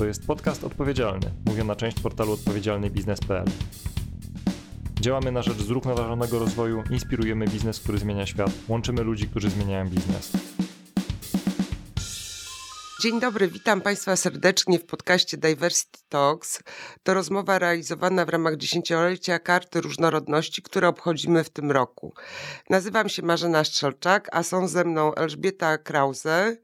To 0.00 0.06
jest 0.06 0.26
podcast 0.26 0.64
odpowiedzialny, 0.64 1.30
mówiona 1.46 1.76
część 1.76 2.00
portalu 2.00 2.32
odpowiedzialnybiznes.pl. 2.32 3.44
Działamy 5.00 5.32
na 5.32 5.42
rzecz 5.42 5.56
zrównoważonego 5.56 6.38
rozwoju, 6.38 6.82
inspirujemy 6.90 7.46
biznes, 7.46 7.80
który 7.80 7.98
zmienia 7.98 8.26
świat, 8.26 8.50
łączymy 8.68 9.02
ludzi, 9.02 9.28
którzy 9.28 9.50
zmieniają 9.50 9.88
biznes. 9.88 10.32
Dzień 13.00 13.20
dobry, 13.20 13.48
witam 13.48 13.80
Państwa 13.80 14.16
serdecznie 14.16 14.78
w 14.78 14.86
podcaście 14.86 15.36
Diversity 15.36 15.98
Talks. 16.08 16.62
To 17.02 17.14
rozmowa 17.14 17.58
realizowana 17.58 18.24
w 18.24 18.28
ramach 18.28 18.56
dziesięciolecia 18.56 19.38
Karty 19.38 19.80
Różnorodności, 19.80 20.62
które 20.62 20.88
obchodzimy 20.88 21.44
w 21.44 21.50
tym 21.50 21.70
roku. 21.70 22.14
Nazywam 22.70 23.08
się 23.08 23.22
Marzena 23.22 23.64
Strzelczak, 23.64 24.28
a 24.32 24.42
są 24.42 24.68
ze 24.68 24.84
mną 24.84 25.14
Elżbieta 25.14 25.78
Krause 25.78 26.56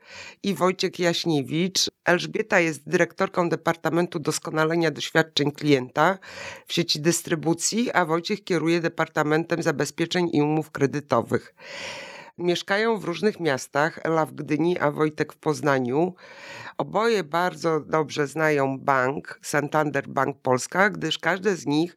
i 0.43 0.55
Wojciech 0.55 0.99
Jaśniewicz. 0.99 1.91
Elżbieta 2.05 2.61
jest 2.61 2.89
dyrektorką 2.89 3.49
Departamentu 3.49 4.19
Doskonalenia 4.19 4.91
Doświadczeń 4.91 5.53
Klienta 5.53 6.19
w 6.67 6.73
sieci 6.73 7.01
dystrybucji, 7.01 7.93
a 7.93 8.05
Wojciech 8.05 8.45
kieruje 8.45 8.81
Departamentem 8.81 9.63
Zabezpieczeń 9.63 10.31
i 10.33 10.43
Umów 10.43 10.71
Kredytowych. 10.71 11.55
Mieszkają 12.39 12.99
w 12.99 13.05
różnych 13.05 13.41
miastach, 13.41 13.99
Ela 14.05 14.27
w 14.27 14.35
Gdyni, 14.35 14.79
a 14.79 14.91
Wojtek 14.91 15.33
w 15.33 15.37
Poznaniu. 15.37 16.15
Oboje 16.79 17.25
bardzo 17.25 17.81
dobrze 17.81 18.27
znają 18.27 18.79
bank, 18.79 19.39
Santander 19.43 20.09
Bank 20.09 20.37
Polska, 20.43 20.91
gdyż 20.91 21.19
każdy 21.19 21.57
z 21.57 21.67
nich 21.67 21.97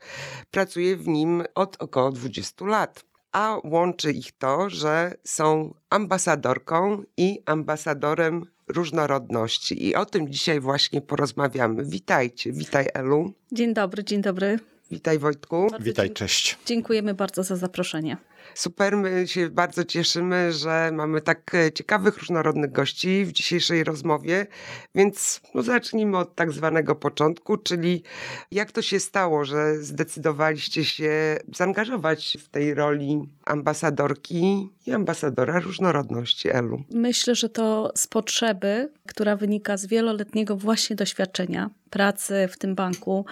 pracuje 0.51 0.97
w 0.97 1.07
nim 1.07 1.43
od 1.55 1.75
około 1.79 2.11
20 2.11 2.65
lat. 2.65 3.05
A 3.31 3.57
łączy 3.63 4.11
ich 4.11 4.31
to, 4.31 4.69
że 4.69 5.13
są 5.23 5.73
ambasadorką 5.89 7.03
i 7.17 7.41
ambasadorem 7.45 8.45
różnorodności. 8.67 9.87
I 9.87 9.95
o 9.95 10.05
tym 10.05 10.29
dzisiaj 10.29 10.59
właśnie 10.59 11.01
porozmawiamy. 11.01 11.85
Witajcie, 11.85 12.51
witaj 12.51 12.87
Elu. 12.93 13.33
Dzień 13.51 13.73
dobry, 13.73 14.03
dzień 14.03 14.21
dobry. 14.21 14.59
Witaj 14.91 15.19
Wojtku. 15.19 15.67
Bardzo 15.71 15.85
Witaj, 15.85 16.11
cześć. 16.11 16.57
Dziękujemy 16.65 17.13
bardzo 17.13 17.43
za 17.43 17.55
zaproszenie. 17.55 18.17
Super, 18.55 18.97
my 18.97 19.27
się 19.27 19.49
bardzo 19.49 19.83
cieszymy, 19.83 20.53
że 20.53 20.91
mamy 20.93 21.21
tak 21.21 21.55
e, 21.55 21.71
ciekawych, 21.71 22.17
różnorodnych 22.17 22.71
gości 22.71 23.25
w 23.25 23.31
dzisiejszej 23.31 23.83
rozmowie, 23.83 24.47
więc 24.95 25.41
no 25.55 25.63
zacznijmy 25.63 26.17
od 26.17 26.35
tak 26.35 26.51
zwanego 26.51 26.95
początku, 26.95 27.57
czyli 27.57 28.03
jak 28.51 28.71
to 28.71 28.81
się 28.81 28.99
stało, 28.99 29.45
że 29.45 29.77
zdecydowaliście 29.77 30.85
się 30.85 31.37
zaangażować 31.55 32.37
w 32.41 32.49
tej 32.49 32.73
roli 32.73 33.29
ambasadorki 33.45 34.69
i 34.87 34.91
ambasadora 34.91 35.59
różnorodności 35.59 36.49
Elu? 36.49 36.83
Myślę, 36.91 37.35
że 37.35 37.49
to 37.49 37.91
z 37.95 38.07
potrzeby, 38.07 38.91
która 39.07 39.35
wynika 39.35 39.77
z 39.77 39.85
wieloletniego 39.85 40.55
właśnie 40.55 40.95
doświadczenia 40.95 41.69
pracy 41.89 42.47
w 42.51 42.57
tym 42.57 42.75
banku, 42.75 43.25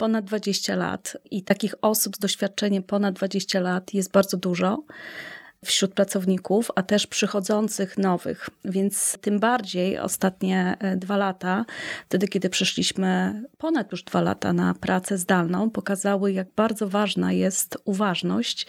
ponad 0.00 0.24
20 0.24 0.76
lat 0.76 1.16
i 1.30 1.42
takich 1.42 1.74
osób 1.82 2.16
z 2.16 2.18
doświadczeniem 2.18 2.82
ponad 2.82 3.14
20 3.14 3.60
lat 3.60 3.94
jest 3.94 4.10
bardzo 4.10 4.36
dużo 4.36 4.82
wśród 5.64 5.94
pracowników, 5.94 6.70
a 6.74 6.82
też 6.82 7.06
przychodzących 7.06 7.98
nowych. 7.98 8.50
Więc 8.64 9.18
tym 9.20 9.40
bardziej 9.40 9.98
ostatnie 9.98 10.76
e, 10.78 10.96
dwa 10.96 11.16
lata, 11.16 11.64
wtedy 12.08 12.28
kiedy 12.28 12.50
przeszliśmy 12.50 13.42
ponad 13.58 13.92
już 13.92 14.02
dwa 14.02 14.20
lata 14.20 14.52
na 14.52 14.74
pracę 14.74 15.18
zdalną, 15.18 15.70
pokazały, 15.70 16.32
jak 16.32 16.48
bardzo 16.56 16.88
ważna 16.88 17.32
jest 17.32 17.78
uważność 17.84 18.66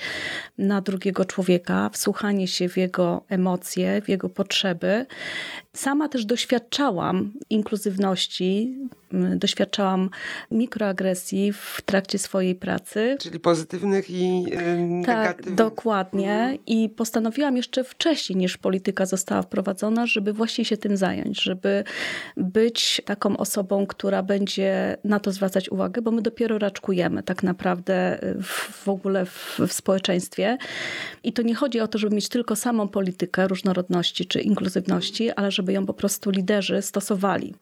na 0.57 0.81
drugiego 0.81 1.25
człowieka, 1.25 1.89
wsłuchanie 1.89 2.47
się 2.47 2.69
w 2.69 2.77
jego 2.77 3.23
emocje, 3.29 4.01
w 4.01 4.09
jego 4.09 4.29
potrzeby. 4.29 5.05
Sama 5.73 6.09
też 6.09 6.25
doświadczałam 6.25 7.33
inkluzywności, 7.49 8.77
doświadczałam 9.35 10.09
mikroagresji 10.51 11.53
w 11.53 11.81
trakcie 11.85 12.19
swojej 12.19 12.55
pracy. 12.55 13.17
Czyli 13.19 13.39
pozytywnych 13.39 14.09
i 14.09 14.43
yy, 14.43 14.57
negatywnych. 14.77 15.05
Tak, 15.05 15.55
dokładnie. 15.55 16.57
I 16.67 16.89
postanowiłam 16.89 17.57
jeszcze 17.57 17.83
wcześniej, 17.83 18.37
niż 18.37 18.57
polityka 18.57 19.05
została 19.05 19.41
wprowadzona, 19.41 20.05
żeby 20.05 20.33
właśnie 20.33 20.65
się 20.65 20.77
tym 20.77 20.97
zająć, 20.97 21.41
żeby 21.41 21.83
być 22.37 23.01
taką 23.05 23.37
osobą, 23.37 23.87
która 23.87 24.23
będzie 24.23 24.97
na 25.03 25.19
to 25.19 25.31
zwracać 25.31 25.69
uwagę, 25.69 26.01
bo 26.01 26.11
my 26.11 26.21
dopiero 26.21 26.59
raczkujemy 26.59 27.23
tak 27.23 27.43
naprawdę 27.43 28.19
w, 28.43 28.83
w 28.83 28.87
ogóle 28.87 29.25
w, 29.25 29.59
w 29.67 29.73
społeczeństwie. 29.73 30.57
I 31.23 31.33
to 31.33 31.41
nie 31.41 31.55
chodzi 31.55 31.79
o 31.79 31.87
to, 31.87 31.97
żeby 31.97 32.15
mieć 32.15 32.29
tylko 32.29 32.55
samą 32.55 32.87
politykę 32.87 33.47
różnorodności 33.47 34.25
czy 34.25 34.39
inkluzywności, 34.41 35.31
ale 35.31 35.51
żeby 35.51 35.73
ją 35.73 35.85
po 35.85 35.93
prostu 35.93 36.29
liderzy 36.29 36.81
stosowali. 36.81 37.53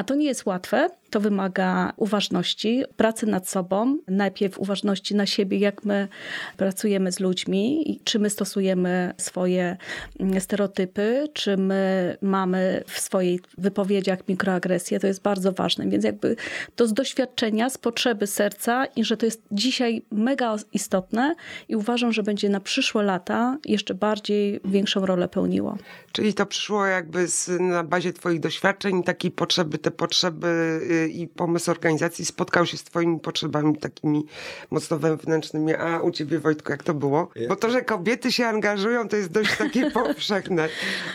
A 0.00 0.04
to 0.04 0.14
nie 0.14 0.26
jest 0.26 0.46
łatwe, 0.46 0.88
to 1.10 1.20
wymaga 1.20 1.92
uważności, 1.96 2.84
pracy 2.96 3.26
nad 3.26 3.48
sobą, 3.48 3.98
najpierw 4.08 4.58
uważności 4.58 5.14
na 5.14 5.26
siebie, 5.26 5.58
jak 5.58 5.84
my 5.84 6.08
pracujemy 6.56 7.12
z 7.12 7.20
ludźmi, 7.20 8.00
czy 8.04 8.18
my 8.18 8.30
stosujemy 8.30 9.14
swoje 9.16 9.76
mm, 10.20 10.40
stereotypy, 10.40 11.28
czy 11.32 11.56
my 11.56 12.16
mamy 12.22 12.82
w 12.86 13.00
swoich 13.00 13.40
wypowiedziach 13.58 14.28
mikroagresję, 14.28 15.00
to 15.00 15.06
jest 15.06 15.22
bardzo 15.22 15.52
ważne. 15.52 15.88
Więc 15.88 16.04
jakby 16.04 16.36
to 16.76 16.86
z 16.86 16.92
doświadczenia, 16.92 17.70
z 17.70 17.78
potrzeby 17.78 18.26
serca 18.26 18.84
i 18.86 19.04
że 19.04 19.16
to 19.16 19.26
jest 19.26 19.42
dzisiaj 19.52 20.02
mega 20.10 20.56
istotne 20.72 21.34
i 21.68 21.76
uważam, 21.76 22.12
że 22.12 22.22
będzie 22.22 22.48
na 22.48 22.60
przyszłe 22.60 23.02
lata 23.02 23.58
jeszcze 23.64 23.94
bardziej 23.94 24.60
większą 24.64 25.06
rolę 25.06 25.28
pełniło. 25.28 25.78
Czyli 26.12 26.34
to 26.34 26.46
przyszło 26.46 26.86
jakby 26.86 27.28
z, 27.28 27.60
na 27.60 27.84
bazie 27.84 28.12
twoich 28.12 28.40
doświadczeń, 28.40 29.02
takiej 29.02 29.30
potrzeby, 29.30 29.78
te 29.78 29.90
potrzeby 29.90 30.80
y, 30.90 30.99
i 31.08 31.28
pomysł 31.28 31.70
organizacji 31.70 32.24
spotkał 32.24 32.66
się 32.66 32.76
z 32.76 32.84
twoimi 32.84 33.20
potrzebami 33.20 33.78
takimi 33.78 34.24
mocno 34.70 34.98
wewnętrznymi. 34.98 35.74
A 35.74 36.00
u 36.00 36.10
ciebie 36.10 36.38
Wojtku, 36.38 36.72
jak 36.72 36.82
to 36.82 36.94
było? 36.94 37.28
Bo 37.48 37.56
to, 37.56 37.70
że 37.70 37.82
kobiety 37.82 38.32
się 38.32 38.46
angażują, 38.46 39.08
to 39.08 39.16
jest 39.16 39.32
dość 39.32 39.56
takie 39.56 39.90
powszechne. 40.00 40.68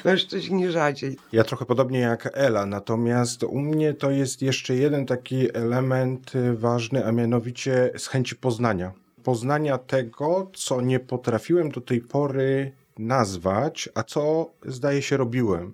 Mężczyźni 0.06 0.72
rzadziej. 0.72 1.18
Ja 1.31 1.44
trochę 1.44 1.66
podobnie 1.66 2.00
jak 2.00 2.29
Ela, 2.34 2.66
natomiast 2.66 3.44
u 3.44 3.59
mnie 3.59 3.94
to 3.94 4.12
jest 4.12 4.41
jeszcze 4.41 4.75
jeden 4.75 5.06
taki 5.06 5.57
element 5.57 6.35
y, 6.35 6.56
ważny, 6.56 7.06
a 7.06 7.12
mianowicie 7.12 7.91
z 7.97 8.07
chęci 8.07 8.35
poznania. 8.35 8.91
Poznania 9.23 9.78
tego, 9.78 10.52
co 10.53 10.81
nie 10.81 11.00
potrafiłem 11.00 11.72
do 11.72 11.81
tej 11.81 12.02
pory 12.02 12.72
nazwać, 13.00 13.90
a 13.96 14.03
co 14.03 14.52
zdaje 14.66 15.02
się 15.02 15.17
robiłem, 15.17 15.73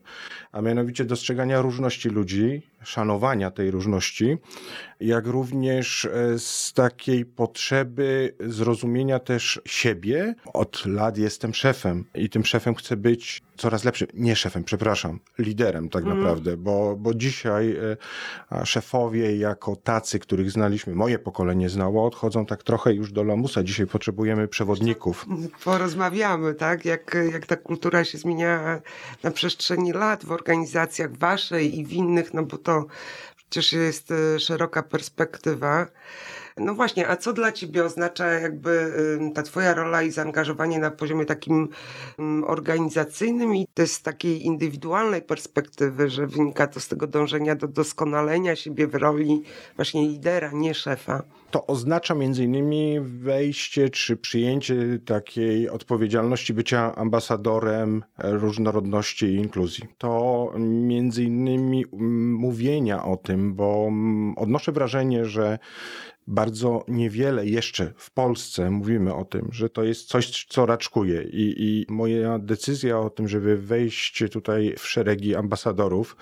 a 0.51 0.61
mianowicie 0.61 1.05
dostrzegania 1.05 1.61
różności 1.61 2.09
ludzi, 2.09 2.70
szanowania 2.83 3.51
tej 3.51 3.71
różności, 3.71 4.37
jak 4.99 5.27
również 5.27 6.05
e, 6.05 6.39
z 6.39 6.73
takiej 6.73 7.25
potrzeby 7.25 8.35
zrozumienia 8.39 9.19
też 9.19 9.61
siebie. 9.65 10.35
Od 10.53 10.85
lat 10.85 11.17
jestem 11.17 11.53
szefem 11.53 12.05
i 12.15 12.29
tym 12.29 12.45
szefem 12.45 12.75
chcę 12.75 12.97
być 12.97 13.43
coraz 13.57 13.83
lepszym. 13.83 14.07
Nie 14.13 14.35
szefem, 14.35 14.63
przepraszam, 14.63 15.19
liderem 15.39 15.89
tak 15.89 16.03
mm. 16.03 16.17
naprawdę, 16.17 16.57
bo, 16.57 16.95
bo 16.97 17.13
dzisiaj 17.13 17.77
e, 18.51 18.65
szefowie 18.65 19.37
jako 19.37 19.75
tacy, 19.75 20.19
których 20.19 20.51
znaliśmy, 20.51 20.95
moje 20.95 21.19
pokolenie 21.19 21.69
znało, 21.69 22.05
odchodzą 22.05 22.45
tak 22.45 22.63
trochę 22.63 22.93
już 22.93 23.11
do 23.11 23.23
lamusa. 23.23 23.63
Dzisiaj 23.63 23.87
potrzebujemy 23.87 24.47
przewodników. 24.47 25.25
Porozmawiamy, 25.63 26.53
tak? 26.53 26.85
Jak, 26.85 27.17
jak 27.33 27.45
ta 27.45 27.55
kultura 27.55 28.03
się 28.03 28.17
zmienia 28.17 28.81
na 29.23 29.31
przestrzeni 29.31 29.91
lat 29.91 30.25
w 30.25 30.31
organizacjach 30.31 31.17
waszej 31.17 31.79
i 31.79 31.85
w 31.85 31.93
innych, 31.93 32.33
no 32.33 32.43
bo 32.43 32.57
to 32.57 32.70
to 32.71 32.85
przecież 33.35 33.73
jest 33.73 34.11
y, 34.11 34.39
szeroka 34.39 34.83
perspektywa. 34.83 35.87
No 36.57 36.75
właśnie, 36.75 37.07
a 37.07 37.15
co 37.15 37.33
dla 37.33 37.51
ciebie 37.51 37.85
oznacza 37.85 38.25
jakby 38.25 38.93
ta 39.33 39.43
twoja 39.43 39.73
rola 39.73 40.03
i 40.03 40.11
zaangażowanie 40.11 40.79
na 40.79 40.91
poziomie 40.91 41.25
takim 41.25 41.69
organizacyjnym 42.45 43.55
i 43.55 43.67
to 43.73 43.87
z 43.87 44.01
takiej 44.01 44.45
indywidualnej 44.45 45.21
perspektywy, 45.21 46.09
że 46.09 46.27
wynika 46.27 46.67
to 46.67 46.79
z 46.79 46.87
tego 46.87 47.07
dążenia 47.07 47.55
do 47.55 47.67
doskonalenia 47.67 48.55
siebie 48.55 48.87
w 48.87 48.95
roli 48.95 49.43
właśnie 49.75 50.07
lidera, 50.07 50.51
nie 50.53 50.73
szefa? 50.73 51.23
To 51.51 51.67
oznacza 51.67 52.15
między 52.15 52.43
innymi 52.43 52.99
wejście 53.01 53.89
czy 53.89 54.17
przyjęcie 54.17 54.75
takiej 55.05 55.69
odpowiedzialności 55.69 56.53
bycia 56.53 56.95
ambasadorem 56.95 58.03
różnorodności 58.17 59.25
i 59.25 59.35
inkluzji. 59.35 59.83
To 59.97 60.53
między 60.59 61.23
innymi 61.23 61.85
mówienia 62.37 63.03
o 63.03 63.17
tym, 63.17 63.53
bo 63.53 63.91
odnoszę 64.35 64.71
wrażenie, 64.71 65.25
że 65.25 65.59
bardzo 66.31 66.85
niewiele 66.87 67.45
jeszcze 67.45 67.93
w 67.95 68.11
Polsce 68.11 68.69
mówimy 68.69 69.15
o 69.15 69.25
tym, 69.25 69.49
że 69.51 69.69
to 69.69 69.83
jest 69.83 70.07
coś, 70.07 70.45
co 70.45 70.65
raczkuje. 70.65 71.23
I, 71.23 71.55
I 71.57 71.85
moja 71.89 72.39
decyzja 72.39 72.99
o 72.99 73.09
tym, 73.09 73.27
żeby 73.27 73.57
wejść 73.57 74.23
tutaj 74.31 74.75
w 74.77 74.87
szeregi 74.87 75.35
ambasadorów, 75.35 76.17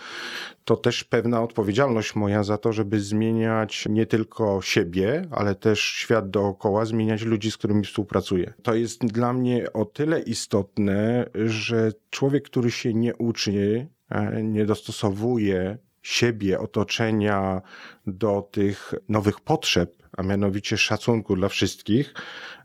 to 0.65 0.77
też 0.77 1.03
pewna 1.03 1.43
odpowiedzialność 1.43 2.15
moja 2.15 2.43
za 2.43 2.57
to, 2.57 2.73
żeby 2.73 2.99
zmieniać 2.99 3.85
nie 3.89 4.05
tylko 4.05 4.61
siebie, 4.61 5.27
ale 5.31 5.55
też 5.55 5.79
świat 5.79 6.29
dookoła, 6.29 6.85
zmieniać 6.85 7.21
ludzi, 7.21 7.51
z 7.51 7.57
którymi 7.57 7.83
współpracuję. 7.83 8.53
To 8.63 8.75
jest 8.75 9.05
dla 9.05 9.33
mnie 9.33 9.73
o 9.73 9.85
tyle 9.85 10.19
istotne, 10.19 11.29
że 11.45 11.91
człowiek, 12.09 12.43
który 12.43 12.71
się 12.71 12.93
nie 12.93 13.15
uczy, 13.15 13.87
e, 14.09 14.43
nie 14.43 14.65
dostosowuje 14.65 15.77
siebie, 16.01 16.59
otoczenia, 16.59 17.61
do 18.07 18.49
tych 18.51 18.93
nowych 19.09 19.39
potrzeb, 19.39 19.98
a 20.19 20.23
mianowicie 20.23 20.77
szacunku 20.77 21.35
dla 21.35 21.49
wszystkich, 21.49 22.13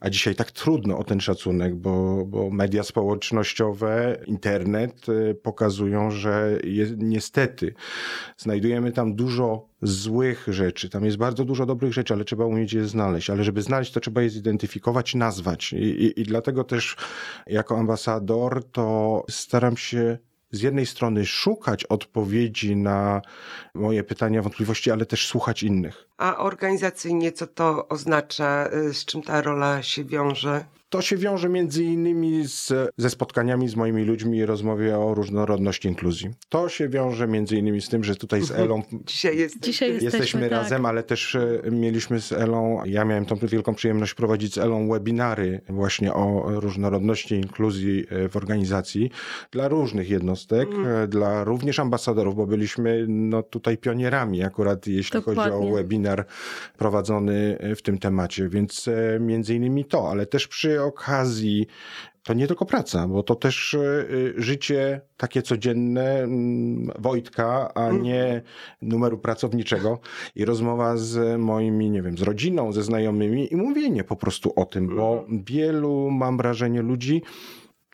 a 0.00 0.10
dzisiaj 0.10 0.34
tak 0.34 0.50
trudno 0.50 0.98
o 0.98 1.04
ten 1.04 1.20
szacunek, 1.20 1.74
bo, 1.74 2.24
bo 2.26 2.50
media 2.50 2.82
społecznościowe, 2.82 4.18
internet 4.26 5.08
y, 5.08 5.34
pokazują, 5.34 6.10
że 6.10 6.58
niestety 6.96 7.74
znajdujemy 8.36 8.92
tam 8.92 9.14
dużo 9.14 9.68
złych 9.82 10.46
rzeczy. 10.48 10.88
Tam 10.88 11.04
jest 11.04 11.16
bardzo 11.16 11.44
dużo 11.44 11.66
dobrych 11.66 11.92
rzeczy, 11.92 12.14
ale 12.14 12.24
trzeba 12.24 12.44
umieć 12.44 12.72
je 12.72 12.84
znaleźć. 12.84 13.30
Ale 13.30 13.44
żeby 13.44 13.62
znaleźć, 13.62 13.92
to 13.92 14.00
trzeba 14.00 14.22
je 14.22 14.30
zidentyfikować, 14.30 15.14
nazwać. 15.14 15.72
I, 15.72 15.76
i, 15.76 16.20
i 16.20 16.24
dlatego 16.24 16.64
też 16.64 16.96
jako 17.46 17.78
ambasador 17.78 18.64
to 18.72 19.24
staram 19.30 19.76
się 19.76 20.18
z 20.54 20.60
jednej 20.62 20.86
strony 20.86 21.26
szukać 21.26 21.84
odpowiedzi 21.84 22.76
na 22.76 23.22
moje 23.74 24.04
pytania, 24.04 24.42
wątpliwości, 24.42 24.90
ale 24.90 25.06
też 25.06 25.26
słuchać 25.26 25.62
innych. 25.62 26.08
A 26.18 26.36
organizacyjnie 26.36 27.32
co 27.32 27.46
to 27.46 27.88
oznacza, 27.88 28.68
y, 28.74 28.94
z 28.94 29.04
czym 29.04 29.22
ta 29.22 29.42
rola 29.42 29.82
się 29.82 30.04
wiąże? 30.04 30.64
To 30.94 31.02
się 31.02 31.16
wiąże 31.16 31.48
między 31.48 31.84
innymi 31.84 32.48
z, 32.48 32.72
ze 32.96 33.10
spotkaniami 33.10 33.68
z 33.68 33.76
moimi 33.76 34.04
ludźmi 34.04 34.38
i 34.38 34.46
rozmowie 34.46 34.98
o 34.98 35.14
różnorodności 35.14 35.88
inkluzji. 35.88 36.30
To 36.48 36.68
się 36.68 36.88
wiąże 36.88 37.26
między 37.26 37.56
innymi 37.56 37.80
z 37.80 37.88
tym, 37.88 38.04
że 38.04 38.16
tutaj 38.16 38.42
z 38.42 38.50
Elą 38.50 38.82
Dzisiaj, 39.06 39.38
jest, 39.38 39.60
Dzisiaj 39.60 39.92
jesteśmy, 39.92 40.18
jesteśmy, 40.18 40.48
razem, 40.48 40.82
tak. 40.82 40.90
ale 40.90 41.02
też 41.02 41.34
e, 41.34 41.62
mieliśmy 41.70 42.20
z 42.20 42.32
Elą, 42.32 42.82
ja 42.84 43.04
miałem 43.04 43.26
tą 43.26 43.36
wielką 43.36 43.74
przyjemność 43.74 44.14
prowadzić 44.14 44.54
z 44.54 44.58
Elą 44.58 44.88
webinary 44.88 45.60
właśnie 45.68 46.14
o 46.14 46.42
różnorodności 46.60 47.34
inkluzji 47.34 48.06
e, 48.10 48.28
w 48.28 48.36
organizacji 48.36 49.10
dla 49.50 49.68
różnych 49.68 50.10
jednostek, 50.10 50.68
e, 50.86 51.08
dla 51.08 51.44
również 51.44 51.78
ambasadorów, 51.78 52.36
bo 52.36 52.46
byliśmy 52.46 53.06
no, 53.08 53.42
tutaj 53.42 53.78
pionierami 53.78 54.42
akurat 54.42 54.86
jeśli 54.86 55.22
chodzi 55.22 55.36
Dokładnie. 55.36 55.68
o 55.68 55.74
webinar 55.74 56.26
prowadzony 56.78 57.58
w 57.76 57.82
tym 57.82 57.98
temacie, 57.98 58.48
więc 58.48 58.90
między 59.20 59.54
innymi 59.54 59.84
to, 59.84 60.10
ale 60.10 60.26
też 60.26 60.48
przy 60.48 60.83
okazji 60.84 61.66
to 62.24 62.34
nie 62.34 62.46
tylko 62.46 62.66
praca, 62.66 63.08
bo 63.08 63.22
to 63.22 63.34
też 63.34 63.74
e, 63.74 64.06
życie 64.36 65.00
takie 65.16 65.42
codzienne 65.42 66.22
mm, 66.22 66.92
Wojtka, 66.98 67.74
a 67.74 67.90
nie 67.90 68.42
numeru 68.82 69.18
pracowniczego 69.18 69.98
i 70.34 70.44
rozmowa 70.44 70.96
z 70.96 71.40
moimi, 71.40 71.90
nie 71.90 72.02
wiem, 72.02 72.18
z 72.18 72.22
rodziną, 72.22 72.72
ze 72.72 72.82
znajomymi 72.82 73.52
i 73.52 73.56
mówienie 73.56 74.04
po 74.04 74.16
prostu 74.16 74.52
o 74.56 74.64
tym, 74.64 74.96
bo 74.96 75.24
wielu, 75.46 76.10
mam 76.10 76.36
wrażenie, 76.36 76.82
ludzi 76.82 77.22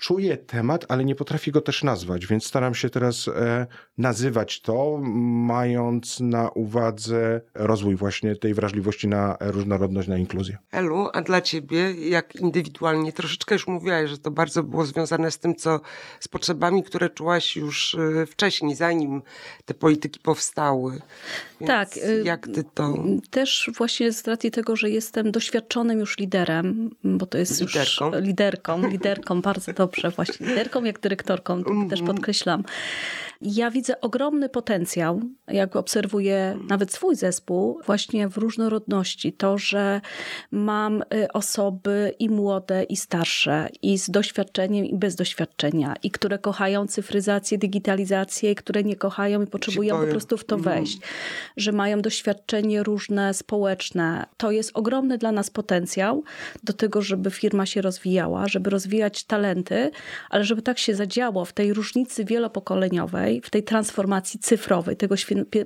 czuje 0.00 0.36
temat, 0.36 0.84
ale 0.88 1.04
nie 1.04 1.14
potrafi 1.14 1.50
go 1.50 1.60
też 1.60 1.82
nazwać, 1.82 2.26
więc 2.26 2.46
staram 2.46 2.74
się 2.74 2.90
teraz 2.90 3.28
e, 3.28 3.66
nazywać 3.98 4.60
to, 4.60 4.98
mając 5.46 6.20
na 6.20 6.50
uwadze 6.50 7.40
rozwój 7.54 7.96
właśnie 7.96 8.36
tej 8.36 8.54
wrażliwości 8.54 9.08
na 9.08 9.36
różnorodność, 9.40 10.08
na 10.08 10.16
inkluzję. 10.18 10.58
Elu, 10.72 11.08
a 11.12 11.22
dla 11.22 11.40
ciebie, 11.40 11.94
jak 12.08 12.36
indywidualnie, 12.36 13.12
troszeczkę 13.12 13.54
już 13.54 13.66
mówiłaś, 13.66 14.10
że 14.10 14.18
to 14.18 14.30
bardzo 14.30 14.62
było 14.62 14.86
związane 14.86 15.30
z 15.30 15.38
tym, 15.38 15.54
co 15.54 15.80
z 16.20 16.28
potrzebami, 16.28 16.82
które 16.82 17.10
czułaś 17.10 17.56
już 17.56 17.94
y, 17.94 18.26
wcześniej, 18.26 18.74
zanim 18.74 19.22
te 19.64 19.74
polityki 19.74 20.20
powstały. 20.20 21.00
Więc 21.60 21.68
Tak, 21.68 21.96
y, 21.96 22.22
Jak 22.24 22.46
ty 22.46 22.64
to. 22.74 22.94
Też 23.30 23.70
właśnie 23.76 24.12
z 24.12 24.28
racji 24.28 24.50
tego, 24.50 24.76
że 24.76 24.90
jestem 24.90 25.30
doświadczonym 25.32 25.98
już 26.00 26.18
liderem, 26.18 26.90
bo 27.04 27.26
to 27.26 27.38
jest 27.38 27.60
Liderką. 27.60 28.14
już 28.14 28.24
liderką, 28.24 28.88
liderką, 28.88 29.42
bardzo 29.42 29.72
dobrze 29.72 29.89
właśnie, 30.16 30.46
liderką 30.46 30.84
jak 30.84 31.00
dyrektorką, 31.00 31.64
to 31.64 31.70
też 31.90 32.02
podkreślam. 32.02 32.64
Ja 33.40 33.70
widzę 33.70 34.00
ogromny 34.00 34.48
potencjał, 34.48 35.20
jak 35.48 35.76
obserwuję 35.76 36.58
nawet 36.68 36.92
swój 36.92 37.16
zespół, 37.16 37.80
właśnie 37.86 38.28
w 38.28 38.36
różnorodności. 38.36 39.32
To, 39.32 39.58
że 39.58 40.00
mam 40.50 41.02
y, 41.02 41.32
osoby 41.32 42.14
i 42.18 42.28
młode, 42.28 42.82
i 42.82 42.96
starsze, 42.96 43.68
i 43.82 43.98
z 43.98 44.10
doświadczeniem, 44.10 44.84
i 44.84 44.96
bez 44.96 45.14
doświadczenia, 45.14 45.96
i 46.02 46.10
które 46.10 46.38
kochają 46.38 46.86
cyfryzację, 46.86 47.58
digitalizację, 47.58 48.50
i 48.52 48.54
które 48.54 48.84
nie 48.84 48.96
kochają 48.96 49.42
i 49.42 49.46
potrzebują 49.46 50.00
po 50.00 50.06
prostu 50.06 50.36
w 50.36 50.44
to 50.44 50.58
wejść 50.58 50.98
że 51.56 51.72
mają 51.72 52.02
doświadczenie 52.02 52.82
różne 52.82 53.34
społeczne. 53.34 54.26
To 54.36 54.50
jest 54.50 54.70
ogromny 54.74 55.18
dla 55.18 55.32
nas 55.32 55.50
potencjał 55.50 56.24
do 56.64 56.72
tego, 56.72 57.02
żeby 57.02 57.30
firma 57.30 57.66
się 57.66 57.82
rozwijała, 57.82 58.48
żeby 58.48 58.70
rozwijać 58.70 59.24
talenty, 59.24 59.90
ale 60.30 60.44
żeby 60.44 60.62
tak 60.62 60.78
się 60.78 60.94
zadziało 60.94 61.44
w 61.44 61.52
tej 61.52 61.74
różnicy 61.74 62.24
wielopokoleniowej, 62.24 63.29
w 63.42 63.50
tej 63.50 63.62
transformacji 63.62 64.40
cyfrowej, 64.40 64.96
tego 64.96 65.14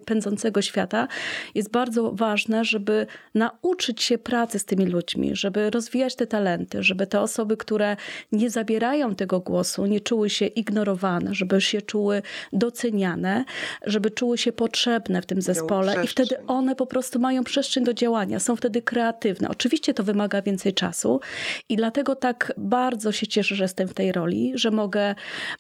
pędzącego 0.05 0.63
świata, 0.63 1.09
jest 1.55 1.71
bardzo 1.71 2.13
ważne, 2.13 2.65
żeby 2.65 3.07
nauczyć 3.35 4.03
się 4.03 4.19
pracy 4.19 4.59
z 4.59 4.65
tymi 4.65 4.87
ludźmi, 4.87 5.37
żeby 5.37 5.71
rozwijać 5.71 6.17
te 6.17 6.27
talenty, 6.27 6.83
żeby 6.83 7.07
te 7.07 7.21
osoby, 7.21 7.57
które 7.57 7.97
nie 8.33 8.51
zabierają 8.51 9.15
tego 9.15 9.41
głosu, 9.41 9.87
nie 9.87 10.01
czuły 10.01 10.31
się 10.31 10.47
ignorowane, 10.47 11.35
żeby 11.35 11.61
się 11.61 11.83
czuły 11.83 12.23
doceniane, 12.53 13.45
żeby 13.87 14.11
czuły 14.11 14.39
się 14.39 14.53
potrzebne 14.53 15.23
w 15.23 15.27
tym 15.27 15.43
zespole 15.43 16.05
i 16.05 16.07
wtedy 16.07 16.47
one 16.47 16.77
po 16.77 16.87
prostu 16.87 17.19
mają 17.19 17.45
przestrzeń 17.45 17.85
do 17.85 17.95
działania, 17.95 18.41
są 18.41 18.57
wtedy 18.57 18.83
kreatywne. 18.83 19.49
Oczywiście 19.49 19.95
to 19.95 20.03
wymaga 20.03 20.43
więcej 20.43 20.75
czasu 20.75 21.21
i 21.69 21.77
dlatego 21.77 22.17
tak 22.17 22.53
bardzo 22.57 23.13
się 23.13 23.27
cieszę, 23.27 23.55
że 23.55 23.65
jestem 23.65 23.89
w 23.89 23.95
tej 23.95 24.13
roli, 24.13 24.53
że 24.55 24.71
mogę 24.71 25.15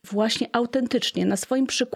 właśnie 0.05 0.49
autentycznie 0.53 1.27
na 1.27 1.37
swoim 1.37 1.67
przykładzie 1.67 1.94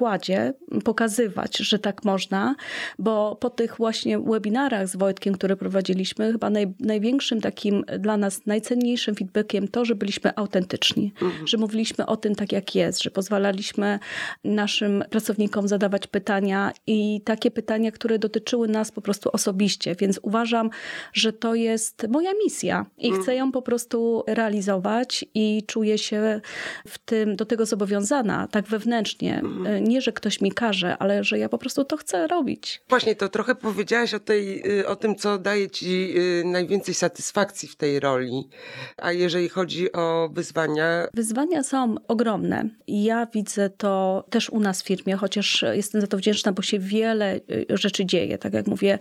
pokazywać, 0.84 1.58
że 1.58 1.78
tak 1.78 2.04
można, 2.04 2.54
bo 2.98 3.36
po 3.40 3.50
tych 3.50 3.76
właśnie 3.76 4.18
webinarach 4.18 4.88
z 4.88 4.96
Wojtkiem, 4.96 5.34
które 5.34 5.56
prowadziliśmy, 5.56 6.32
chyba 6.32 6.50
naj, 6.50 6.74
największym 6.80 7.40
takim 7.40 7.84
dla 7.98 8.16
nas 8.16 8.46
najcenniejszym 8.46 9.14
feedbackiem 9.14 9.68
to, 9.68 9.84
że 9.84 9.94
byliśmy 9.94 10.36
autentyczni, 10.36 11.12
że 11.44 11.56
mówiliśmy 11.56 12.06
o 12.06 12.16
tym 12.16 12.34
tak 12.34 12.52
jak 12.52 12.74
jest, 12.74 13.02
że 13.02 13.10
pozwalaliśmy 13.10 13.98
naszym 14.44 15.04
pracownikom 15.10 15.68
zadawać 15.68 16.06
pytania 16.06 16.72
i 16.86 17.20
takie 17.24 17.50
pytania, 17.50 17.92
które 17.92 18.18
dotyczyły 18.18 18.68
nas 18.68 18.92
po 18.92 19.00
prostu 19.00 19.30
osobiście, 19.32 19.94
więc 19.94 20.20
uważam, 20.22 20.70
że 21.12 21.32
to 21.32 21.54
jest 21.54 22.06
moja 22.08 22.30
misja 22.44 22.86
i 22.98 23.12
chcę 23.12 23.34
ją 23.34 23.52
po 23.52 23.62
prostu 23.62 24.24
realizować 24.26 25.24
i 25.34 25.62
czuję 25.66 25.98
się 25.98 26.40
w 26.86 26.98
tym, 26.98 27.36
do 27.36 27.44
tego 27.44 27.66
zobowiązana, 27.66 28.48
tak 28.50 28.66
wewnętrznie. 28.66 29.42
Nie, 29.88 30.00
że 30.00 30.12
ktoś 30.12 30.40
mi 30.40 30.52
każe, 30.52 30.98
ale 30.98 31.24
że 31.24 31.38
ja 31.38 31.48
po 31.48 31.58
prostu 31.58 31.84
to 31.84 31.96
chcę 31.96 32.26
robić. 32.26 32.82
Właśnie 32.88 33.16
to 33.16 33.28
trochę 33.28 33.54
powiedziałaś 33.54 34.14
o, 34.14 34.20
tej, 34.20 34.70
y, 34.80 34.86
o 34.86 34.96
tym, 34.96 35.16
co 35.16 35.38
daje 35.38 35.70
ci 35.70 36.14
y, 36.18 36.44
najwięcej 36.44 36.94
satysfakcji 36.94 37.68
w 37.68 37.76
tej 37.76 38.00
roli. 38.00 38.48
A 38.96 39.12
jeżeli 39.12 39.48
chodzi 39.48 39.92
o 39.92 40.28
wyzwania, 40.32 41.08
Wyzwania 41.14 41.62
są 41.62 41.94
ogromne. 42.08 42.68
Ja 42.88 43.26
widzę 43.26 43.70
to 43.70 44.24
też 44.30 44.50
u 44.50 44.60
nas 44.60 44.82
w 44.82 44.86
firmie, 44.86 45.16
chociaż 45.16 45.64
jestem 45.72 46.00
za 46.00 46.06
to 46.06 46.16
wdzięczna, 46.16 46.52
bo 46.52 46.62
się 46.62 46.78
wiele 46.78 47.36
y, 47.36 47.66
rzeczy 47.70 48.06
dzieje. 48.06 48.38
Tak 48.38 48.52
jak 48.52 48.66
mówię, 48.66 48.98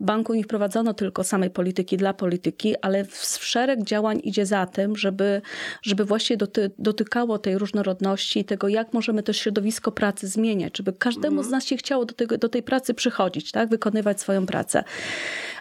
w 0.00 0.04
banku 0.04 0.34
nie 0.34 0.44
wprowadzono 0.44 0.94
tylko 0.94 1.24
samej 1.24 1.50
polityki 1.50 1.96
dla 1.96 2.14
polityki, 2.14 2.74
ale 2.82 3.04
w 3.04 3.16
szereg 3.24 3.82
działań 3.84 4.20
idzie 4.24 4.46
za 4.46 4.66
tym, 4.66 4.96
żeby, 4.96 5.42
żeby 5.82 6.04
właśnie 6.04 6.36
doty, 6.36 6.70
dotykało 6.78 7.38
tej 7.38 7.58
różnorodności 7.58 8.40
i 8.40 8.44
tego, 8.44 8.68
jak 8.68 8.92
możemy 8.92 9.22
też 9.22 9.38
środowisko 9.38 9.92
pracy 9.92 10.27
zmieniać, 10.28 10.76
żeby 10.78 10.92
każdemu 10.92 11.42
z 11.42 11.50
nas 11.50 11.64
się 11.64 11.76
chciało 11.76 12.04
do, 12.04 12.14
tego, 12.14 12.38
do 12.38 12.48
tej 12.48 12.62
pracy 12.62 12.94
przychodzić, 12.94 13.52
tak? 13.52 13.68
wykonywać 13.68 14.20
swoją 14.20 14.46
pracę. 14.46 14.84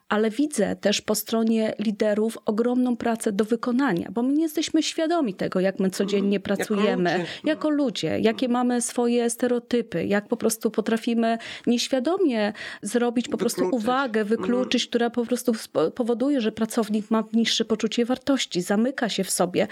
Ale 0.10 0.30
widzę 0.30 0.76
też 0.76 1.02
po 1.02 1.16
stronie 1.16 1.74
liderów 1.80 2.38
ogromną 2.46 2.98
pracę 2.98 3.32
do 3.32 3.46
wykonania, 3.46 4.08
bo 4.12 4.24
my 4.24 4.34
nie 4.34 4.44
jesteśmy 4.44 4.84
świadomi 4.84 5.34
tego, 5.34 5.60
jak 5.60 5.80
my 5.80 5.90
codziennie 5.90 6.40
pracujemy, 6.40 7.12
ludzie. 7.18 7.26
jako 7.44 7.70
ludzie, 7.70 8.20
jakie 8.20 8.50
mamy 8.50 8.82
swoje 8.82 9.30
stereotypy, 9.30 10.06
jak 10.06 10.28
po 10.28 10.38
prostu 10.38 10.72
potrafimy 10.72 11.38
nieświadomie 11.68 12.54
zrobić 12.82 13.28
po 13.28 13.38
prostu 13.38 13.62
Wykluczyć. 13.62 13.84
uwagę, 13.84 14.24
wykluczyć, 14.24 14.88
która 14.88 15.10
po 15.10 15.26
prostu 15.26 15.52
powoduje, 15.96 16.42
że 16.42 16.52
pracownik 16.52 17.12
ma 17.12 17.24
niższe 17.34 17.66
poczucie 17.66 18.06
wartości, 18.06 18.62
zamyka 18.62 19.10
się 19.10 19.24
w 19.24 19.32
sobie. 19.32 19.68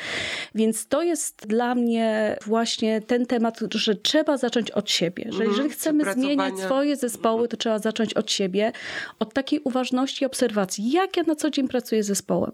Więc 0.55 0.87
to 0.87 1.03
jest 1.03 1.47
dla 1.47 1.75
mnie 1.75 2.37
właśnie 2.45 3.01
ten 3.01 3.25
temat, 3.25 3.59
że 3.71 3.95
trzeba 3.95 4.37
zacząć 4.37 4.71
od 4.71 4.89
siebie, 4.89 5.25
że 5.29 5.45
jeżeli 5.45 5.69
chcemy 5.69 6.03
zmieniać 6.03 6.37
Przepracowania. 6.37 6.65
swoje 6.65 6.95
zespoły, 6.95 7.47
to 7.47 7.57
trzeba 7.57 7.79
zacząć 7.79 8.13
od 8.13 8.31
siebie, 8.31 8.71
od 9.19 9.33
takiej 9.33 9.59
uważności 9.63 10.24
i 10.25 10.27
obserwacji. 10.27 10.91
Jak 10.91 11.17
ja 11.17 11.23
na 11.23 11.35
co 11.35 11.49
dzień 11.49 11.67
pracuję 11.67 12.03
z 12.03 12.07
zespołem 12.07 12.51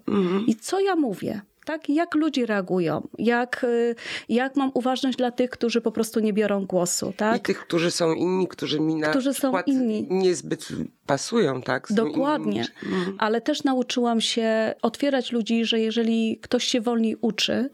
i 0.48 0.56
co 0.56 0.80
ja 0.80 0.96
mówię. 0.96 1.42
Tak, 1.66 1.90
jak 1.90 2.16
ludzie 2.16 2.46
reagują, 2.46 3.08
jak, 3.20 3.64
y, 3.64 3.96
jak 4.30 4.56
mam 4.56 4.72
uważność 4.74 5.18
dla 5.18 5.32
tych, 5.32 5.50
którzy 5.50 5.82
po 5.82 5.92
prostu 5.92 6.20
nie 6.20 6.34
biorą 6.34 6.66
głosu, 6.66 7.10
i 7.10 7.14
tak? 7.14 7.42
tych, 7.42 7.60
którzy 7.60 7.92
są 7.92 8.14
inni, 8.14 8.48
którzy 8.48 8.80
mi 8.80 8.96
na 8.96 9.10
Którzy 9.10 9.34
są 9.34 9.54
inni. 9.66 10.08
niezbyt 10.10 10.68
pasują, 11.12 11.62
tak? 11.62 11.88
Dokładnie. 11.90 12.66
Mhm. 12.84 13.16
ale 13.20 13.42
też 13.42 13.64
nauczyłam 13.64 14.22
się 14.22 14.74
otwierać 14.82 15.32
ludzi, 15.32 15.66
że 15.66 15.80
jeżeli 15.80 16.38
ktoś 16.42 16.64
się 16.64 16.82
wolniej 16.82 17.16
uczy, 17.22 17.70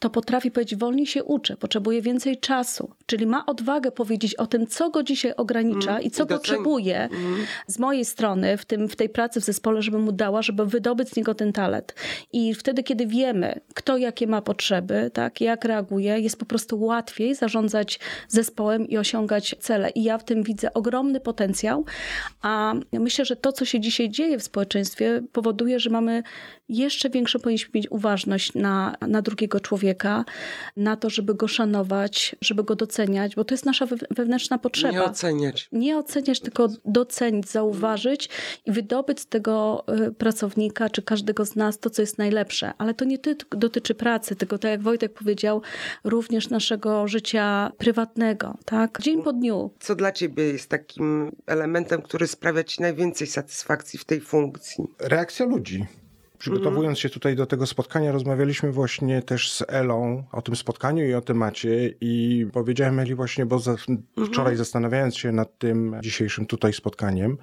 to 0.00 0.10
potrafi 0.10 0.50
powiedzieć, 0.50 0.78
wolniej 0.78 1.06
się 1.06 1.24
uczę, 1.24 1.56
potrzebuję 1.56 2.02
więcej 2.02 2.38
czasu. 2.38 2.90
Czyli 3.06 3.26
ma 3.26 3.46
odwagę 3.46 3.90
powiedzieć 3.90 4.34
o 4.34 4.46
tym, 4.46 4.66
co 4.66 4.90
go 4.90 5.02
dzisiaj 5.02 5.34
ogranicza 5.36 5.90
mm, 5.90 6.02
i 6.02 6.10
co 6.10 6.24
i 6.24 6.26
potrzebuje 6.26 6.98
mm. 6.98 7.36
z 7.66 7.78
mojej 7.78 8.04
strony 8.04 8.56
w, 8.56 8.64
tym, 8.64 8.88
w 8.88 8.96
tej 8.96 9.08
pracy 9.08 9.40
w 9.40 9.44
zespole, 9.44 9.82
żeby 9.82 9.98
mu 9.98 10.12
dała, 10.12 10.42
żeby 10.42 10.66
wydobyć 10.66 11.08
z 11.08 11.16
niego 11.16 11.34
ten 11.34 11.52
talent. 11.52 11.94
I 12.32 12.54
wtedy, 12.54 12.82
kiedy 12.82 13.06
wiemy, 13.06 13.60
kto 13.74 13.96
jakie 13.96 14.26
ma 14.26 14.42
potrzeby, 14.42 15.10
tak, 15.14 15.40
jak 15.40 15.64
reaguje, 15.64 16.20
jest 16.20 16.38
po 16.38 16.46
prostu 16.46 16.80
łatwiej 16.80 17.34
zarządzać 17.34 18.00
zespołem 18.28 18.88
i 18.88 18.98
osiągać 18.98 19.56
cele. 19.60 19.90
I 19.90 20.02
ja 20.02 20.18
w 20.18 20.24
tym 20.24 20.42
widzę 20.42 20.74
ogromny 20.74 21.20
potencjał, 21.20 21.84
a 22.42 22.74
myślę, 22.92 23.24
że 23.24 23.36
to, 23.36 23.52
co 23.52 23.64
się 23.64 23.80
dzisiaj 23.80 24.10
dzieje 24.10 24.38
w 24.38 24.42
społeczeństwie, 24.42 25.22
powoduje, 25.32 25.80
że 25.80 25.90
mamy 25.90 26.22
jeszcze 26.70 27.10
większą 27.10 27.38
powinniśmy 27.38 27.70
mieć 27.74 27.90
uważność 27.90 28.54
na, 28.54 28.96
na 29.08 29.22
drugiego 29.22 29.60
człowieka, 29.60 30.24
na 30.76 30.96
to, 30.96 31.10
żeby 31.10 31.34
go 31.34 31.48
szanować, 31.48 32.36
żeby 32.40 32.64
go 32.64 32.76
doceniać, 32.76 33.34
bo 33.34 33.44
to 33.44 33.54
jest 33.54 33.66
nasza 33.66 33.86
wewnętrzna 34.10 34.58
potrzeba. 34.58 34.92
Nie 34.92 35.02
oceniać. 35.04 35.68
Nie 35.72 35.98
oceniać, 35.98 36.40
tylko 36.40 36.68
docenić, 36.84 37.48
zauważyć 37.48 38.28
i 38.66 38.72
wydobyć 38.72 39.20
z 39.20 39.26
tego 39.26 39.84
y, 40.08 40.12
pracownika, 40.12 40.90
czy 40.90 41.02
każdego 41.02 41.44
z 41.44 41.56
nas 41.56 41.78
to, 41.78 41.90
co 41.90 42.02
jest 42.02 42.18
najlepsze. 42.18 42.72
Ale 42.78 42.94
to 42.94 43.04
nie 43.04 43.18
dotyczy 43.50 43.94
pracy, 43.94 44.36
tylko 44.36 44.58
tak 44.58 44.70
jak 44.70 44.82
Wojtek 44.82 45.12
powiedział, 45.12 45.62
również 46.04 46.50
naszego 46.50 47.08
życia 47.08 47.72
prywatnego, 47.78 48.58
tak? 48.64 48.98
Dzień 49.02 49.22
po 49.22 49.32
dniu. 49.32 49.70
Co 49.80 49.94
dla 49.94 50.12
ciebie 50.12 50.44
jest 50.44 50.68
takim 50.68 51.32
elementem, 51.46 52.02
który 52.02 52.26
sprawia 52.26 52.64
ci 52.64 52.82
najwięcej 52.82 53.26
satysfakcji 53.26 53.98
w 53.98 54.04
tej 54.04 54.20
funkcji? 54.20 54.84
Reakcja 54.98 55.46
ludzi. 55.46 55.86
Przygotowując 56.40 56.98
się 56.98 57.10
tutaj 57.10 57.36
do 57.36 57.46
tego 57.46 57.66
spotkania, 57.66 58.12
rozmawialiśmy 58.12 58.72
właśnie 58.72 59.22
też 59.22 59.52
z 59.52 59.62
Elą 59.68 60.24
o 60.32 60.42
tym 60.42 60.56
spotkaniu 60.56 61.06
i 61.06 61.14
o 61.14 61.20
temacie 61.20 61.94
i 62.00 62.46
powiedziałem 62.52 62.98
Eli 62.98 63.14
właśnie, 63.14 63.46
bo 63.46 63.58
za, 63.58 63.76
wczoraj 64.26 64.56
zastanawiając 64.56 65.16
się 65.16 65.32
nad 65.32 65.58
tym 65.58 65.96
dzisiejszym 66.02 66.46
tutaj 66.46 66.72
spotkaniem, 66.72 67.38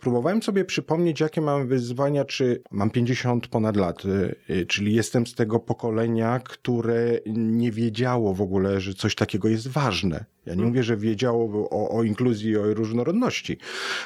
Próbowałem 0.00 0.42
sobie 0.42 0.64
przypomnieć, 0.64 1.20
jakie 1.20 1.40
mam 1.40 1.66
wyzwania, 1.66 2.24
czy 2.24 2.62
mam 2.70 2.90
50 2.90 3.48
ponad 3.48 3.76
lat, 3.76 4.04
y, 4.04 4.34
y, 4.50 4.66
czyli 4.66 4.94
jestem 4.94 5.26
z 5.26 5.34
tego 5.34 5.60
pokolenia, 5.60 6.40
które 6.44 7.18
nie 7.36 7.72
wiedziało 7.72 8.34
w 8.34 8.42
ogóle, 8.42 8.80
że 8.80 8.94
coś 8.94 9.14
takiego 9.14 9.48
jest 9.48 9.68
ważne. 9.68 10.24
Ja 10.46 10.54
nie 10.54 10.64
mówię, 10.64 10.82
że 10.82 10.96
wiedziało 10.96 11.70
o, 11.70 11.98
o 11.98 12.02
inkluzji, 12.02 12.56
o 12.56 12.74
różnorodności, 12.74 13.58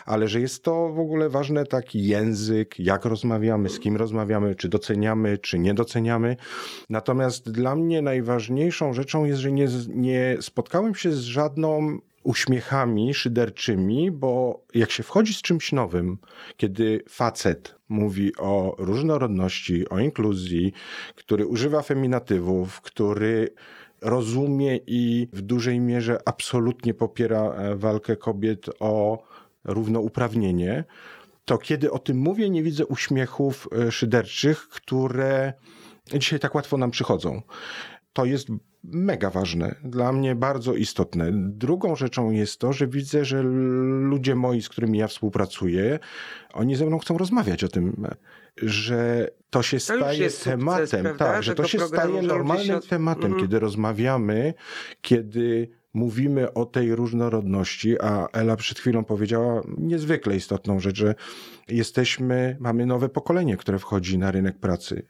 ale 0.06 0.28
że 0.28 0.40
jest 0.40 0.64
to 0.64 0.88
w 0.88 0.98
ogóle 0.98 1.28
ważne 1.28 1.66
taki 1.66 2.06
język, 2.06 2.78
jak 2.78 3.04
rozmawiamy, 3.04 3.68
z 3.68 3.80
kim 3.80 3.96
rozmawiamy, 3.96 4.54
czy 4.54 4.68
doceniamy, 4.68 5.38
czy 5.38 5.58
nie 5.58 5.74
doceniamy. 5.74 6.36
Natomiast 6.90 7.50
dla 7.50 7.76
mnie 7.76 8.02
najważniejszą 8.02 8.92
rzeczą 8.92 9.24
jest, 9.24 9.40
że 9.40 9.52
nie, 9.52 9.68
nie 9.88 10.36
spotkałem 10.40 10.94
się 10.94 11.12
z 11.12 11.20
żadną 11.20 11.98
uśmiechami 12.24 13.14
szyderczymi, 13.14 14.10
bo 14.10 14.64
jak 14.74 14.90
się 14.90 15.02
wchodzi 15.02 15.34
z 15.34 15.42
czymś 15.42 15.72
nowym, 15.72 16.18
kiedy 16.56 17.04
facet 17.08 17.74
mówi 17.88 18.36
o 18.36 18.74
różnorodności, 18.78 19.88
o 19.88 19.98
inkluzji, 19.98 20.72
który 21.14 21.46
używa 21.46 21.82
feminatywów, 21.82 22.80
który 22.80 23.48
rozumie 24.00 24.80
i 24.86 25.28
w 25.32 25.42
dużej 25.42 25.80
mierze 25.80 26.18
absolutnie 26.24 26.94
popiera 26.94 27.42
e, 27.42 27.76
walkę 27.76 28.16
kobiet 28.16 28.66
o 28.80 29.22
równouprawnienie, 29.64 30.84
to 31.44 31.58
kiedy 31.58 31.90
o 31.90 31.98
tym 31.98 32.18
mówię, 32.18 32.50
nie 32.50 32.62
widzę 32.62 32.86
uśmiechów 32.86 33.68
e, 33.72 33.92
szyderczych, 33.92 34.68
które 34.68 35.52
dzisiaj 36.12 36.40
tak 36.40 36.54
łatwo 36.54 36.76
nam 36.76 36.90
przychodzą. 36.90 37.42
To 38.12 38.24
jest 38.24 38.48
mega 38.92 39.30
ważne, 39.30 39.74
dla 39.84 40.12
mnie 40.12 40.34
bardzo 40.34 40.74
istotne. 40.74 41.30
Drugą 41.32 41.96
rzeczą 41.96 42.30
jest 42.30 42.58
to, 42.58 42.72
że 42.72 42.86
widzę, 42.86 43.24
że 43.24 43.42
ludzie 44.00 44.34
moi, 44.34 44.62
z 44.62 44.68
którymi 44.68 44.98
ja 44.98 45.08
współpracuję, 45.08 45.98
oni 46.52 46.76
ze 46.76 46.86
mną 46.86 46.98
chcą 46.98 47.18
rozmawiać 47.18 47.64
o 47.64 47.68
tym, 47.68 48.06
że 48.56 49.28
to 49.50 49.62
się 49.62 49.76
to 49.76 49.82
staje 49.82 50.30
tematem, 50.30 50.86
sukces, 50.86 51.18
tak, 51.18 51.42
że 51.42 51.54
to 51.54 51.66
się 51.66 51.80
staje 51.80 52.22
normalnym 52.22 52.80
tematem, 52.80 53.26
mm. 53.26 53.40
kiedy 53.40 53.58
rozmawiamy, 53.58 54.54
kiedy 55.00 55.70
mówimy 55.94 56.52
o 56.52 56.66
tej 56.66 56.94
różnorodności, 56.94 58.00
a 58.00 58.28
Ela 58.32 58.56
przed 58.56 58.78
chwilą 58.78 59.04
powiedziała 59.04 59.62
niezwykle 59.78 60.36
istotną 60.36 60.80
rzecz, 60.80 60.96
że 60.96 61.14
jesteśmy, 61.68 62.56
mamy 62.60 62.86
nowe 62.86 63.08
pokolenie, 63.08 63.56
które 63.56 63.78
wchodzi 63.78 64.18
na 64.18 64.30
rynek 64.30 64.58
pracy. 64.58 65.06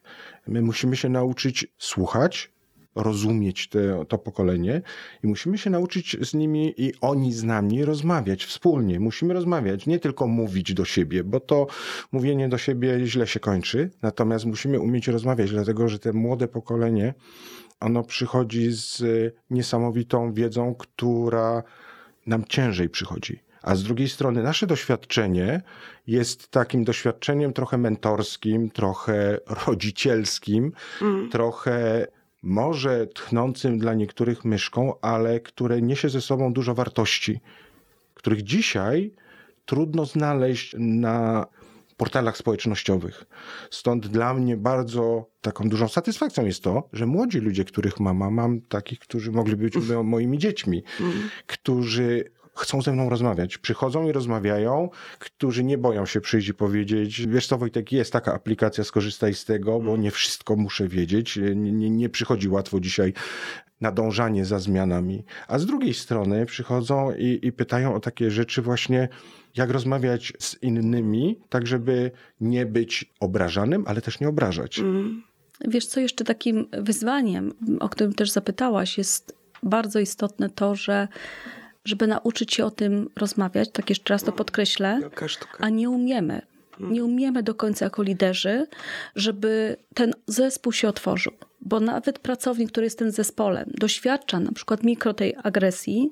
My 0.46 0.62
musimy 0.62 0.96
się 0.96 1.08
nauczyć 1.08 1.66
słuchać, 1.78 2.53
rozumieć 2.94 3.68
te, 3.68 4.04
to 4.08 4.18
pokolenie 4.18 4.82
i 5.22 5.26
musimy 5.26 5.58
się 5.58 5.70
nauczyć 5.70 6.16
z 6.20 6.34
nimi 6.34 6.74
i 6.76 6.92
oni 7.00 7.32
z 7.32 7.44
nami 7.44 7.84
rozmawiać 7.84 8.44
wspólnie. 8.44 9.00
Musimy 9.00 9.34
rozmawiać, 9.34 9.86
nie 9.86 9.98
tylko 9.98 10.26
mówić 10.26 10.74
do 10.74 10.84
siebie, 10.84 11.24
bo 11.24 11.40
to 11.40 11.66
mówienie 12.12 12.48
do 12.48 12.58
siebie 12.58 13.06
źle 13.06 13.26
się 13.26 13.40
kończy, 13.40 13.90
natomiast 14.02 14.44
musimy 14.44 14.80
umieć 14.80 15.08
rozmawiać, 15.08 15.50
dlatego 15.50 15.88
że 15.88 15.98
te 15.98 16.12
młode 16.12 16.48
pokolenie, 16.48 17.14
ono 17.80 18.02
przychodzi 18.02 18.72
z 18.72 19.02
niesamowitą 19.50 20.32
wiedzą, 20.32 20.74
która 20.74 21.62
nam 22.26 22.44
ciężej 22.44 22.88
przychodzi. 22.88 23.44
A 23.62 23.74
z 23.74 23.82
drugiej 23.82 24.08
strony 24.08 24.42
nasze 24.42 24.66
doświadczenie 24.66 25.62
jest 26.06 26.48
takim 26.48 26.84
doświadczeniem 26.84 27.52
trochę 27.52 27.78
mentorskim, 27.78 28.70
trochę 28.70 29.38
rodzicielskim, 29.66 30.72
mm. 31.02 31.30
trochę 31.30 32.06
może 32.44 33.06
tchnącym 33.06 33.78
dla 33.78 33.94
niektórych 33.94 34.44
myszką, 34.44 35.00
ale 35.00 35.40
które 35.40 35.82
niesie 35.82 36.08
ze 36.08 36.20
sobą 36.20 36.52
dużo 36.52 36.74
wartości, 36.74 37.40
których 38.14 38.42
dzisiaj 38.42 39.14
trudno 39.64 40.06
znaleźć 40.06 40.76
na 40.78 41.46
portalach 41.96 42.36
społecznościowych. 42.36 43.24
Stąd 43.70 44.06
dla 44.06 44.34
mnie 44.34 44.56
bardzo 44.56 45.26
taką 45.40 45.68
dużą 45.68 45.88
satysfakcją 45.88 46.46
jest 46.46 46.62
to, 46.62 46.88
że 46.92 47.06
młodzi 47.06 47.38
ludzie, 47.38 47.64
których 47.64 48.00
mam, 48.00 48.34
mam 48.34 48.60
takich, 48.60 48.98
którzy 48.98 49.32
mogli 49.32 49.56
być 49.56 49.74
moimi 50.04 50.38
dziećmi, 50.38 50.82
mm. 51.00 51.12
którzy 51.46 52.24
chcą 52.56 52.82
ze 52.82 52.92
mną 52.92 53.10
rozmawiać. 53.10 53.58
Przychodzą 53.58 54.08
i 54.08 54.12
rozmawiają, 54.12 54.90
którzy 55.18 55.64
nie 55.64 55.78
boją 55.78 56.06
się 56.06 56.20
przyjść 56.20 56.48
i 56.48 56.54
powiedzieć, 56.54 57.26
wiesz 57.26 57.46
co 57.46 57.58
Wojtek, 57.58 57.92
jest 57.92 58.12
taka 58.12 58.34
aplikacja, 58.34 58.84
skorzystaj 58.84 59.34
z 59.34 59.44
tego, 59.44 59.80
bo 59.80 59.96
nie 59.96 60.10
wszystko 60.10 60.56
muszę 60.56 60.88
wiedzieć. 60.88 61.36
Nie, 61.36 61.72
nie, 61.72 61.90
nie 61.90 62.08
przychodzi 62.08 62.48
łatwo 62.48 62.80
dzisiaj 62.80 63.12
nadążanie 63.80 64.44
za 64.44 64.58
zmianami. 64.58 65.24
A 65.48 65.58
z 65.58 65.66
drugiej 65.66 65.94
strony 65.94 66.46
przychodzą 66.46 67.14
i, 67.14 67.38
i 67.42 67.52
pytają 67.52 67.94
o 67.94 68.00
takie 68.00 68.30
rzeczy 68.30 68.62
właśnie, 68.62 69.08
jak 69.56 69.70
rozmawiać 69.70 70.32
z 70.38 70.62
innymi, 70.62 71.40
tak 71.48 71.66
żeby 71.66 72.10
nie 72.40 72.66
być 72.66 73.12
obrażanym, 73.20 73.84
ale 73.86 74.00
też 74.00 74.20
nie 74.20 74.28
obrażać. 74.28 74.78
Mm. 74.78 75.22
Wiesz 75.68 75.86
co, 75.86 76.00
jeszcze 76.00 76.24
takim 76.24 76.66
wyzwaniem, 76.72 77.52
o 77.80 77.88
którym 77.88 78.12
też 78.12 78.30
zapytałaś, 78.30 78.98
jest 78.98 79.36
bardzo 79.62 80.00
istotne 80.00 80.50
to, 80.50 80.74
że 80.74 81.08
żeby 81.84 82.06
nauczyć 82.06 82.54
się 82.54 82.64
o 82.64 82.70
tym 82.70 83.10
rozmawiać, 83.16 83.70
tak 83.72 83.90
jeszcze 83.90 84.14
raz 84.14 84.22
to 84.22 84.32
podkreślę, 84.32 85.00
a 85.58 85.68
nie 85.68 85.90
umiemy. 85.90 86.42
Nie 86.80 87.04
umiemy 87.04 87.42
do 87.42 87.54
końca 87.54 87.84
jako 87.84 88.02
liderzy, 88.02 88.66
żeby 89.16 89.76
ten 89.94 90.12
zespół 90.26 90.72
się 90.72 90.88
otworzył 90.88 91.32
bo 91.64 91.80
nawet 91.80 92.18
pracownik, 92.18 92.70
który 92.70 92.86
jest 92.86 92.98
tym 92.98 93.10
zespołem, 93.10 93.70
doświadcza 93.78 94.40
na 94.40 94.52
przykład 94.52 94.82
mikro 94.82 95.14
tej 95.14 95.34
agresji, 95.42 96.10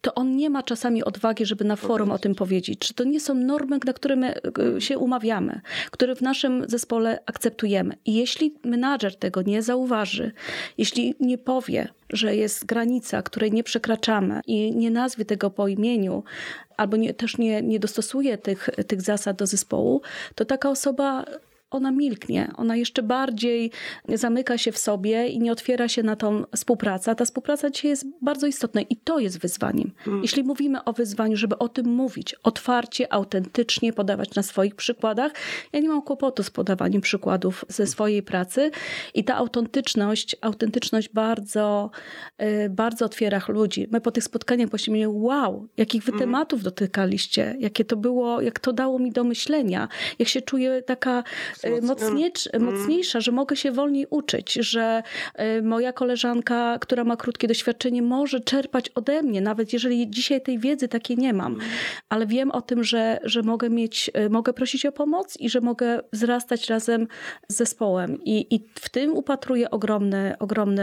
to 0.00 0.14
on 0.14 0.36
nie 0.36 0.50
ma 0.50 0.62
czasami 0.62 1.04
odwagi, 1.04 1.46
żeby 1.46 1.64
na 1.64 1.76
forum 1.76 2.10
o 2.10 2.18
tym 2.18 2.34
powiedzieć. 2.34 2.78
Czy 2.78 2.94
to 2.94 3.04
nie 3.04 3.20
są 3.20 3.34
normy, 3.34 3.78
na 3.86 3.92
które 3.92 4.16
my 4.16 4.34
się 4.78 4.98
umawiamy, 4.98 5.60
które 5.90 6.16
w 6.16 6.20
naszym 6.20 6.64
zespole 6.68 7.18
akceptujemy. 7.26 7.94
I 8.04 8.14
jeśli 8.14 8.54
menadżer 8.64 9.16
tego 9.16 9.42
nie 9.42 9.62
zauważy, 9.62 10.32
jeśli 10.78 11.14
nie 11.20 11.38
powie, 11.38 11.88
że 12.10 12.36
jest 12.36 12.66
granica, 12.66 13.22
której 13.22 13.52
nie 13.52 13.64
przekraczamy 13.64 14.40
i 14.46 14.76
nie 14.76 14.90
nazwie 14.90 15.24
tego 15.24 15.50
po 15.50 15.68
imieniu, 15.68 16.24
albo 16.76 16.96
nie, 16.96 17.14
też 17.14 17.38
nie, 17.38 17.62
nie 17.62 17.80
dostosuje 17.80 18.38
tych, 18.38 18.70
tych 18.86 19.02
zasad 19.02 19.36
do 19.36 19.46
zespołu, 19.46 20.02
to 20.34 20.44
taka 20.44 20.70
osoba 20.70 21.24
ona 21.72 21.90
milknie, 21.90 22.52
ona 22.56 22.76
jeszcze 22.76 23.02
bardziej 23.02 23.70
zamyka 24.08 24.58
się 24.58 24.72
w 24.72 24.78
sobie 24.78 25.28
i 25.28 25.38
nie 25.38 25.52
otwiera 25.52 25.88
się 25.88 26.02
na 26.02 26.16
tą 26.16 26.44
współpracę. 26.56 27.14
Ta 27.14 27.24
współpraca 27.24 27.70
dzisiaj 27.70 27.90
jest 27.90 28.06
bardzo 28.22 28.46
istotna 28.46 28.80
i 28.80 28.96
to 28.96 29.18
jest 29.18 29.38
wyzwaniem. 29.38 29.90
Mm. 30.06 30.22
Jeśli 30.22 30.44
mówimy 30.44 30.84
o 30.84 30.92
wyzwaniu, 30.92 31.36
żeby 31.36 31.58
o 31.58 31.68
tym 31.68 31.86
mówić 31.86 32.34
otwarcie, 32.42 33.12
autentycznie, 33.12 33.92
podawać 33.92 34.34
na 34.34 34.42
swoich 34.42 34.74
przykładach, 34.74 35.32
ja 35.72 35.80
nie 35.80 35.88
mam 35.88 36.02
kłopotu 36.02 36.42
z 36.42 36.50
podawaniem 36.50 37.00
przykładów 37.00 37.64
ze 37.68 37.86
swojej 37.86 38.22
pracy 38.22 38.70
i 39.14 39.24
ta 39.24 39.36
autentyczność, 39.36 40.36
autentyczność 40.40 41.08
bardzo, 41.08 41.90
y, 42.42 42.70
bardzo 42.70 43.04
otwiera 43.04 43.40
ludzi. 43.48 43.86
My 43.90 44.00
po 44.00 44.10
tych 44.10 44.24
spotkaniach 44.24 44.68
właśnie 44.68 45.08
wow, 45.08 45.68
jakich 45.76 46.02
wy 46.02 46.12
mm. 46.12 46.20
tematów 46.20 46.62
dotykaliście, 46.62 47.56
jakie 47.58 47.84
to 47.84 47.96
było, 47.96 48.40
jak 48.40 48.60
to 48.60 48.72
dało 48.72 48.98
mi 48.98 49.12
do 49.12 49.24
myślenia, 49.24 49.88
jak 50.18 50.28
się 50.28 50.42
czuję 50.42 50.82
taka 50.82 51.24
mocniejsza, 51.82 52.50
mm. 52.52 52.74
mocniejsza, 52.74 53.20
że 53.20 53.32
mogę 53.32 53.56
się 53.56 53.72
wolniej 53.72 54.06
uczyć, 54.10 54.52
że 54.52 55.02
moja 55.62 55.92
koleżanka, 55.92 56.78
która 56.80 57.04
ma 57.04 57.16
krótkie 57.16 57.48
doświadczenie, 57.48 58.02
może 58.02 58.40
czerpać 58.40 58.88
ode 58.88 59.22
mnie, 59.22 59.40
nawet 59.40 59.72
jeżeli 59.72 60.10
dzisiaj 60.10 60.42
tej 60.42 60.58
wiedzy 60.58 60.88
takiej 60.88 61.16
nie 61.16 61.32
mam, 61.32 61.54
mm. 61.54 61.66
ale 62.08 62.26
wiem 62.26 62.50
o 62.50 62.62
tym, 62.62 62.84
że, 62.84 63.20
że 63.24 63.42
mogę 63.42 63.70
mieć, 63.70 64.10
mogę 64.30 64.52
prosić 64.52 64.86
o 64.86 64.92
pomoc 64.92 65.36
i 65.36 65.50
że 65.50 65.60
mogę 65.60 66.00
wzrastać 66.12 66.68
razem 66.68 67.06
z 67.48 67.56
zespołem. 67.56 68.24
I, 68.24 68.54
i 68.54 68.68
w 68.74 68.88
tym 68.88 69.16
upatruję 69.16 69.70
ogromny, 69.70 70.34
ogromny 70.38 70.82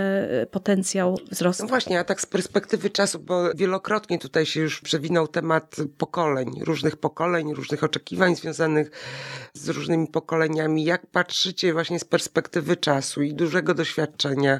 potencjał 0.51 1.17
wzrostu. 1.31 1.63
No 1.63 1.69
właśnie, 1.69 1.99
a 1.99 2.03
tak 2.03 2.21
z 2.21 2.25
perspektywy 2.25 2.89
czasu, 2.89 3.19
bo 3.19 3.53
wielokrotnie 3.55 4.19
tutaj 4.19 4.45
się 4.45 4.59
już 4.59 4.81
przewinął 4.81 5.27
temat 5.27 5.75
pokoleń, 5.97 6.51
różnych 6.61 6.97
pokoleń, 6.97 7.53
różnych 7.53 7.83
oczekiwań 7.83 8.35
związanych 8.35 8.91
z 9.53 9.69
różnymi 9.69 10.07
pokoleniami. 10.07 10.68
Jak 10.77 11.07
patrzycie 11.07 11.73
właśnie 11.73 11.99
z 11.99 12.03
perspektywy 12.03 12.77
czasu 12.77 13.21
i 13.21 13.33
dużego 13.33 13.73
doświadczenia 13.73 14.59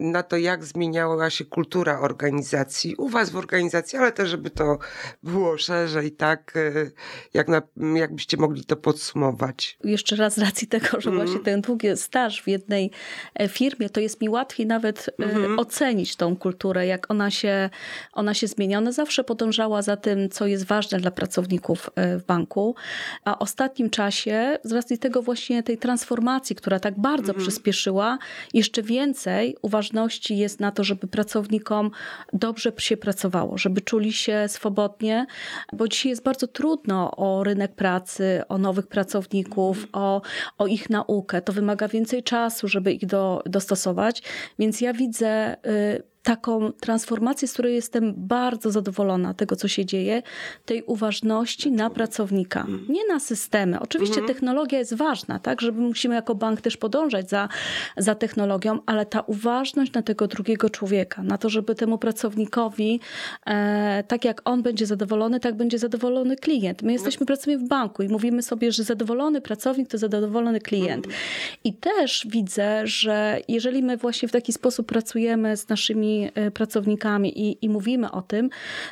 na 0.00 0.22
to, 0.22 0.36
jak 0.36 0.64
zmieniała 0.64 1.30
się 1.30 1.44
kultura 1.44 2.00
organizacji, 2.00 2.94
u 2.96 3.08
was 3.08 3.30
w 3.30 3.36
organizacji, 3.36 3.98
ale 3.98 4.12
też, 4.12 4.30
żeby 4.30 4.50
to 4.50 4.78
było 5.22 5.58
szerzej, 5.58 6.12
tak, 6.12 6.52
e, 6.56 6.90
jak 7.34 7.48
na, 7.48 7.62
jakbyście 7.94 8.36
mogli 8.36 8.64
to 8.64 8.76
podsumować? 8.76 9.78
Jeszcze 9.84 10.16
raz 10.16 10.34
z 10.34 10.38
racji 10.38 10.68
tego, 10.68 11.00
że 11.00 11.10
mm. 11.10 11.26
właśnie 11.26 11.44
ten 11.44 11.60
długi 11.60 11.96
staż 11.96 12.42
w 12.42 12.48
jednej 12.48 12.90
e, 13.34 13.48
firmie, 13.48 13.90
to 13.90 14.00
jest 14.00 14.20
mi 14.20 14.28
łatwiej 14.28 14.66
nawet 14.66 15.10
mm 15.18 15.36
-hmm. 15.36 15.60
ocenić 15.60 16.16
tą 16.16 16.36
kulturę, 16.36 16.86
jak 16.86 17.10
ona 17.10 17.30
się, 17.30 17.70
ona 18.12 18.34
się 18.34 18.46
zmienia. 18.46 18.78
Ona 18.78 18.92
zawsze 18.92 19.24
podążała 19.24 19.82
za 19.82 19.96
tym, 19.96 20.28
co 20.30 20.46
jest 20.46 20.64
ważne 20.64 21.00
dla 21.00 21.10
pracowników 21.10 21.90
w 21.96 22.24
banku, 22.26 22.74
a 23.24 23.38
ostatnim 23.38 23.90
czasie, 23.90 24.58
z 24.64 24.72
racji 24.72 24.98
tego 24.98 25.22
właśnie 25.22 25.35
tej 25.64 25.78
transformacji, 25.78 26.56
która 26.56 26.80
tak 26.80 27.00
bardzo 27.00 27.32
-hmm. 27.32 27.38
przyspieszyła, 27.38 28.18
jeszcze 28.54 28.82
więcej 28.82 29.56
uważności 29.62 30.38
jest 30.38 30.60
na 30.60 30.72
to, 30.72 30.84
żeby 30.84 31.06
pracownikom 31.06 31.90
dobrze 32.32 32.72
się 32.78 32.96
pracowało, 32.96 33.58
żeby 33.58 33.80
czuli 33.80 34.12
się 34.12 34.44
swobodnie, 34.48 35.26
bo 35.72 35.88
dzisiaj 35.88 36.10
jest 36.10 36.22
bardzo 36.22 36.46
trudno 36.46 37.10
o 37.16 37.44
rynek 37.44 37.74
pracy, 37.74 38.42
o 38.48 38.58
nowych 38.58 38.86
pracowników, 38.86 39.86
-hmm. 39.86 39.88
o, 39.92 40.22
o 40.58 40.66
ich 40.66 40.90
naukę. 40.90 41.42
To 41.42 41.52
wymaga 41.52 41.88
więcej 41.88 42.22
czasu, 42.22 42.68
żeby 42.68 42.92
ich 42.92 43.06
do, 43.06 43.42
dostosować, 43.46 44.22
więc 44.58 44.80
ja 44.80 44.92
widzę 44.92 45.56
y, 45.66 46.15
taką 46.26 46.72
transformację, 46.72 47.48
z 47.48 47.52
której 47.52 47.74
jestem 47.74 48.14
bardzo 48.16 48.70
zadowolona 48.70 49.34
tego, 49.34 49.56
co 49.56 49.68
się 49.68 49.84
dzieje, 49.84 50.22
tej 50.64 50.82
uważności 50.82 51.70
na 51.72 51.90
pracownika, 51.90 52.64
mm. 52.68 52.86
nie 52.88 53.06
na 53.08 53.20
systemy. 53.20 53.80
Oczywiście 53.80 54.20
mhm. 54.20 54.34
technologia 54.34 54.78
jest 54.78 54.94
ważna, 54.94 55.38
tak, 55.38 55.60
żeby 55.60 55.80
musimy 55.80 56.14
jako 56.14 56.34
bank 56.34 56.60
też 56.60 56.76
podążać 56.76 57.30
za, 57.30 57.48
za 57.96 58.14
technologią, 58.14 58.78
ale 58.86 59.06
ta 59.06 59.20
uważność 59.20 59.92
na 59.92 60.02
tego 60.02 60.26
drugiego 60.26 60.70
człowieka, 60.70 61.22
na 61.22 61.38
to, 61.38 61.48
żeby 61.48 61.74
temu 61.74 61.98
pracownikowi, 61.98 63.00
e, 63.46 64.04
tak 64.08 64.24
jak 64.24 64.42
on 64.44 64.62
będzie 64.62 64.86
zadowolony, 64.86 65.40
tak 65.40 65.54
będzie 65.54 65.78
zadowolony 65.78 66.36
klient. 66.36 66.82
My 66.82 66.92
jesteśmy, 66.92 67.20
no. 67.24 67.26
pracujemy 67.26 67.64
w 67.64 67.68
banku 67.68 68.02
i 68.02 68.08
mówimy 68.08 68.42
sobie, 68.42 68.72
że 68.72 68.84
zadowolony 68.84 69.40
pracownik 69.40 69.88
to 69.88 69.98
zadowolony 69.98 70.60
klient. 70.60 71.06
Mhm. 71.06 71.14
I 71.64 71.72
też 71.72 72.26
widzę, 72.30 72.86
że 72.86 73.40
jeżeli 73.48 73.82
my 73.82 73.96
właśnie 73.96 74.28
w 74.28 74.32
taki 74.32 74.52
sposób 74.52 74.86
pracujemy 74.86 75.56
z 75.56 75.68
naszymi 75.68 76.15
E, 76.24 76.50
pracownikami 76.50 77.40
i, 77.40 77.64
i 77.64 77.68
mówimy 77.68 78.10
o 78.10 78.22
tym, 78.22 78.50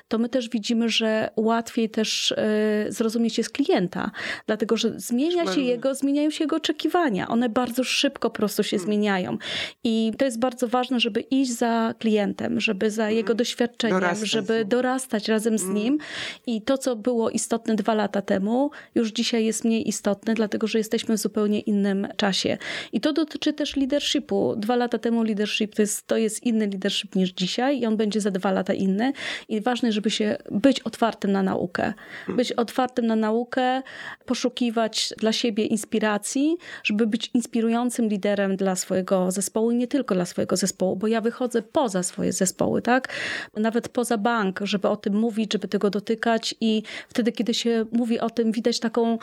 to 0.09 0.19
my 0.19 0.29
też 0.29 0.49
widzimy, 0.49 0.89
że 0.89 1.31
łatwiej 1.37 1.91
też 1.91 2.33
e, 2.33 2.87
zrozumieć 2.89 3.39
jest 3.39 3.51
klienta, 3.51 4.11
dlatego 4.47 4.77
że 4.77 5.01
zmienia 5.01 5.53
się 5.53 5.61
jego, 5.61 5.95
zmieniają 5.95 6.31
się 6.31 6.45
jego 6.45 6.57
oczekiwania. 6.57 7.29
One 7.29 7.49
bardzo 7.49 7.85
szybko 7.85 8.31
po 8.31 8.37
prostu 8.37 8.63
się 8.63 8.77
hmm. 8.77 8.87
zmieniają. 8.87 9.39
I 9.85 10.13
to 10.19 10.25
jest 10.25 10.39
bardzo 10.39 10.69
ważne, 10.69 11.01
żeby 11.01 11.21
iść 11.21 11.53
za 11.53 11.95
klientem, 11.99 12.61
żeby 12.61 12.91
za 12.91 13.11
jego 13.11 13.27
hmm. 13.27 13.37
doświadczeniem, 13.37 14.01
dorastać 14.01 14.31
żeby 14.31 14.65
dorastać 14.65 15.29
razem 15.29 15.59
z 15.59 15.63
hmm. 15.63 15.83
nim. 15.83 15.99
I 16.47 16.63
to, 16.63 16.79
co 16.79 16.97
było 16.97 17.31
istotne 17.31 17.75
dwa 17.75 17.95
lata 17.95 18.23
temu, 18.23 18.71
już 18.95 19.13
dzisiaj 19.13 19.45
jest 19.45 19.65
mniej 19.65 19.89
istotne, 19.89 20.35
dlatego 20.35 20.67
że 20.67 20.79
jesteśmy 20.79 21.17
w 21.17 21.21
zupełnie 21.21 21.61
innym 21.61 22.09
czasie. 22.17 22.59
I 22.93 23.01
to 23.01 23.13
dotyczy 23.13 23.53
też 23.53 23.77
leadershipu. 23.77 24.55
Dwa 24.57 24.77
lata 24.77 24.99
temu 24.99 25.23
leadership 25.23 25.75
to 25.75 25.83
jest, 25.83 26.07
to 26.07 26.17
jest 26.17 26.43
inny 26.43 26.67
leadership 26.67 27.14
niż 27.15 27.33
dzisiaj 27.33 27.79
i 27.81 27.87
on 27.87 27.97
będzie 27.97 28.21
za 28.21 28.31
dwa 28.31 28.53
lata 28.53 28.73
inny. 28.73 29.13
I 29.49 29.61
ważne, 29.61 29.93
żeby 29.93 30.11
się 30.11 30.37
być 30.51 30.81
otwartym 30.81 31.33
na 31.33 31.43
naukę. 31.43 31.93
Być 32.29 32.53
otwartym 32.53 33.07
na 33.07 33.17
naukę, 33.17 33.83
poszukiwać 34.27 35.15
dla 35.19 35.33
siebie 35.33 35.67
inspiracji, 35.67 36.57
żeby 36.85 37.07
być 37.07 37.31
inspirującym 37.35 38.09
liderem 38.09 38.57
dla 38.57 38.77
swojego 38.77 39.31
zespołu 39.31 39.71
i 39.71 39.77
nie 39.77 39.87
tylko 39.87 40.15
dla 40.15 40.25
swojego 40.25 40.57
zespołu, 40.57 40.97
bo 40.97 41.07
ja 41.07 41.21
wychodzę 41.21 41.63
poza 41.63 42.03
swoje 42.03 42.33
zespoły, 42.33 42.83
tak? 42.83 43.09
Nawet 43.57 43.89
poza 43.89 44.19
bank, 44.19 44.61
żeby 44.63 44.89
o 44.89 44.97
tym 44.97 45.15
mówić, 45.15 45.53
żeby 45.53 45.69
tego 45.69 45.91
dotykać 45.91 46.55
i 46.61 46.83
wtedy, 47.09 47.33
kiedy 47.33 47.55
się 47.55 47.85
mówi 47.93 48.21
o 48.21 48.31
tym, 48.31 48.53
widać 48.53 48.81
taką 48.81 49.19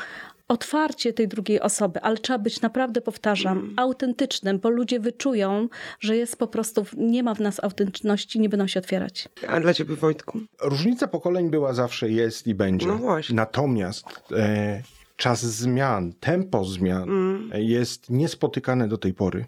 otwarcie 0.52 1.14
tej 1.14 1.28
drugiej 1.28 1.60
osoby, 1.60 2.02
ale 2.02 2.18
trzeba 2.18 2.40
być 2.40 2.62
naprawdę, 2.62 3.02
powtarzam, 3.02 3.58
mm. 3.58 3.74
autentycznym, 3.78 4.60
bo 4.60 4.70
ludzie 4.70 5.00
wyczują, 5.00 5.68
że 6.00 6.18
jest 6.18 6.38
po 6.38 6.48
prostu, 6.48 6.86
nie 6.98 7.24
ma 7.24 7.36
w 7.36 7.40
nas 7.40 7.64
autentyczności, 7.64 8.40
nie 8.40 8.50
będą 8.50 8.68
się 8.68 8.80
otwierać. 8.80 9.30
A 9.48 9.60
dla 9.60 9.74
ciebie, 9.74 9.96
Wojtku? 9.96 10.40
Różnica 10.62 11.08
pokoleń 11.08 11.50
była 11.50 11.74
zawsze, 11.74 12.10
jest 12.10 12.48
i 12.48 12.56
będzie. 12.56 12.88
No 12.88 12.98
właśnie. 12.98 13.36
Natomiast 13.36 14.06
e, 14.32 14.84
czas 15.16 15.46
zmian, 15.46 16.14
tempo 16.20 16.66
zmian 16.66 17.04
mm. 17.04 17.50
jest 17.54 18.10
niespotykane 18.10 18.88
do 18.88 18.98
tej 18.98 19.14
pory. 19.14 19.46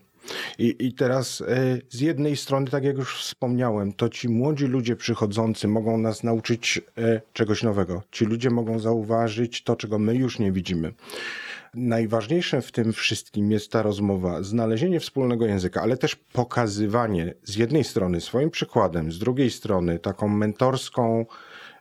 I, 0.60 0.76
I 0.80 0.94
teraz 0.94 1.42
e, 1.42 1.46
z 1.90 2.00
jednej 2.00 2.36
strony, 2.36 2.68
tak 2.68 2.84
jak 2.84 2.98
już 2.98 3.18
wspomniałem, 3.18 3.94
to 3.94 4.10
ci 4.10 4.30
młodzi 4.30 4.66
ludzie 4.66 4.96
przychodzący 4.96 5.68
mogą 5.68 5.98
nas 5.98 6.24
nauczyć 6.24 6.82
e, 6.98 7.22
czegoś 7.34 7.64
nowego. 7.64 8.04
Ci 8.12 8.26
ludzie 8.26 8.50
mogą 8.50 8.80
zauważyć 8.80 9.64
to, 9.64 9.76
czego 9.76 10.00
my 10.00 10.16
już 10.16 10.40
nie 10.40 10.52
widzimy. 10.52 10.94
Najważniejsze 11.74 12.62
w 12.62 12.72
tym 12.72 12.94
wszystkim 12.94 13.52
jest 13.52 13.72
ta 13.72 13.82
rozmowa, 13.82 14.44
znalezienie 14.44 15.00
wspólnego 15.00 15.46
języka, 15.46 15.82
ale 15.82 15.98
też 15.98 16.16
pokazywanie 16.16 17.34
z 17.44 17.56
jednej 17.56 17.84
strony 17.84 18.22
swoim 18.22 18.50
przykładem, 18.50 19.12
z 19.12 19.20
drugiej 19.20 19.52
strony 19.52 20.00
taką 20.00 20.28
mentorską, 20.28 21.26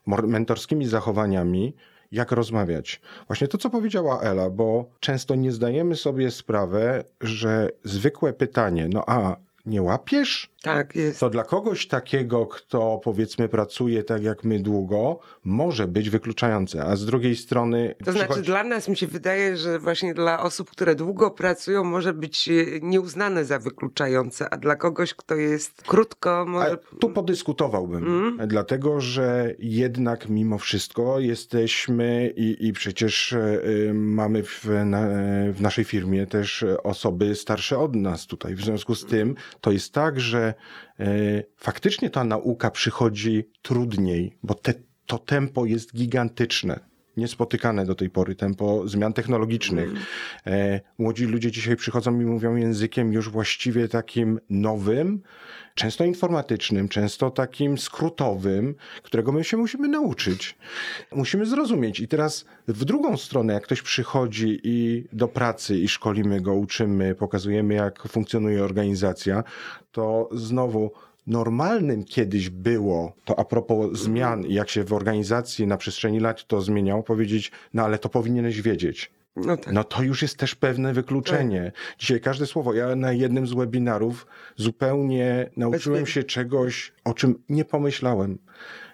mentorskimi 0.07 0.87
zachowaniami, 0.87 1.75
jak 2.13 2.33
rozmawiać. 2.33 3.01
Właśnie 3.27 3.49
to, 3.49 3.59
co 3.59 3.71
powiedziała 3.71 4.21
Ela, 4.21 4.51
bo 4.51 4.91
często 5.01 5.35
nie 5.35 5.53
zdajemy 5.53 5.97
sobie 5.97 6.31
sprawy, 6.31 7.05
że 7.21 7.69
zwykłe 7.85 8.33
pytanie, 8.33 8.89
no 8.93 9.05
a 9.07 9.37
nie 9.67 9.83
łapiesz? 9.83 10.52
Tak, 10.63 10.97
jest. 10.97 11.21
To 11.21 11.31
dla 11.31 11.45
kogoś 11.45 11.87
takiego, 11.87 12.47
kto 12.47 13.01
powiedzmy 13.05 13.49
pracuje 13.49 14.05
tak 14.05 14.23
jak 14.23 14.45
my 14.45 14.61
długo, 14.61 15.19
może 15.45 15.89
być 15.89 16.11
wykluczające, 16.11 16.85
a 16.85 16.97
z 16.97 17.07
drugiej 17.07 17.37
strony... 17.37 17.95
To 18.05 18.13
znaczy 18.13 18.27
przychodzi... 18.27 18.47
dla 18.47 18.65
nas 18.65 18.89
mi 18.89 18.97
się 18.97 19.07
wydaje, 19.07 19.57
że 19.57 19.79
właśnie 19.79 20.15
dla 20.15 20.43
osób, 20.43 20.71
które 20.71 20.95
długo 20.95 21.31
pracują 21.31 21.85
może 21.85 22.13
być 22.13 22.49
e, 22.49 22.53
nieuznane 22.83 23.45
za 23.45 23.59
wykluczające, 23.59 24.51
a 24.51 24.57
dla 24.57 24.77
kogoś, 24.77 25.15
kto 25.15 25.35
jest 25.35 25.83
krótko 25.83 26.45
może... 26.49 26.73
A 26.73 26.97
tu 27.01 27.11
podyskutowałbym, 27.11 28.07
mm? 28.07 28.49
dlatego, 28.49 29.01
że 29.01 29.55
jednak 29.59 30.29
mimo 30.29 30.59
wszystko 30.59 31.21
jesteśmy 31.21 32.33
i, 32.37 32.67
i 32.67 32.73
przecież 32.73 33.33
y, 33.33 33.91
mamy 33.95 34.43
w, 34.43 34.67
na, 34.85 35.09
w 35.53 35.61
naszej 35.61 35.85
firmie 35.85 36.27
też 36.27 36.65
osoby 36.83 37.35
starsze 37.35 37.79
od 37.79 37.95
nas 37.95 38.27
tutaj. 38.27 38.55
W 38.55 38.61
związku 38.61 38.95
z 38.95 39.07
tym 39.07 39.35
to 39.61 39.71
jest 39.71 39.93
tak, 39.93 40.21
że 40.21 40.52
E, 41.01 41.43
faktycznie 41.57 42.11
ta 42.11 42.25
nauka 42.25 42.71
przychodzi 42.71 43.51
trudniej, 43.63 44.39
bo 44.43 44.55
te, 44.55 44.75
to 45.07 45.19
tempo 45.19 45.67
jest 45.67 45.97
gigantyczne 45.97 46.92
niespotykane 47.17 47.85
do 47.85 47.95
tej 47.95 48.11
pory 48.11 48.35
tempo 48.35 48.89
zmian 48.89 49.13
technologicznych. 49.13 49.91
E, 50.47 50.81
młodzi 50.99 51.25
ludzie 51.25 51.51
dzisiaj 51.51 51.77
przychodzą 51.77 52.21
i 52.21 52.25
mówią 52.25 52.57
językiem 52.57 53.13
już 53.13 53.29
właściwie 53.31 53.89
takim 53.89 54.41
nowym, 54.51 55.23
często 55.75 56.05
informatycznym, 56.05 56.89
często 56.89 57.31
takim 57.31 57.79
skrótowym, 57.79 58.75
którego 59.03 59.33
my 59.33 59.45
się 59.45 59.57
musimy 59.57 59.89
nauczyć. 59.89 60.59
Musimy 61.13 61.47
zrozumieć. 61.47 62.01
I 62.01 62.09
teraz 62.09 62.45
w 62.69 62.85
drugą 62.85 63.17
stronę, 63.17 63.55
jak 63.55 63.63
ktoś 63.63 63.83
przychodzi 63.83 64.61
i 64.65 65.05
do 65.13 65.29
pracy 65.29 65.79
i 65.79 65.89
szkolimy 65.89 66.41
go, 66.41 66.55
uczymy, 66.55 67.15
pokazujemy 67.15 67.75
jak 67.75 68.09
funkcjonuje 68.09 68.65
organizacja, 68.65 69.45
to 69.93 70.29
znowu 70.33 70.91
normalnym 71.27 72.05
kiedyś 72.05 72.51
było, 72.51 73.13
to 73.25 73.39
a 73.39 73.45
propos 73.45 73.99
zmian, 73.99 74.45
jak 74.49 74.69
się 74.69 74.85
w 74.85 74.93
organizacji 74.93 75.67
na 75.67 75.77
przestrzeni 75.77 76.21
lat 76.21 76.47
to 76.47 76.61
zmieniało, 76.61 77.03
powiedzieć, 77.03 77.53
no 77.75 77.83
ale 77.83 77.99
to 77.99 78.09
powinieneś 78.09 78.63
wiedzieć. 78.63 79.13
No, 79.37 79.57
tak. 79.57 79.75
no 79.75 79.85
to 79.85 80.03
już 80.03 80.23
jest 80.23 80.37
też 80.37 80.55
pewne 80.55 80.93
wykluczenie. 80.93 81.63
Tak. 81.65 81.99
Dzisiaj 81.99 82.21
każde 82.21 82.47
słowo. 82.47 82.75
Ja 82.75 82.97
na 82.97 83.13
jednym 83.13 83.47
z 83.47 83.55
webinarów 83.55 84.27
zupełnie 84.57 85.51
nauczyłem 85.57 86.07
się 86.07 86.23
czegoś, 86.23 86.93
o 87.05 87.15
czym 87.15 87.35
nie 87.49 87.65
pomyślałem. 87.65 88.39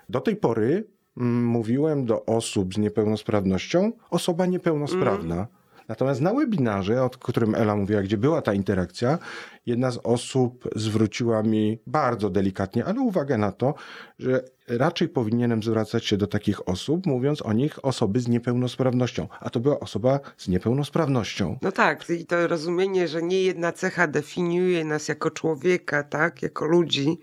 Do 0.08 0.20
tej 0.20 0.36
pory 0.36 0.84
mm, 1.16 1.44
mówiłem 1.44 2.06
do 2.06 2.24
osób 2.24 2.74
z 2.74 2.78
niepełnosprawnością 2.78 3.92
osoba 4.10 4.46
niepełnosprawna. 4.46 5.34
Mm 5.34 5.57
Natomiast 5.88 6.20
na 6.20 6.34
webinarze, 6.34 7.02
o 7.02 7.10
którym 7.10 7.54
Ela 7.54 7.76
mówiła, 7.76 8.02
gdzie 8.02 8.16
była 8.16 8.42
ta 8.42 8.54
interakcja, 8.54 9.18
jedna 9.66 9.90
z 9.90 9.98
osób 10.02 10.68
zwróciła 10.76 11.42
mi 11.42 11.78
bardzo 11.86 12.30
delikatnie, 12.30 12.84
ale 12.84 13.00
uwagę 13.00 13.38
na 13.38 13.52
to, 13.52 13.74
że 14.18 14.44
raczej 14.68 15.08
powinienem 15.08 15.62
zwracać 15.62 16.06
się 16.06 16.16
do 16.16 16.26
takich 16.26 16.68
osób, 16.68 17.06
mówiąc 17.06 17.42
o 17.42 17.52
nich 17.52 17.84
osoby 17.84 18.20
z 18.20 18.28
niepełnosprawnością. 18.28 19.28
A 19.40 19.50
to 19.50 19.60
była 19.60 19.80
osoba 19.80 20.20
z 20.36 20.48
niepełnosprawnością. 20.48 21.58
No 21.62 21.72
tak, 21.72 22.10
i 22.10 22.26
to 22.26 22.46
rozumienie, 22.46 23.08
że 23.08 23.22
nie 23.22 23.42
jedna 23.42 23.72
cecha 23.72 24.06
definiuje 24.06 24.84
nas 24.84 25.08
jako 25.08 25.30
człowieka, 25.30 26.02
tak, 26.02 26.42
jako 26.42 26.66
ludzi, 26.66 27.18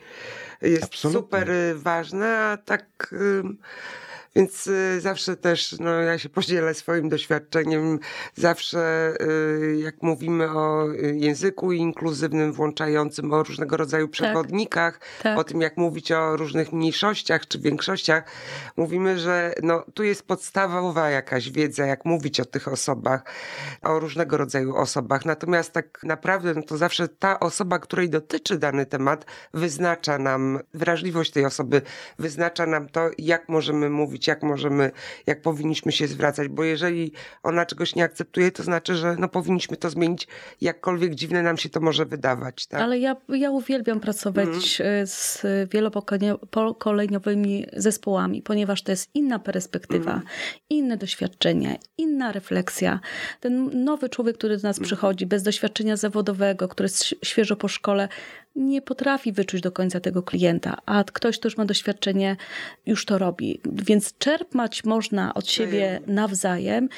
jest 0.61 0.83
Absolutnie. 0.83 1.21
super 1.21 1.51
y, 1.51 1.75
ważne, 1.75 2.37
a 2.37 2.57
tak. 2.57 3.13
ym, 3.13 3.57
Więc 4.35 4.67
y, 4.67 5.01
zawsze 5.01 5.37
też, 5.37 5.75
no 5.79 5.91
ja 5.93 6.17
się 6.17 6.29
podzielę 6.29 6.73
swoim 6.73 7.09
doświadczeniem. 7.09 7.99
Zawsze 8.35 9.13
y, 9.21 9.77
jak 9.77 10.01
mówimy 10.01 10.51
o 10.51 10.91
y, 10.91 11.15
języku 11.17 11.71
inkluzywnym, 11.71 12.53
włączającym, 12.53 13.33
o 13.33 13.43
różnego 13.43 13.77
rodzaju 13.77 14.07
przewodnikach, 14.07 14.99
tak. 15.23 15.39
o 15.39 15.43
tym 15.43 15.61
jak 15.61 15.77
mówić 15.77 16.11
o 16.11 16.37
różnych 16.37 16.73
mniejszościach 16.73 17.47
czy 17.47 17.59
większościach, 17.59 18.23
mówimy, 18.77 19.19
że 19.19 19.53
no, 19.63 19.83
tu 19.93 20.03
jest 20.03 20.27
podstawowa 20.27 21.09
jakaś 21.09 21.49
wiedza, 21.49 21.85
jak 21.85 22.05
mówić 22.05 22.39
o 22.39 22.45
tych 22.45 22.67
osobach, 22.67 23.23
o 23.81 23.99
różnego 23.99 24.37
rodzaju 24.37 24.75
osobach. 24.75 25.25
Natomiast 25.25 25.71
tak 25.71 25.99
naprawdę 26.03 26.53
no 26.53 26.61
to 26.61 26.77
zawsze 26.77 27.07
ta 27.07 27.39
osoba, 27.39 27.79
której 27.79 28.09
dotyczy 28.09 28.59
dany 28.59 28.85
temat, 28.85 29.25
wyznacza 29.53 30.17
nam 30.17 30.59
wrażliwość 30.73 31.31
tej 31.31 31.45
osoby, 31.45 31.81
wyznacza 32.19 32.65
nam 32.65 32.89
to, 32.89 33.09
jak 33.17 33.49
możemy 33.49 33.89
mówić, 33.89 34.24
jak 34.27 34.43
możemy, 34.43 34.91
jak 35.27 35.41
powinniśmy 35.41 35.91
się 35.91 36.07
zwracać, 36.07 36.47
bo 36.47 36.63
jeżeli 36.63 37.11
ona 37.43 37.65
czegoś 37.65 37.95
nie 37.95 38.03
akceptuje, 38.03 38.51
to 38.51 38.63
znaczy, 38.63 38.95
że 38.95 39.15
no 39.19 39.29
powinniśmy 39.29 39.77
to 39.77 39.89
zmienić, 39.89 40.27
jakkolwiek 40.61 41.15
dziwne 41.15 41.43
nam 41.43 41.57
się 41.57 41.69
to 41.69 41.79
może 41.79 42.05
wydawać. 42.05 42.67
Tak? 42.67 42.81
Ale 42.81 42.99
ja, 42.99 43.15
ja 43.29 43.51
uwielbiam 43.51 43.99
pracować 43.99 44.81
e, 44.81 45.07
z 45.07 45.43
wielopokoleniowymi 45.71 47.65
zespołami, 47.73 48.41
ponieważ 48.41 48.83
to 48.83 48.91
jest 48.91 49.09
inna 49.13 49.39
perspektywa, 49.39 50.21
inne 50.69 50.97
doświadczenie, 50.97 51.79
inna 51.97 52.31
refleksja. 52.31 52.99
Ten 53.39 53.83
nowy 53.83 54.09
człowiek, 54.09 54.37
który 54.37 54.57
do 54.57 54.67
nas 54.67 54.79
przychodzi, 54.79 55.25
bez 55.25 55.43
doświadczenia 55.43 55.97
zawodowego, 55.97 56.67
który 56.67 56.85
jest 56.85 57.15
świeżo 57.23 57.55
po 57.55 57.67
szkole, 57.67 58.07
nie 58.55 58.81
potrafi 58.81 59.31
wyczuć 59.31 59.61
do 59.61 59.71
końca 59.71 59.99
tego 59.99 60.23
klienta, 60.23 60.77
a 60.85 61.03
ktoś, 61.03 61.39
kto 61.39 61.47
już 61.47 61.57
ma 61.57 61.65
doświadczenie, 61.65 62.37
już 62.85 63.05
to 63.05 63.17
robi. 63.17 63.61
Więc 63.65 64.17
czerpać 64.17 64.83
można 64.83 65.33
od 65.33 65.49
siebie 65.49 65.99
nawzajem 66.07 66.89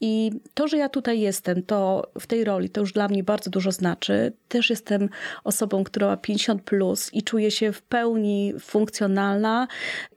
i 0.00 0.30
to, 0.54 0.68
że 0.68 0.76
ja 0.76 0.88
tutaj 0.88 1.20
jestem, 1.20 1.62
to 1.62 2.10
w 2.20 2.26
tej 2.26 2.44
roli, 2.44 2.70
to 2.70 2.80
już 2.80 2.92
dla 2.92 3.08
mnie 3.08 3.24
bardzo 3.24 3.50
dużo 3.50 3.72
znaczy. 3.72 4.32
Też 4.48 4.70
jestem 4.70 5.08
osobą, 5.44 5.84
która 5.84 6.06
ma 6.06 6.16
50 6.16 6.62
plus 6.62 7.10
i 7.12 7.22
czuję 7.22 7.50
się 7.50 7.72
w 7.72 7.82
pełni 7.82 8.54
funkcjonalna 8.60 9.68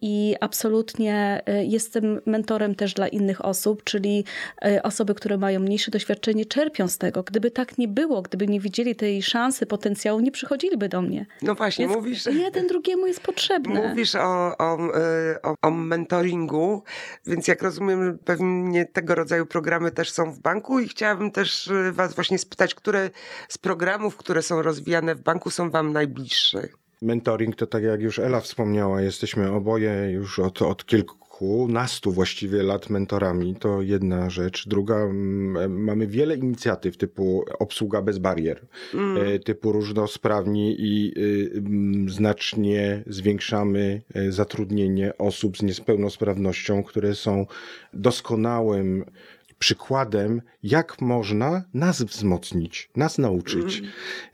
i 0.01 0.35
absolutnie 0.39 1.41
y, 1.49 1.65
jestem 1.65 2.21
mentorem 2.25 2.75
też 2.75 2.93
dla 2.93 3.07
innych 3.07 3.45
osób, 3.45 3.83
czyli 3.83 4.23
y, 4.65 4.81
osoby, 4.83 5.15
które 5.15 5.37
mają 5.37 5.59
mniejsze 5.59 5.91
doświadczenie, 5.91 6.45
czerpią 6.45 6.87
z 6.87 6.97
tego. 6.97 7.23
Gdyby 7.23 7.51
tak 7.51 7.77
nie 7.77 7.87
było, 7.87 8.21
gdyby 8.21 8.47
nie 8.47 8.59
widzieli 8.59 8.95
tej 8.95 9.23
szansy, 9.23 9.65
potencjału, 9.65 10.19
nie 10.19 10.31
przychodziliby 10.31 10.86
do 10.89 11.01
mnie. 11.01 11.25
No 11.41 11.55
właśnie, 11.55 11.85
Więc 11.85 11.97
mówisz... 11.97 12.25
jeden 12.25 12.67
drugiemu 12.67 13.07
jest 13.07 13.19
potrzebny. 13.19 13.87
Mówisz 13.87 14.15
o, 14.15 14.57
o, 14.57 14.77
y, 14.77 15.41
o, 15.41 15.55
o 15.61 15.71
mentoringu, 15.71 16.83
więc 17.25 17.47
jak 17.47 17.61
rozumiem, 17.61 18.17
pewnie 18.25 18.85
tego 18.85 19.15
rodzaju 19.15 19.45
programy 19.45 19.91
też 19.91 20.11
są 20.11 20.31
w 20.31 20.39
banku 20.39 20.79
i 20.79 20.87
chciałabym 20.87 21.31
też 21.31 21.67
y, 21.67 21.91
Was 21.91 22.15
właśnie 22.15 22.37
spytać, 22.37 22.75
które 22.75 23.09
z 23.49 23.57
programów, 23.57 24.17
które 24.17 24.41
są 24.41 24.61
rozwijane 24.61 25.15
w 25.15 25.21
banku 25.21 25.49
są 25.49 25.69
Wam 25.69 25.93
najbliższe? 25.93 26.67
Mentoring 27.01 27.55
to 27.55 27.67
tak 27.67 27.83
jak 27.83 28.01
już 28.01 28.19
Ela 28.19 28.39
wspomniała, 28.39 29.01
jesteśmy 29.01 29.51
oboje 29.51 30.11
już 30.11 30.39
od, 30.39 30.61
od 30.61 30.85
kilkunastu 31.39 32.11
właściwie 32.11 32.63
lat 32.63 32.89
mentorami. 32.89 33.55
To 33.55 33.81
jedna 33.81 34.29
rzecz. 34.29 34.67
Druga, 34.67 34.95
mm, 34.95 35.83
mamy 35.83 36.07
wiele 36.07 36.35
inicjatyw 36.35 36.97
typu 36.97 37.45
obsługa 37.59 38.01
bez 38.01 38.17
barier, 38.17 38.61
e, 39.17 39.39
typu 39.39 39.71
różnosprawni 39.71 40.75
i 40.79 41.13
y, 41.17 41.51
mm, 41.57 42.09
znacznie 42.09 43.03
zwiększamy 43.07 44.01
e, 44.13 44.31
zatrudnienie 44.31 45.17
osób 45.17 45.57
z 45.57 45.61
niepełnosprawnością, 45.61 46.83
które 46.83 47.15
są 47.15 47.45
doskonałym 47.93 49.05
przykładem, 49.59 50.41
jak 50.63 51.01
można 51.01 51.63
nas 51.73 52.01
wzmocnić, 52.01 52.89
nas 52.95 53.17
nauczyć, 53.17 53.81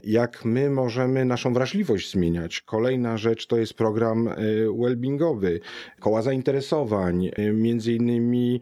jak 0.04 0.46
my 0.46 0.70
możemy 0.70 1.26
naszą 1.26 1.54
wrażliwość 1.54 2.12
zmieniać. 2.12 2.62
Kolejna 2.62 3.18
rzecz 3.18 3.48
to 3.48 3.58
jest 3.58 3.74
program 3.74 4.28
y, 4.28 4.68
wellbeingowy, 4.80 5.60
koła 6.00 6.22
zainteresowań, 6.22 7.30
y, 7.40 7.54
między 7.54 7.94
innymi 7.94 8.62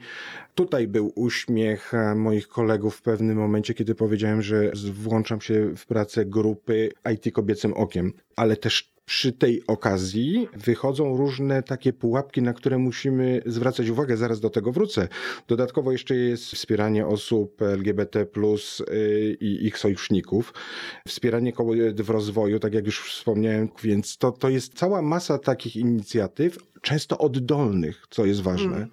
Tutaj 0.55 0.87
był 0.87 1.11
uśmiech 1.15 1.93
e, 1.93 2.15
moich 2.15 2.47
kolegów 2.47 2.95
w 2.95 3.01
pewnym 3.01 3.37
momencie, 3.37 3.73
kiedy 3.73 3.95
powiedziałem, 3.95 4.41
że 4.41 4.71
włączam 4.93 5.41
się 5.41 5.75
w 5.75 5.85
pracę 5.85 6.25
grupy 6.25 6.89
IT 7.13 7.33
kobiecym 7.33 7.73
okiem, 7.73 8.13
ale 8.35 8.55
też 8.57 8.90
przy 9.05 9.31
tej 9.31 9.67
okazji 9.67 10.47
wychodzą 10.53 11.17
różne 11.17 11.63
takie 11.63 11.93
pułapki, 11.93 12.41
na 12.41 12.53
które 12.53 12.77
musimy 12.77 13.41
zwracać 13.45 13.89
uwagę. 13.89 14.17
Zaraz 14.17 14.39
do 14.39 14.49
tego 14.49 14.71
wrócę. 14.71 15.07
Dodatkowo 15.47 15.91
jeszcze 15.91 16.15
jest 16.15 16.43
wspieranie 16.45 17.07
osób 17.07 17.61
LGBT 17.61 18.25
y, 18.91 19.37
i 19.41 19.65
ich 19.65 19.77
sojuszników, 19.77 20.53
wspieranie 21.07 21.53
kobiet 21.53 22.01
w 22.01 22.09
rozwoju, 22.09 22.59
tak 22.59 22.73
jak 22.73 22.85
już 22.85 23.11
wspomniałem, 23.13 23.69
więc 23.83 24.17
to, 24.17 24.31
to 24.31 24.49
jest 24.49 24.73
cała 24.73 25.01
masa 25.01 25.37
takich 25.37 25.75
inicjatyw, 25.75 26.57
często 26.81 27.17
oddolnych, 27.17 28.05
co 28.09 28.25
jest 28.25 28.41
ważne. 28.41 28.87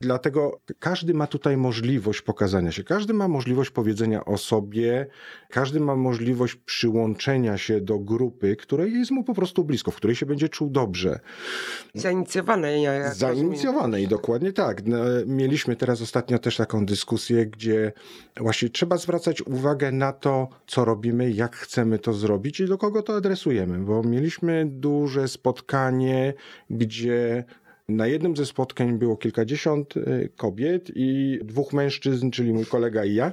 Dlatego 0.00 0.60
każdy 0.78 1.14
ma 1.14 1.26
tutaj 1.26 1.56
możliwość 1.56 2.22
pokazania 2.22 2.72
się, 2.72 2.84
każdy 2.84 3.14
ma 3.14 3.28
możliwość 3.28 3.70
powiedzenia 3.70 4.24
o 4.24 4.38
sobie, 4.38 5.06
każdy 5.50 5.80
ma 5.80 5.96
możliwość 5.96 6.54
przyłączenia 6.54 7.58
się 7.58 7.80
do 7.80 7.98
grupy, 7.98 8.56
której 8.56 8.92
jest 8.92 9.10
mu 9.10 9.24
po 9.24 9.34
prostu 9.34 9.64
blisko, 9.64 9.90
w 9.90 9.96
której 9.96 10.16
się 10.16 10.26
będzie 10.26 10.48
czuł 10.48 10.70
dobrze. 10.70 11.20
Zainicjowane. 11.94 12.80
Ja, 12.80 12.92
jak 12.92 13.14
Zainicjowane 13.14 14.02
i 14.02 14.08
dokładnie 14.08 14.52
tak. 14.52 14.86
No, 14.86 14.96
Mieliśmy 15.26 15.76
teraz 15.76 16.02
ostatnio 16.02 16.38
też 16.38 16.56
taką 16.56 16.86
dyskusję, 16.86 17.46
gdzie 17.46 17.92
właśnie 18.36 18.68
trzeba 18.68 18.96
zwracać 18.96 19.42
uwagę 19.42 19.92
na 19.92 20.12
to, 20.12 20.48
co 20.66 20.84
robimy, 20.84 21.30
jak 21.30 21.56
chcemy 21.56 21.98
to 21.98 22.12
zrobić 22.12 22.60
i 22.60 22.66
do 22.66 22.78
kogo 22.78 23.02
to 23.02 23.16
adresujemy, 23.16 23.78
bo 23.78 24.02
mieliśmy 24.02 24.66
duże 24.66 25.28
spotkanie, 25.28 26.34
gdzie 26.70 27.13
na 27.88 28.06
jednym 28.06 28.36
ze 28.36 28.46
spotkań 28.46 28.98
było 28.98 29.16
kilkadziesiąt 29.16 29.96
y, 29.96 30.30
kobiet 30.36 30.90
i 30.94 31.38
dwóch 31.42 31.72
mężczyzn, 31.72 32.30
czyli 32.30 32.52
mój 32.52 32.66
kolega 32.66 33.04
i 33.04 33.14
ja. 33.14 33.32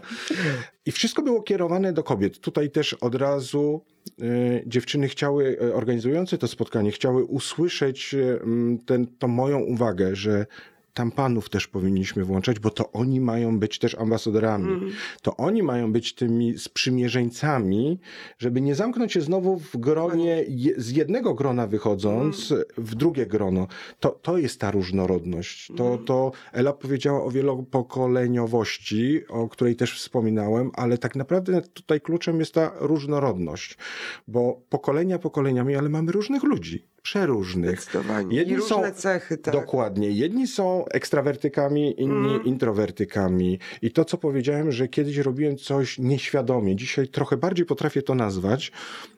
I 0.86 0.92
wszystko 0.92 1.22
było 1.22 1.42
kierowane 1.42 1.94
do 1.94 2.04
kobiet. 2.04 2.40
Tutaj 2.40 2.72
też 2.72 2.94
od 2.94 3.16
razu 3.16 3.82
y, 4.22 4.64
dziewczyny 4.68 5.08
chciały, 5.08 5.58
y, 5.64 5.74
organizujące 5.74 6.38
to 6.38 6.48
spotkanie, 6.48 6.92
chciały 6.92 7.24
usłyszeć 7.24 8.16
ten, 8.86 9.08
tą 9.08 9.28
moją 9.28 9.60
uwagę, 9.60 10.16
że 10.16 10.46
tam 10.94 11.12
panów 11.12 11.50
też 11.50 11.68
powinniśmy 11.68 12.26
włączać, 12.26 12.60
bo 12.60 12.70
to 12.70 12.92
oni 12.92 13.22
mają 13.22 13.60
być 13.60 13.80
też 13.80 13.96
ambasadorami. 13.96 14.92
To 15.22 15.38
oni 15.38 15.64
mają 15.64 15.92
być 15.92 16.16
tymi 16.16 16.58
sprzymierzeńcami, 16.58 18.00
żeby 18.38 18.62
nie 18.62 18.76
zamknąć 18.76 19.14
się 19.14 19.22
znowu 19.22 19.60
w 19.60 19.78
gronie, 19.78 20.44
je, 20.48 20.74
z 20.78 20.92
jednego 20.92 21.34
grona 21.34 21.68
wychodząc 21.68 22.54
w 22.78 22.96
drugie 22.96 23.26
grono. 23.26 23.68
To, 24.00 24.10
to 24.10 24.38
jest 24.38 24.60
ta 24.60 24.72
różnorodność. 24.72 25.72
To, 25.78 25.98
to 25.98 26.32
Ela 26.52 26.74
powiedziała 26.74 27.24
o 27.24 27.32
wielopokoleniowości, 27.32 29.28
o 29.28 29.50
której 29.50 29.76
też 29.76 30.00
wspominałem, 30.00 30.72
ale 30.74 30.98
tak 30.98 31.16
naprawdę 31.16 31.62
tutaj 31.62 32.02
kluczem 32.02 32.40
jest 32.40 32.54
ta 32.54 32.72
różnorodność, 32.80 33.78
bo 34.28 34.62
pokolenia 34.70 35.20
pokoleniami, 35.20 35.76
ale 35.76 35.90
mamy 35.90 36.12
różnych 36.12 36.44
ludzi, 36.44 36.86
przeróżnych. 37.02 37.86
Jedni 38.30 38.54
I 38.54 38.58
różne 38.58 38.70
są- 38.90 38.92
cechy, 38.96 39.38
tak. 39.38 39.54
Dokładnie. 39.54 40.12
Jedni 40.12 40.48
są 40.48 40.86
ekstrawertykami, 40.86 42.02
inni 42.02 42.30
Mm. 42.30 42.44
introwertykami. 42.46 43.60
I 43.82 43.92
to, 43.92 44.06
co 44.06 44.18
powiedziałem, 44.18 44.72
że 44.72 44.88
kiedyś 44.88 45.18
robiłem 45.18 45.58
coś 45.58 46.00
nieświadomie, 46.00 46.76
dzisiaj 46.76 47.08
trochę 47.08 47.38
bardziej 47.38 47.66
potrafię 47.66 48.02
to 48.02 48.16
nazwać. 48.16 48.72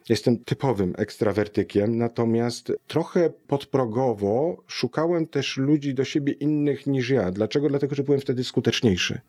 Jestem 0.08 0.38
typowym 0.38 0.94
ekstrawertykiem, 0.98 1.98
natomiast 1.98 2.72
trochę 2.86 3.30
podprogowo 3.46 4.62
szukałem 4.66 5.26
też 5.26 5.56
ludzi 5.56 5.94
do 5.94 6.04
siebie 6.04 6.32
innych 6.32 6.86
niż 6.86 7.10
ja. 7.10 7.30
Dlaczego? 7.30 7.68
Dlatego, 7.68 7.94
że 7.94 8.02
byłem 8.02 8.20
wtedy 8.20 8.44
skuteczniejszy. 8.44 9.20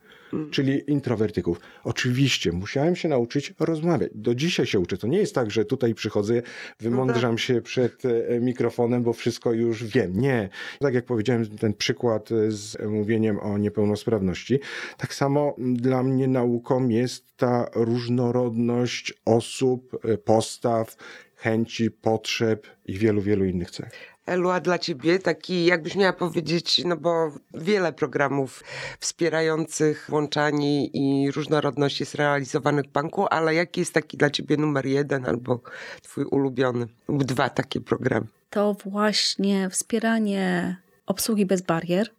Czyli 0.51 0.91
introwertyków. 0.91 1.59
Oczywiście 1.83 2.51
musiałem 2.51 2.95
się 2.95 3.09
nauczyć 3.09 3.53
rozmawiać. 3.59 4.11
Do 4.15 4.35
dzisiaj 4.35 4.65
się 4.65 4.79
uczę. 4.79 4.97
To 4.97 5.07
nie 5.07 5.17
jest 5.17 5.35
tak, 5.35 5.51
że 5.51 5.65
tutaj 5.65 5.93
przychodzę, 5.93 6.41
wymądrzam 6.79 7.37
się 7.37 7.61
przed 7.61 8.03
e, 8.05 8.39
mikrofonem, 8.39 9.03
bo 9.03 9.13
wszystko 9.13 9.53
już 9.53 9.83
wiem. 9.83 10.21
Nie. 10.21 10.49
Tak 10.79 10.93
jak 10.93 11.05
powiedziałem, 11.05 11.57
ten 11.57 11.73
przykład 11.73 12.29
z 12.47 12.85
mówieniem 12.85 13.39
o 13.39 13.57
niepełnosprawności. 13.57 14.59
Tak 14.97 15.13
samo 15.13 15.55
dla 15.57 16.03
mnie 16.03 16.27
nauką 16.27 16.89
jest 16.89 17.37
ta 17.37 17.69
różnorodność 17.75 19.13
osób, 19.25 20.01
postaw, 20.25 20.95
chęci, 21.35 21.91
potrzeb 21.91 22.67
i 22.85 22.97
wielu, 22.97 23.21
wielu 23.21 23.45
innych 23.45 23.71
cech. 23.71 24.14
Elu, 24.25 24.49
a 24.49 24.59
dla 24.59 24.79
ciebie 24.79 25.19
taki, 25.19 25.65
jakbyś 25.65 25.95
miała 25.95 26.13
powiedzieć, 26.13 26.81
no 26.85 26.97
bo 26.97 27.31
wiele 27.53 27.93
programów 27.93 28.63
wspierających 28.99 30.05
włączanie 30.09 30.85
i 30.85 31.31
różnorodność 31.31 31.99
jest 31.99 32.15
realizowanych 32.15 32.85
w 32.85 32.91
banku, 32.91 33.25
ale 33.29 33.53
jaki 33.53 33.79
jest 33.79 33.93
taki 33.93 34.17
dla 34.17 34.29
ciebie 34.29 34.57
numer 34.57 34.85
jeden 34.85 35.25
albo 35.25 35.59
twój 36.01 36.25
ulubiony 36.25 36.87
lub 37.07 37.23
dwa 37.23 37.49
takie 37.49 37.81
programy? 37.81 38.25
To 38.49 38.73
właśnie 38.73 39.69
wspieranie 39.69 40.75
obsługi 41.05 41.45
bez 41.45 41.61
barier, 41.61 42.09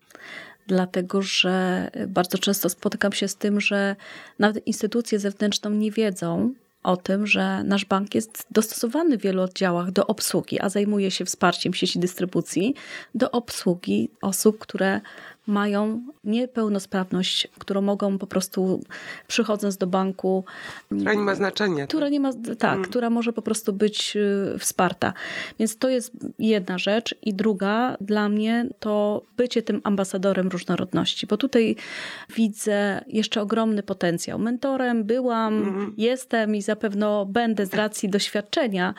dlatego 0.67 1.23
że 1.23 1.91
bardzo 2.09 2.39
często 2.39 2.69
spotykam 2.69 3.13
się 3.13 3.29
z 3.29 3.37
tym, 3.37 3.61
że 3.61 3.97
nawet 4.39 4.67
instytucje 4.67 5.19
zewnętrzne 5.19 5.71
nie 5.71 5.91
wiedzą, 5.91 6.55
o 6.87 6.97
tym, 6.97 7.27
że 7.27 7.65
nasz 7.65 7.85
bank 7.85 8.15
jest 8.15 8.47
dostosowany 8.51 9.19
w 9.19 9.23
wielu 9.23 9.43
oddziałach 9.43 9.91
do 9.91 10.07
obsługi, 10.07 10.61
a 10.61 10.69
zajmuje 10.69 11.11
się 11.11 11.25
wsparciem 11.25 11.75
sieci 11.75 11.99
dystrybucji 11.99 12.75
do 13.15 13.31
obsługi 13.31 14.11
osób, 14.23 14.59
które 14.59 15.01
mają 15.47 16.03
niepełnosprawność, 16.25 17.49
którą 17.59 17.81
mogą 17.81 18.19
po 18.19 18.27
prostu 18.27 18.81
przychodząc 19.27 19.77
do 19.77 19.87
banku. 19.87 20.45
Która 20.89 21.15
nie 21.15 21.21
ma 21.21 21.35
znaczenia. 21.35 21.87
Która 21.87 22.09
nie 22.09 22.21
ma, 22.21 22.33
tak, 22.33 22.61
hmm. 22.61 22.85
która 22.85 23.11
może 23.11 23.33
po 23.33 23.43
prostu 23.43 23.73
być 23.73 24.17
y, 24.17 24.59
wsparta. 24.59 25.13
Więc 25.59 25.79
to 25.79 25.89
jest 25.89 26.13
jedna 26.39 26.79
rzecz. 26.79 27.15
I 27.23 27.35
druga 27.35 27.97
dla 28.01 28.29
mnie 28.29 28.67
to 28.81 29.23
bycie 29.37 29.63
tym 29.63 29.81
ambasadorem 29.85 30.49
różnorodności, 30.49 31.27
bo 31.27 31.37
tutaj 31.37 31.77
widzę 32.37 33.05
jeszcze 33.07 33.43
ogromny 33.43 33.83
potencjał. 33.83 34.39
Mentorem 34.39 35.05
byłam, 35.05 35.65
hmm. 35.65 35.95
jestem 35.97 36.55
i 36.55 36.63
zapewne 36.63 37.27
będę 37.29 37.67
z 37.67 37.75
racji 37.75 38.09
doświadczenia 38.09 38.95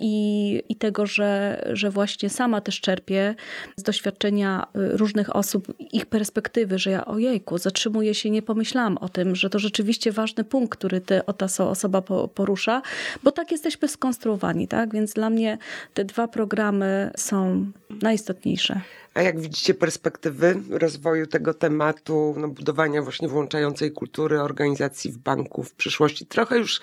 i, 0.00 0.62
i 0.68 0.76
tego, 0.76 1.06
że, 1.06 1.62
że 1.72 1.90
właśnie 1.90 2.30
sama 2.30 2.60
też 2.60 2.80
czerpię 2.80 3.34
z 3.76 3.82
doświadczenia 3.82 4.66
y, 4.76 4.96
różnych 4.96 5.36
osób 5.36 5.74
ich 5.92 6.06
perspektywy, 6.06 6.78
że 6.78 6.90
ja 6.90 7.04
ojejku, 7.04 7.58
zatrzymuję 7.58 8.14
się, 8.14 8.30
nie 8.30 8.42
pomyślałam 8.42 8.98
o 8.98 9.08
tym, 9.08 9.36
że 9.36 9.50
to 9.50 9.58
rzeczywiście 9.58 10.12
ważny 10.12 10.44
punkt, 10.44 10.78
który 10.78 11.00
te, 11.00 11.22
ta 11.38 11.64
osoba 11.68 12.02
porusza, 12.34 12.82
bo 13.22 13.32
tak 13.32 13.52
jesteśmy 13.52 13.88
skonstruowani, 13.88 14.68
tak? 14.68 14.92
Więc 14.92 15.12
dla 15.12 15.30
mnie 15.30 15.58
te 15.94 16.04
dwa 16.04 16.28
programy 16.28 17.10
są 17.16 17.66
najistotniejsze. 18.02 18.80
A 19.14 19.22
jak 19.22 19.40
widzicie 19.40 19.74
perspektywy 19.74 20.62
rozwoju 20.70 21.26
tego 21.26 21.54
tematu, 21.54 22.34
no, 22.36 22.48
budowania 22.48 23.02
właśnie 23.02 23.28
włączającej 23.28 23.92
kultury 23.92 24.40
organizacji 24.40 25.12
w 25.12 25.18
banku 25.18 25.62
w 25.62 25.74
przyszłości? 25.74 26.26
Trochę 26.26 26.58
już 26.58 26.80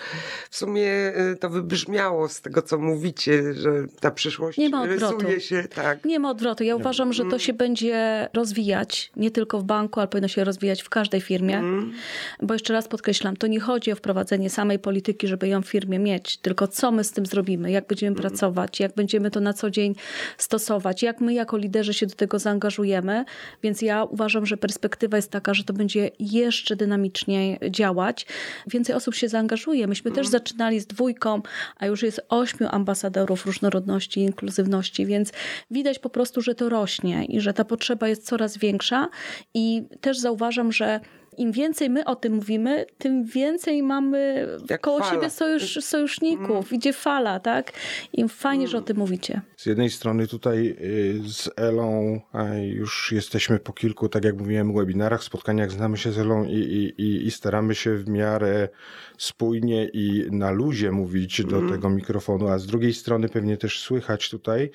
w 0.50 0.58
sumie 0.58 1.14
y, 1.32 1.36
to 1.40 1.50
wybrzmiało 1.50 2.28
z 2.28 2.42
tego, 2.42 2.62
co 2.62 2.78
mówicie, 2.78 3.54
że 3.54 3.72
ta 4.00 4.12
przyszłość 4.12 4.58
nie 4.58 4.70
ma 4.70 4.82
odwrotu. 4.82 5.18
rysuje 5.18 5.42
się. 5.42 5.64
Tak. 5.76 6.06
Nie 6.06 6.20
ma 6.20 6.30
odwrotu. 6.30 6.64
Ja 6.64 6.76
uważam, 6.76 7.14
że 7.14 7.24
to 7.24 7.28
mm. 7.28 7.40
się 7.40 7.54
będzie 7.54 8.30
rozwijać, 8.34 9.12
nie 9.16 9.32
tylko 9.32 9.60
w 9.60 9.64
banku, 9.64 10.00
ale 10.00 10.08
powinno 10.08 10.28
się 10.28 10.44
rozwijać 10.44 10.82
w 10.82 10.90
każdej 10.90 11.22
firmie. 11.22 11.58
Mm. 11.58 11.94
Bo 12.42 12.54
jeszcze 12.54 12.74
raz 12.74 12.88
podkreślam, 12.88 13.38
to 13.38 13.48
nie 13.48 13.60
chodzi 13.60 13.92
o 13.92 13.96
wprowadzenie 13.96 14.50
samej 14.50 14.80
polityki, 14.80 15.28
żeby 15.28 15.48
ją 15.48 15.62
w 15.62 15.68
firmie 15.68 16.00
mieć, 16.00 16.38
tylko 16.38 16.68
co 16.68 16.92
my 16.92 17.04
z 17.04 17.12
tym 17.12 17.26
zrobimy, 17.26 17.72
jak 17.72 17.88
będziemy 17.88 18.12
mm. 18.12 18.22
pracować, 18.22 18.80
jak 18.80 18.96
będziemy 18.96 19.32
to 19.32 19.40
na 19.40 19.54
co 19.54 19.70
dzień 19.70 19.96
stosować, 20.38 21.04
jak 21.04 21.22
my 21.22 21.34
jako 21.34 21.58
liderzy 21.58 21.94
się 21.94 22.06
do 22.06 22.16
tego 22.20 22.40
zaangażujemy, 22.40 23.26
więc 23.64 23.82
ja 23.82 24.04
uważam, 24.04 24.46
że 24.46 24.58
perspektywa 24.58 25.18
jest 25.18 25.32
taka, 25.32 25.54
że 25.54 25.64
to 25.64 25.74
będzie 25.74 26.12
jeszcze 26.20 26.76
dynamiczniej 26.76 27.60
działać. 27.70 28.26
Więcej 28.68 28.96
osób 28.96 29.16
się 29.16 29.30
zaangażuje. 29.30 29.88
Myśmy 29.88 30.12
też 30.12 30.26
mhm. 30.28 30.32
zaczynali 30.32 30.80
z 30.80 30.88
dwójką, 30.88 31.42
a 31.78 31.86
już 31.86 32.04
jest 32.04 32.22
ośmiu 32.30 32.68
ambasadorów 32.72 33.46
różnorodności 33.46 34.20
i 34.20 34.24
inkluzywności, 34.24 35.06
więc 35.06 35.32
widać 35.72 36.00
po 36.00 36.10
prostu, 36.10 36.42
że 36.42 36.56
to 36.56 36.70
rośnie 36.70 37.26
i 37.26 37.42
że 37.42 37.54
ta 37.54 37.66
potrzeba 37.66 38.08
jest 38.08 38.26
coraz 38.26 38.58
większa 38.58 39.10
i 39.54 39.84
też 40.02 40.20
zauważam, 40.20 40.72
że 40.72 41.00
im 41.38 41.52
więcej 41.52 41.90
my 41.90 42.06
o 42.06 42.16
tym 42.16 42.34
mówimy, 42.34 42.86
tym 42.98 43.26
więcej 43.26 43.84
mamy 43.84 44.48
Jak 44.70 44.82
koło 44.82 45.00
fala. 45.00 45.12
siebie 45.12 45.30
sojusz, 45.30 45.78
sojuszników. 45.82 46.50
Mm. 46.50 46.66
Idzie 46.72 46.94
fala, 46.94 47.40
tak? 47.40 47.72
I 48.14 48.30
fajnie, 48.30 48.64
mm. 48.64 48.72
że 48.72 48.78
o 48.78 48.82
tym 48.82 48.98
mówicie. 48.98 49.42
Z 49.58 49.66
jednej 49.66 49.90
strony 49.90 50.28
tutaj 50.28 50.76
y, 50.82 51.22
z 51.30 51.50
Elą 51.56 52.20
już 52.62 53.12
jesteśmy 53.12 53.60
po 53.60 53.74
kilku, 53.74 54.10
tak 54.10 54.24
jak 54.24 54.38
mówiłem, 54.38 54.74
webinarach, 54.74 55.24
spotkaniach, 55.24 55.72
znamy 55.72 55.98
się 55.98 56.12
z 56.12 56.20
Elą 56.20 56.46
i, 56.46 56.94
i, 56.98 57.28
i 57.28 57.32
staramy 57.32 57.76
się 57.76 57.96
w 57.96 58.10
miarę 58.10 58.70
spójnie 59.18 59.86
i 59.94 60.28
na 60.32 60.52
luzie 60.52 60.92
mówić 60.92 61.40
mm. 61.40 61.52
do 61.52 61.74
tego 61.74 61.90
mikrofonu, 61.90 62.48
a 62.48 62.60
z 62.60 62.66
drugiej 62.66 62.94
strony 62.94 63.30
pewnie 63.30 63.58
też 63.58 63.80
słychać 63.80 64.30
tutaj 64.30 64.72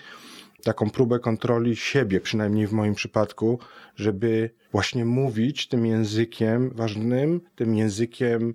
taką 0.65 0.91
próbę 0.91 1.19
kontroli 1.19 1.77
siebie, 1.77 2.21
przynajmniej 2.21 2.67
w 2.67 2.73
moim 2.73 2.95
przypadku, 2.95 3.59
żeby 3.97 4.51
właśnie 4.73 5.05
mówić 5.05 5.69
tym 5.69 5.87
językiem 5.87 6.71
ważnym, 6.71 7.41
tym 7.57 7.75
językiem, 7.75 8.55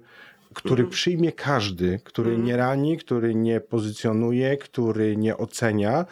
który 0.54 0.82
mm. 0.84 0.92
przyjmie 0.92 1.32
każdy, 1.32 2.00
który 2.04 2.32
mm. 2.32 2.46
nie 2.46 2.58
rani, 2.58 2.98
który 2.98 3.36
nie 3.36 3.60
pozycjonuje, 3.60 4.58
który 4.58 5.18
nie 5.18 5.38
ocenia, 5.38 6.06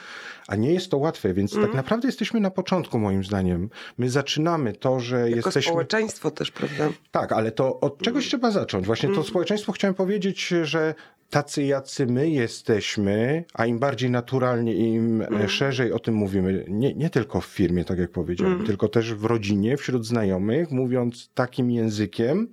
a 0.48 0.56
nie 0.56 0.74
jest 0.74 0.92
to 0.92 0.98
łatwe, 0.98 1.34
więc 1.34 1.52
tak 1.52 1.60
mhm. 1.60 1.76
naprawdę 1.78 2.08
jesteśmy 2.08 2.40
na 2.40 2.52
początku, 2.52 3.00
moim 3.00 3.24
zdaniem. 3.24 3.70
My 3.98 4.10
zaczynamy 4.10 4.74
to, 4.74 5.00
że 5.00 5.30
jako 5.30 5.36
jesteśmy. 5.36 5.70
społeczeństwo 5.70 6.32
też, 6.32 6.52
prawda? 6.52 6.90
Tak, 7.12 7.32
ale 7.32 7.52
to 7.52 7.80
od 7.80 8.02
czegoś 8.02 8.28
trzeba 8.28 8.52
zacząć. 8.52 8.86
Właśnie 8.86 9.08
to 9.08 9.14
mhm. 9.14 9.28
społeczeństwo 9.28 9.72
chciałem 9.72 9.96
powiedzieć, 9.96 10.48
że 10.48 10.96
tacy 11.30 11.64
jacy 11.64 12.06
my 12.06 12.30
jesteśmy, 12.30 13.44
a 13.54 13.66
im 13.66 13.80
bardziej 13.80 14.10
naturalnie, 14.10 14.74
im 14.76 15.22
mm. 15.22 15.50
szerzej 15.50 15.92
o 15.92 16.00
tym 16.00 16.16
mówimy, 16.16 16.66
nie, 16.68 16.94
nie 16.94 17.10
tylko 17.10 17.42
w 17.42 17.46
firmie, 17.46 17.86
tak 17.86 18.00
jak 18.00 18.12
powiedziałem, 18.12 18.54
mm. 18.54 18.66
tylko 18.66 18.88
też 18.88 19.14
w 19.14 19.26
rodzinie, 19.26 19.78
wśród 19.78 20.06
znajomych, 20.06 20.72
mówiąc 20.72 21.30
takim 21.34 21.72
językiem, 21.72 22.48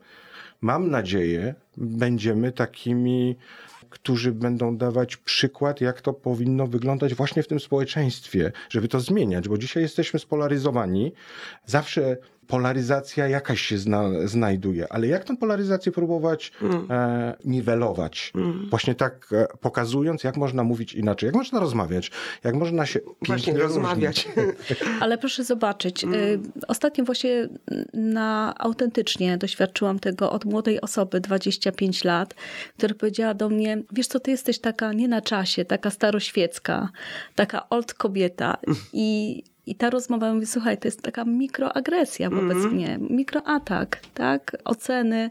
mam 0.64 0.90
nadzieję, 0.90 1.54
będziemy 1.76 2.52
takimi, 2.52 3.36
którzy 3.90 4.32
będą 4.32 4.76
dawać 4.76 5.16
przykład, 5.16 5.80
jak 5.80 6.00
to 6.00 6.12
powinno 6.12 6.66
wyglądać 6.66 7.14
właśnie 7.14 7.42
w 7.42 7.48
tym 7.48 7.60
społeczeństwie, 7.60 8.52
żeby 8.70 8.88
to 8.88 9.00
zmieniać, 9.00 9.48
bo 9.48 9.58
dzisiaj 9.58 9.82
jesteśmy 9.82 10.18
spolaryzowani. 10.18 11.12
Zawsze 11.66 12.16
polaryzacja 12.46 13.28
jakaś 13.28 13.60
się 13.60 13.78
zna, 13.78 14.04
znajduje, 14.24 14.92
ale 14.92 15.06
jak 15.06 15.24
tę 15.24 15.36
polaryzację 15.36 15.92
próbować 15.92 16.52
mm. 16.62 16.86
e, 16.90 17.34
niwelować? 17.44 18.32
Mm. 18.34 18.66
Właśnie 18.70 18.94
tak 18.94 19.28
e, 19.32 19.46
pokazując, 19.60 20.24
jak 20.24 20.36
można 20.36 20.64
mówić 20.64 20.94
inaczej, 20.94 21.26
jak 21.26 21.34
można 21.34 21.60
rozmawiać, 21.60 22.10
jak 22.44 22.54
można 22.54 22.86
się 22.86 23.00
Właśnie 23.26 23.52
rozmawiać. 23.52 24.28
ale 25.00 25.18
proszę 25.18 25.44
zobaczyć, 25.44 26.04
mm. 26.04 26.52
ostatnio 26.68 27.04
właśnie 27.04 27.48
na 27.92 28.54
autentycznie 28.58 29.38
doświadczyłam 29.38 29.98
tego 29.98 30.32
od 30.32 30.44
młodej 30.44 30.80
osoby, 30.80 31.20
25 31.20 32.04
lat, 32.04 32.34
która 32.76 32.94
powiedziała 32.94 33.34
do 33.34 33.48
mnie, 33.48 33.82
wiesz 33.92 34.06
co, 34.06 34.20
ty 34.20 34.30
jesteś 34.30 34.58
taka 34.58 34.92
nie 34.92 35.08
na 35.08 35.20
czasie, 35.20 35.64
taka 35.64 35.90
staroświecka, 35.90 36.88
taka 37.34 37.68
old 37.68 37.94
kobieta 37.94 38.56
i 38.92 39.42
i 39.66 39.74
ta 39.74 39.90
rozmowa 39.90 40.34
mówi, 40.34 40.46
słuchaj, 40.46 40.78
to 40.78 40.88
jest 40.88 41.02
taka 41.02 41.24
mikroagresja 41.24 42.30
wobec 42.30 42.56
mm 42.56 42.70
-hmm. 42.70 42.72
mnie, 42.72 42.98
mikroatak, 43.10 44.00
tak? 44.14 44.56
Oceny, 44.64 45.30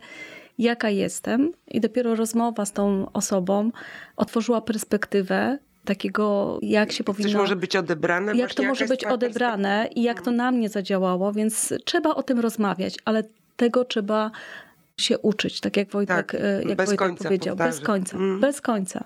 jaka 0.58 0.90
jestem. 0.90 1.52
I 1.68 1.82
dopiero 1.82 2.16
rozmowa 2.16 2.66
z 2.66 2.72
tą 2.72 3.12
osobą 3.14 3.72
otworzyła 4.18 4.62
perspektywę 4.62 5.58
takiego, 5.86 6.60
jak 6.62 6.92
się 6.92 7.04
powinno... 7.04 7.30
Coś 7.30 7.38
może 7.38 7.56
być 7.56 7.76
odebrane? 7.76 8.36
Jak 8.36 8.54
to 8.54 8.64
może 8.64 8.86
być 8.86 9.06
odebrane 9.06 9.90
i 9.96 10.04
jak 10.04 10.22
to 10.22 10.32
na 10.32 10.52
mnie 10.52 10.70
zadziałało, 10.70 11.32
więc 11.34 11.74
trzeba 11.86 12.16
o 12.16 12.24
tym 12.24 12.40
rozmawiać, 12.40 12.98
ale 13.06 13.24
tego 13.56 13.86
trzeba 13.86 14.32
się 14.98 15.20
uczyć, 15.20 15.60
tak 15.60 15.78
jak 15.78 15.92
Wojtek, 15.92 16.32
tak, 16.32 16.36
e, 16.36 16.64
jak 16.64 16.78
bez 16.78 16.90
Wojtek 16.90 17.00
końca 17.00 17.24
powiedział. 17.24 17.56
Powtarzam. 17.56 17.80
Bez 17.80 17.88
końca. 17.88 18.18
Mm. 18.18 18.40
Bez 18.40 18.62
końca. 18.62 19.04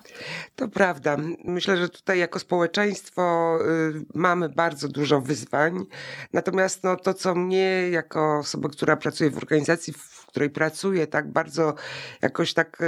To 0.56 0.68
prawda. 0.68 1.16
Myślę, 1.44 1.76
że 1.76 1.88
tutaj 1.88 2.18
jako 2.18 2.38
społeczeństwo 2.38 3.58
y, 3.60 4.04
mamy 4.14 4.48
bardzo 4.48 4.88
dużo 4.88 5.20
wyzwań. 5.20 5.84
Natomiast 6.32 6.84
no, 6.84 6.96
to, 6.96 7.14
co 7.14 7.34
mnie 7.34 7.90
jako 7.90 8.38
osoba, 8.38 8.68
która 8.68 8.96
pracuje 8.96 9.30
w 9.30 9.36
organizacji, 9.36 9.94
której 10.28 10.50
pracuję, 10.50 11.06
tak 11.06 11.32
bardzo 11.32 11.74
jakoś 12.22 12.54
tak 12.54 12.78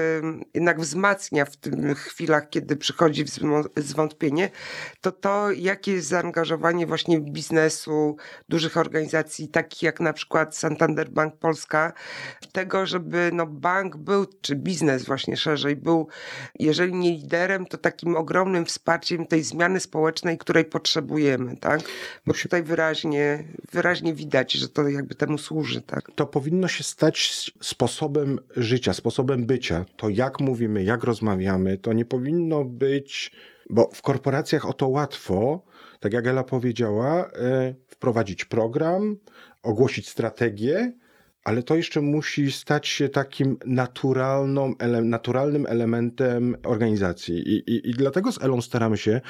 jednak 0.55 0.81
wzmacnia 0.81 1.45
w 1.45 1.57
tych 1.57 1.99
chwilach, 1.99 2.51
kiedy 2.51 2.77
przychodzi 2.77 3.25
zwątpienie, 3.77 4.51
to 5.01 5.13
to, 5.13 5.51
jakie 5.51 5.93
jest 5.93 6.09
zaangażowanie 6.09 6.87
właśnie 6.87 7.21
biznesu, 7.21 8.17
dużych 8.49 8.77
organizacji, 8.77 9.49
takich 9.49 9.83
jak 9.83 10.01
na 10.01 10.13
przykład 10.13 10.57
Santander 10.57 11.11
Bank 11.11 11.37
Polska, 11.37 11.93
tego, 12.53 12.87
żeby 12.87 13.31
no, 13.33 13.47
bank 13.47 13.97
był, 13.97 14.27
czy 14.41 14.57
biznes 14.57 15.05
właśnie 15.05 15.37
szerzej, 15.37 15.77
był, 15.77 16.09
jeżeli 16.59 16.95
nie 16.95 17.11
liderem, 17.11 17.67
to 17.67 17.79
takim 17.79 18.17
ogromnym 18.17 18.67
wsparciem 18.67 19.27
tej 19.27 19.43
zmiany 19.43 19.81
społecznej, 19.81 20.39
której 20.39 20.65
potrzebujemy, 20.65 21.57
tak? 21.57 21.81
Bo 22.27 22.35
tutaj 22.35 22.63
wyraźnie, 22.63 23.45
wyraźnie 23.73 24.15
widać, 24.15 24.53
że 24.53 24.69
to 24.69 24.89
jakby 24.89 25.15
temu 25.15 25.39
służy, 25.39 25.83
tak? 25.83 26.11
To 26.15 26.27
powinno 26.27 26.69
się 26.69 26.85
stać 26.85 27.30
sposobem 27.63 28.39
życia, 28.57 28.93
sposobem 28.93 29.47
bycia. 29.47 29.85
To 29.97 30.09
jak 30.09 30.41
mówimy, 30.41 30.85
jak 30.85 31.05
rozmawiamy, 31.05 31.79
to 31.79 31.93
nie 31.93 32.05
powinno 32.05 32.65
być, 32.65 33.33
bo 33.71 33.91
w 33.95 34.03
korporacjach 34.03 34.69
o 34.69 34.73
to 34.73 34.89
łatwo, 34.89 35.63
tak 36.01 36.13
jak 36.13 36.27
Ela 36.27 36.45
powiedziała, 36.45 37.27
e, 37.27 37.75
wprowadzić 37.87 38.45
program, 38.45 39.17
ogłosić 39.63 40.09
strategię, 40.09 40.93
ale 41.45 41.63
to 41.63 41.75
jeszcze 41.75 42.01
musi 42.01 42.53
stać 42.53 42.89
się 42.89 43.09
takim 43.09 43.57
naturalną, 43.67 44.75
ele, 44.79 45.03
naturalnym 45.03 45.67
elementem 45.67 46.57
organizacji. 46.63 47.35
I, 47.35 47.71
i, 47.71 47.91
I 47.91 47.95
dlatego 47.95 48.33
z 48.33 48.43
Elą 48.43 48.61
staramy 48.61 48.97
się 48.97 49.21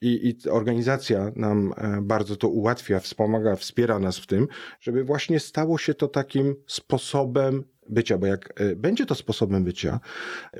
i, 0.00 0.28
i 0.28 0.48
organizacja 0.48 1.32
nam 1.36 1.72
e, 1.76 2.02
bardzo 2.02 2.36
to 2.36 2.48
ułatwia, 2.48 3.00
wspomaga, 3.00 3.56
wspiera 3.56 3.98
nas 3.98 4.18
w 4.18 4.26
tym, 4.26 4.48
żeby 4.80 5.04
właśnie 5.04 5.40
stało 5.40 5.78
się 5.78 5.94
to 5.94 6.08
takim 6.08 6.56
sposobem 6.66 7.64
bycia, 7.90 8.18
bo 8.18 8.26
jak 8.26 8.60
e, 8.60 8.76
będzie 8.76 9.06
to 9.06 9.14
sposobem 9.14 9.64
bycia, 9.64 10.00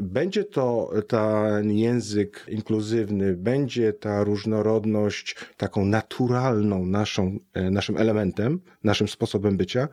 będzie 0.02 0.44
to 0.44 0.90
ten 1.08 1.72
język 1.72 2.46
inkluzywny, 2.48 3.36
będzie 3.36 3.92
ta 3.92 4.24
różnorodność 4.24 5.36
taką 5.56 5.84
naturalną 5.84 6.86
naszą, 6.86 7.38
e, 7.54 7.70
naszym 7.70 7.96
elementem, 7.96 8.60
naszym 8.84 9.08
sposobem 9.08 9.56
bycia, 9.56 9.88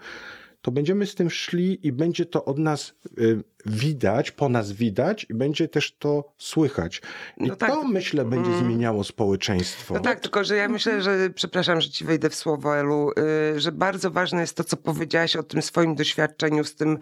to 0.67 0.71
będziemy 0.71 1.05
z 1.05 1.15
tym 1.15 1.29
szli 1.29 1.87
i 1.87 1.91
będzie 1.91 2.25
to 2.25 2.45
od 2.45 2.57
nas 2.57 2.93
y, 3.19 3.43
widać, 3.67 4.31
po 4.31 4.49
nas 4.49 4.71
widać 4.71 5.25
i 5.29 5.33
będzie 5.33 5.67
też 5.67 5.95
to 5.99 6.33
słychać. 6.37 7.01
I 7.37 7.47
no 7.47 7.55
tak. 7.55 7.69
to 7.69 7.83
myślę 7.83 8.25
będzie 8.25 8.51
mm. 8.51 8.65
zmieniało 8.65 9.03
społeczeństwo. 9.03 9.93
No 9.93 9.99
tak, 9.99 10.19
tylko 10.19 10.43
że 10.43 10.55
ja 10.55 10.69
myślę, 10.69 11.01
że, 11.01 11.29
przepraszam, 11.29 11.81
że 11.81 11.89
ci 11.89 12.05
wejdę 12.05 12.29
w 12.29 12.35
słowo, 12.35 12.77
Elu, 12.77 13.11
y, 13.55 13.59
że 13.59 13.71
bardzo 13.71 14.11
ważne 14.11 14.41
jest 14.41 14.57
to, 14.57 14.63
co 14.63 14.77
powiedziałaś 14.77 15.35
o 15.35 15.43
tym 15.43 15.61
swoim 15.61 15.95
doświadczeniu 15.95 16.63
z 16.63 16.75
tym, 16.75 16.93
y, 16.93 16.97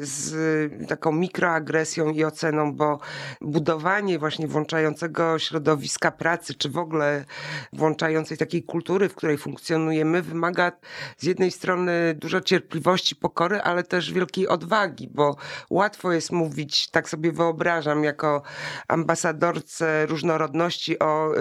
z 0.00 0.88
taką 0.88 1.12
mikroagresją 1.12 2.10
i 2.10 2.24
oceną, 2.24 2.74
bo 2.74 2.98
budowanie 3.40 4.18
właśnie 4.18 4.48
włączającego 4.48 5.38
środowiska 5.38 6.10
pracy, 6.10 6.54
czy 6.54 6.68
w 6.70 6.78
ogóle 6.78 7.24
włączającej 7.72 8.38
takiej 8.38 8.62
kultury, 8.62 9.08
w 9.08 9.14
której 9.14 9.38
funkcjonujemy, 9.38 10.22
wymaga 10.22 10.72
z 11.16 11.24
jednej 11.24 11.50
strony 11.50 12.14
dużo 12.14 12.40
cierpliwości, 12.40 13.16
pokory, 13.16 13.60
ale 13.60 13.82
też 13.82 14.12
wielkiej 14.12 14.48
odwagi, 14.48 15.08
bo 15.14 15.36
łatwo 15.70 16.12
jest 16.12 16.32
mówić, 16.32 16.90
tak 16.90 17.08
sobie 17.08 17.32
wyobrażam, 17.32 18.04
jako 18.04 18.42
ambasadorce 18.88 20.06
różnorodności 20.06 20.98
o 20.98 21.32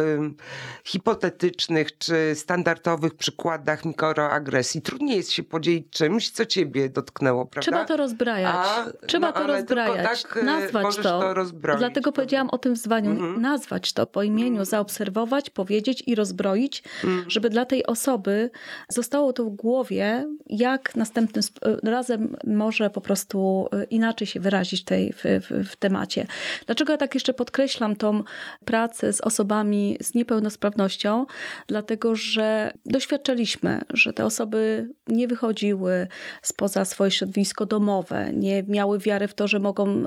hipotetycznych 0.83 1.97
czy 1.97 2.35
standardowych 2.35 3.15
przykładach 3.15 3.85
mikroagresji. 3.85 4.81
Trudniej 4.81 5.17
jest 5.17 5.31
się 5.31 5.43
podzielić 5.43 5.89
czymś, 5.89 6.29
co 6.29 6.45
ciebie 6.45 6.89
dotknęło, 6.89 7.45
prawda? 7.45 7.61
Trzeba 7.61 7.85
to 7.85 7.97
rozbrajać. 7.97 8.55
A, 8.55 8.85
Trzeba 9.07 9.27
no, 9.27 9.33
to 9.33 9.47
rozbrajać. 9.47 10.23
Tak, 10.23 10.37
y, 10.37 10.43
nazwać 10.43 10.95
to. 10.95 11.19
to 11.19 11.33
rozbroić, 11.33 11.79
Dlatego 11.79 12.11
powiedziałam 12.11 12.49
o 12.49 12.57
tym 12.57 12.75
w 12.75 12.77
zwaniu. 12.77 13.11
Mhm. 13.11 13.41
Nazwać 13.41 13.93
to 13.93 14.07
po 14.07 14.23
imieniu, 14.23 14.47
mhm. 14.47 14.65
zaobserwować, 14.65 15.49
powiedzieć 15.49 16.03
i 16.07 16.15
rozbroić, 16.15 16.83
mhm. 17.03 17.29
żeby 17.29 17.49
dla 17.49 17.65
tej 17.65 17.85
osoby 17.85 18.49
zostało 18.89 19.33
to 19.33 19.45
w 19.45 19.49
głowie, 19.49 20.27
jak 20.45 20.95
następnym 20.95 21.43
razem 21.83 22.35
może 22.47 22.89
po 22.89 23.01
prostu 23.01 23.67
inaczej 23.89 24.14
inaczej 24.15 24.27
się 24.27 24.39
wyrazić 24.39 24.83
tej, 24.83 25.13
w, 25.13 25.23
w, 25.23 25.69
w 25.69 25.75
temacie. 25.75 26.27
Dlaczego 26.65 26.91
ja 26.93 26.97
tak 26.97 27.13
jeszcze 27.13 27.33
podkreślam 27.33 27.95
tą 27.95 28.23
pracę 28.65 29.13
z 29.13 29.21
osobami 29.21 29.97
z 30.01 30.13
niepełnosprawnością? 30.13 31.25
Dlatego, 31.67 32.15
że 32.15 32.71
doświadczaliśmy, 32.85 33.81
że 33.93 34.13
te 34.13 34.25
osoby 34.25 34.89
nie 35.07 35.27
wychodziły 35.27 36.07
spoza 36.41 36.85
swoje 36.85 37.11
środowisko 37.11 37.65
domowe, 37.65 38.33
nie 38.33 38.63
miały 38.63 38.99
wiary 38.99 39.27
w 39.27 39.33
to, 39.33 39.47
że 39.47 39.59
mogą 39.59 40.03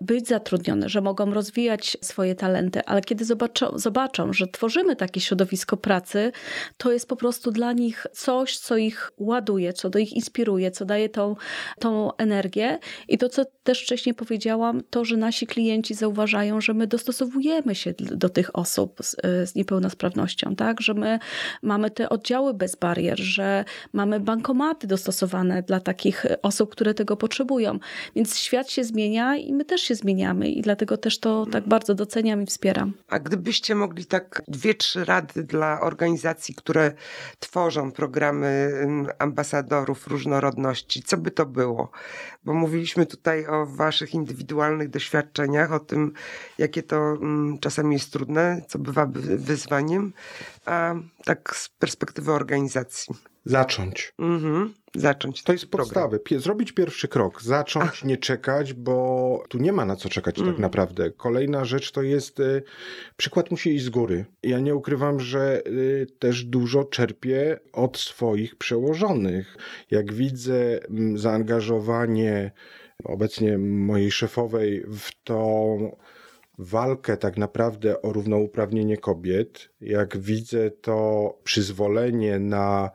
być 0.00 0.28
zatrudnione, 0.28 0.88
że 0.88 1.00
mogą 1.00 1.34
rozwijać 1.34 1.96
swoje 2.00 2.34
talenty, 2.34 2.84
ale 2.84 3.00
kiedy 3.00 3.24
zobaczą, 3.24 3.78
zobaczą 3.78 4.32
że 4.32 4.46
tworzymy 4.46 4.96
takie 4.96 5.20
środowisko 5.20 5.76
pracy, 5.76 6.32
to 6.76 6.92
jest 6.92 7.08
po 7.08 7.16
prostu 7.16 7.50
dla 7.50 7.72
nich 7.72 8.06
coś, 8.12 8.58
co 8.58 8.76
ich 8.76 9.12
ładuje, 9.18 9.72
co 9.72 9.90
do 9.90 9.98
ich 9.98 10.12
inspiruje, 10.12 10.70
co 10.70 10.84
daje 10.84 11.08
tą, 11.08 11.36
tą 11.78 12.16
energię 12.16 12.78
i 13.08 13.18
to, 13.18 13.28
co 13.28 13.39
co 13.44 13.50
też 13.62 13.82
wcześniej 13.82 14.14
powiedziałam, 14.14 14.82
to, 14.90 15.04
że 15.04 15.16
nasi 15.16 15.46
klienci 15.46 15.94
zauważają, 15.94 16.60
że 16.60 16.74
my 16.74 16.86
dostosowujemy 16.86 17.74
się 17.74 17.94
do 17.98 18.28
tych 18.28 18.56
osób 18.56 18.98
z, 19.02 19.16
e, 19.22 19.46
z 19.46 19.54
niepełnosprawnością, 19.54 20.56
tak? 20.56 20.80
Że 20.80 20.94
my 20.94 21.18
mamy 21.62 21.90
te 21.90 22.08
oddziały 22.08 22.54
bez 22.54 22.76
barier, 22.76 23.20
że 23.20 23.64
mamy 23.92 24.20
bankomaty 24.20 24.86
dostosowane 24.86 25.62
dla 25.62 25.80
takich 25.80 26.26
osób, 26.42 26.70
które 26.70 26.94
tego 26.94 27.16
potrzebują. 27.16 27.78
Więc 28.16 28.38
świat 28.38 28.70
się 28.70 28.84
zmienia 28.84 29.36
i 29.36 29.52
my 29.52 29.64
też 29.64 29.80
się 29.80 29.94
zmieniamy 29.94 30.48
i 30.48 30.62
dlatego 30.62 30.96
też 30.96 31.18
to 31.20 31.46
tak 31.46 31.68
bardzo 31.68 31.94
doceniam 31.94 32.42
i 32.42 32.46
wspieram. 32.46 32.92
A 33.08 33.18
gdybyście 33.18 33.74
mogli 33.74 34.04
tak 34.04 34.42
dwie, 34.48 34.74
trzy 34.74 35.04
rady 35.04 35.42
dla 35.42 35.80
organizacji, 35.80 36.54
które 36.54 36.92
tworzą 37.38 37.92
programy 37.92 38.72
ambasadorów 39.18 40.06
różnorodności, 40.06 41.02
co 41.02 41.16
by 41.16 41.30
to 41.30 41.46
było? 41.46 41.90
Bo 42.44 42.54
mówiliśmy 42.54 43.06
tutaj 43.06 43.29
tutaj 43.30 43.46
o 43.46 43.66
waszych 43.66 44.14
indywidualnych 44.14 44.90
doświadczeniach, 44.90 45.72
o 45.72 45.80
tym, 45.80 46.12
jakie 46.58 46.82
to 46.82 46.96
mm, 46.96 47.58
czasami 47.58 47.92
jest 47.92 48.12
trudne, 48.12 48.62
co 48.68 48.78
bywa 48.78 49.06
wyzwaniem, 49.36 50.12
a 50.66 50.94
tak 51.24 51.56
z 51.56 51.68
perspektywy 51.68 52.32
organizacji. 52.32 53.14
Zacząć. 53.44 54.12
Mhm. 54.18 54.74
Zacząć. 54.94 55.42
To 55.42 55.52
jest 55.52 55.66
podstawy. 55.66 56.20
Zrobić 56.38 56.72
pierwszy 56.72 57.08
krok. 57.08 57.42
Zacząć, 57.42 57.90
Ach. 57.92 58.04
nie 58.04 58.16
czekać, 58.16 58.72
bo 58.72 59.44
tu 59.48 59.58
nie 59.58 59.72
ma 59.72 59.84
na 59.84 59.96
co 59.96 60.08
czekać 60.08 60.34
tak 60.34 60.44
mhm. 60.44 60.62
naprawdę. 60.62 61.10
Kolejna 61.10 61.64
rzecz 61.64 61.92
to 61.92 62.02
jest 62.02 62.40
y, 62.40 62.62
przykład 63.16 63.50
musi 63.50 63.74
iść 63.74 63.84
z 63.84 63.88
góry. 63.88 64.24
Ja 64.42 64.60
nie 64.60 64.74
ukrywam, 64.74 65.20
że 65.20 65.62
y, 65.66 66.06
też 66.18 66.44
dużo 66.44 66.84
czerpię 66.84 67.60
od 67.72 67.98
swoich 67.98 68.56
przełożonych. 68.56 69.56
Jak 69.90 70.12
widzę 70.12 70.80
m, 70.88 71.18
zaangażowanie 71.18 72.50
obecnie 73.04 73.58
mojej 73.58 74.10
szefowej 74.10 74.84
w 74.98 75.24
tą 75.24 75.96
walkę 76.58 77.16
tak 77.16 77.36
naprawdę 77.36 78.02
o 78.02 78.12
równouprawnienie 78.12 78.96
kobiet, 78.96 79.70
jak 79.80 80.18
widzę 80.18 80.70
to 80.70 81.38
przyzwolenie 81.44 82.38
na 82.38 82.90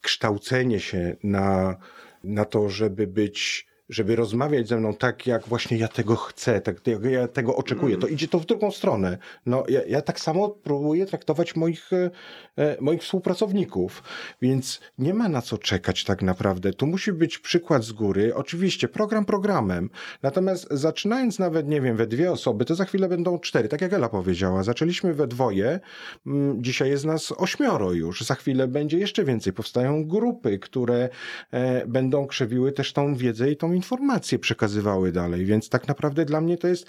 kształcenie 0.00 0.80
się, 0.80 1.16
na, 1.22 1.76
na 2.24 2.44
to, 2.44 2.68
żeby 2.68 3.06
być 3.06 3.65
żeby 3.88 4.16
rozmawiać 4.16 4.68
ze 4.68 4.76
mną 4.76 4.94
tak, 4.94 5.26
jak 5.26 5.48
właśnie 5.48 5.78
ja 5.78 5.88
tego 5.88 6.16
chcę, 6.16 6.60
tak 6.60 6.86
jak 6.86 7.04
ja 7.04 7.28
tego 7.28 7.56
oczekuję, 7.56 7.94
mm. 7.94 8.00
to 8.00 8.06
idzie 8.06 8.28
to 8.28 8.38
w 8.38 8.46
drugą 8.46 8.70
stronę. 8.70 9.18
No, 9.46 9.64
ja, 9.68 9.80
ja 9.84 10.02
tak 10.02 10.20
samo 10.20 10.48
próbuję 10.48 11.06
traktować 11.06 11.56
moich, 11.56 11.90
e, 11.92 12.76
moich 12.80 13.02
współpracowników, 13.02 14.02
więc 14.42 14.80
nie 14.98 15.14
ma 15.14 15.28
na 15.28 15.42
co 15.42 15.58
czekać 15.58 16.04
tak 16.04 16.22
naprawdę. 16.22 16.72
Tu 16.72 16.86
musi 16.86 17.12
być 17.12 17.38
przykład 17.38 17.84
z 17.84 17.92
góry. 17.92 18.34
Oczywiście 18.34 18.88
program 18.88 19.24
programem, 19.24 19.90
natomiast 20.22 20.68
zaczynając 20.70 21.38
nawet, 21.38 21.68
nie 21.68 21.80
wiem, 21.80 21.96
we 21.96 22.06
dwie 22.06 22.32
osoby, 22.32 22.64
to 22.64 22.74
za 22.74 22.84
chwilę 22.84 23.08
będą 23.08 23.38
cztery, 23.38 23.68
tak 23.68 23.80
jak 23.80 23.92
Ela 23.92 24.08
powiedziała. 24.08 24.62
Zaczęliśmy 24.62 25.14
we 25.14 25.26
dwoje, 25.26 25.80
mm, 26.26 26.62
dzisiaj 26.62 26.90
jest 26.90 27.04
nas 27.04 27.32
ośmioro 27.36 27.92
już, 27.92 28.20
za 28.20 28.34
chwilę 28.34 28.68
będzie 28.68 28.98
jeszcze 28.98 29.24
więcej. 29.24 29.52
Powstają 29.52 30.04
grupy, 30.04 30.58
które 30.58 31.08
e, 31.50 31.86
będą 31.86 32.26
krzewiły 32.26 32.72
też 32.72 32.92
tą 32.92 33.14
wiedzę 33.14 33.50
i 33.50 33.56
tą 33.56 33.75
informacje 33.76 34.38
przekazywały 34.38 35.12
dalej, 35.12 35.44
więc 35.44 35.68
tak 35.68 35.88
naprawdę 35.88 36.24
dla 36.24 36.40
mnie 36.40 36.58
to 36.58 36.68
jest 36.68 36.86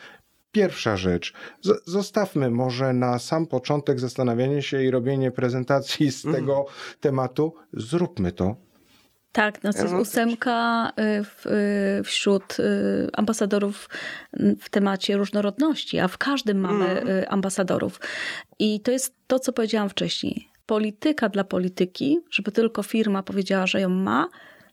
Pierwsza 0.51 0.97
rzecz, 0.97 1.33
zostawmy 1.85 2.49
może 2.49 2.93
na 2.93 3.19
sam 3.19 3.47
początek 3.47 3.99
zastanawianie 3.99 4.61
się 4.61 4.83
i 4.83 4.91
robienie 4.91 5.31
prezentacji 5.31 6.11
z 6.11 6.25
mhm. 6.25 6.35
tego 6.43 6.65
tematu. 6.99 7.53
Zróbmy 7.73 8.31
to. 8.31 8.55
Tak, 9.31 9.63
nas 9.63 9.75
jest 9.81 9.93
ósemka 9.93 10.89
y, 10.89 11.23
w, 11.23 11.45
y, 11.45 12.03
wśród 12.03 12.59
y, 12.59 12.63
ambasadorów 13.13 13.89
w 14.61 14.69
temacie 14.69 15.17
różnorodności, 15.17 15.99
a 15.99 16.07
w 16.07 16.17
każdym 16.17 16.59
mamy 16.59 16.85
mhm. 16.85 17.25
ambasadorów. 17.27 17.99
I 18.59 18.79
to 18.79 18.91
jest 18.91 19.15
to, 19.27 19.39
co 19.39 19.53
powiedziałam 19.53 19.89
wcześniej. 19.89 20.47
Polityka 20.65 21.29
dla 21.29 21.43
polityki, 21.43 22.19
żeby 22.31 22.51
tylko 22.51 22.83
firma 22.83 23.23
powiedziała, 23.23 23.67
że 23.67 23.81
ją 23.81 23.89
ma, 23.89 24.27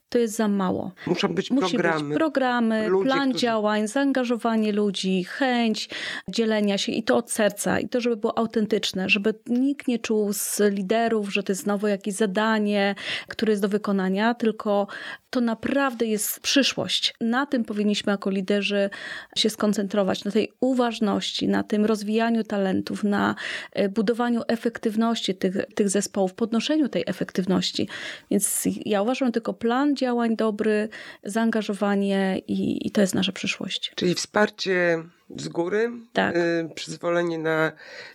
to 0.09 0.17
jest 0.17 0.35
za 0.35 0.47
mało. 0.47 0.91
Muszą 1.07 1.27
być 1.35 1.51
Musi 1.51 1.75
programy. 1.77 2.09
być 2.09 2.17
programy, 2.17 2.87
Ludzie, 2.87 3.09
plan 3.09 3.29
którzy- 3.29 3.41
działań, 3.41 3.87
zaangażowanie 3.87 4.71
ludzi, 4.71 5.23
chęć 5.23 5.89
dzielenia 6.29 6.77
się 6.77 6.91
i 6.91 7.03
to 7.03 7.17
od 7.17 7.31
serca. 7.31 7.79
I 7.79 7.89
to, 7.89 8.01
żeby 8.01 8.17
było 8.17 8.37
autentyczne, 8.37 9.09
żeby 9.09 9.33
nikt 9.47 9.87
nie 9.87 9.99
czuł 9.99 10.33
z 10.33 10.61
liderów, 10.71 11.33
że 11.33 11.43
to 11.43 11.51
jest 11.51 11.61
znowu 11.63 11.87
jakieś 11.87 12.13
zadanie, 12.13 12.95
które 13.27 13.51
jest 13.51 13.61
do 13.61 13.69
wykonania, 13.69 14.33
tylko 14.33 14.87
to 15.29 15.41
naprawdę 15.41 16.05
jest 16.05 16.39
przyszłość. 16.39 17.13
Na 17.21 17.45
tym 17.45 17.63
powinniśmy 17.65 18.11
jako 18.11 18.29
liderzy 18.29 18.89
się 19.37 19.49
skoncentrować, 19.49 20.23
na 20.23 20.31
tej 20.31 20.51
uważności, 20.61 21.47
na 21.47 21.63
tym 21.63 21.85
rozwijaniu 21.85 22.43
talentów, 22.43 23.03
na 23.03 23.35
e, 23.71 23.89
budowaniu 23.89 24.41
efektywności 24.47 25.35
tych, 25.35 25.55
tych 25.75 25.89
zespołów, 25.89 26.33
podnoszeniu 26.33 26.89
tej 26.89 27.03
efektywności. 27.07 27.87
Więc 28.31 28.63
ja 28.85 29.01
uważam 29.01 29.31
tylko 29.31 29.53
plan 29.53 29.94
działań 29.95 30.35
dobry, 30.35 30.89
zaangażowanie 31.23 32.41
i, 32.47 32.87
i 32.87 32.91
to 32.91 33.01
jest 33.01 33.15
nasza 33.15 33.31
przyszłość. 33.31 33.91
Czyli 33.95 34.15
wsparcie 34.15 35.03
z 35.29 35.47
góry, 35.47 35.91
Tak. 36.13 36.35
y, 36.35 36.69
przyzwolenie 36.75 37.37
na 37.39 37.71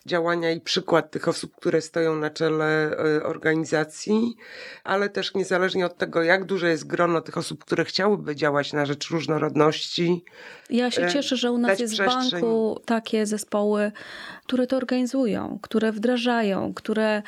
działania 0.06 0.50
i 0.50 0.61
przykład 0.61 1.11
tych 1.11 1.28
osób, 1.28 1.56
które 1.56 1.80
stoją 1.80 2.16
na 2.16 2.30
czele 2.30 2.92
y, 3.16 3.24
organizacji, 3.24 4.36
ale 4.84 5.08
też 5.08 5.34
niezależnie 5.34 5.86
od 5.86 5.98
tego, 5.98 6.22
jak 6.22 6.44
duże 6.44 6.70
jest 6.70 6.86
grono 6.86 7.20
tych 7.20 7.38
osób, 7.38 7.64
które 7.64 7.84
chciałyby 7.84 8.36
działać 8.36 8.72
na 8.72 8.86
rzecz 8.86 9.11
różnorodności, 9.11 10.24
Ja 10.70 10.90
się 10.90 11.02
E, 11.02 11.12
cieszę, 11.12 11.36
że 11.36 11.52
u 11.52 11.58
nas 11.58 11.80
jest 11.80 11.94
w 11.94 12.06
banku 12.06 12.80
takie 12.84 13.26
zespoły, 13.26 13.92
które 14.46 14.66
to 14.66 14.76
organizują, 14.76 15.58
które 15.62 15.92
wdrażają, 15.92 16.74
które 16.74 17.22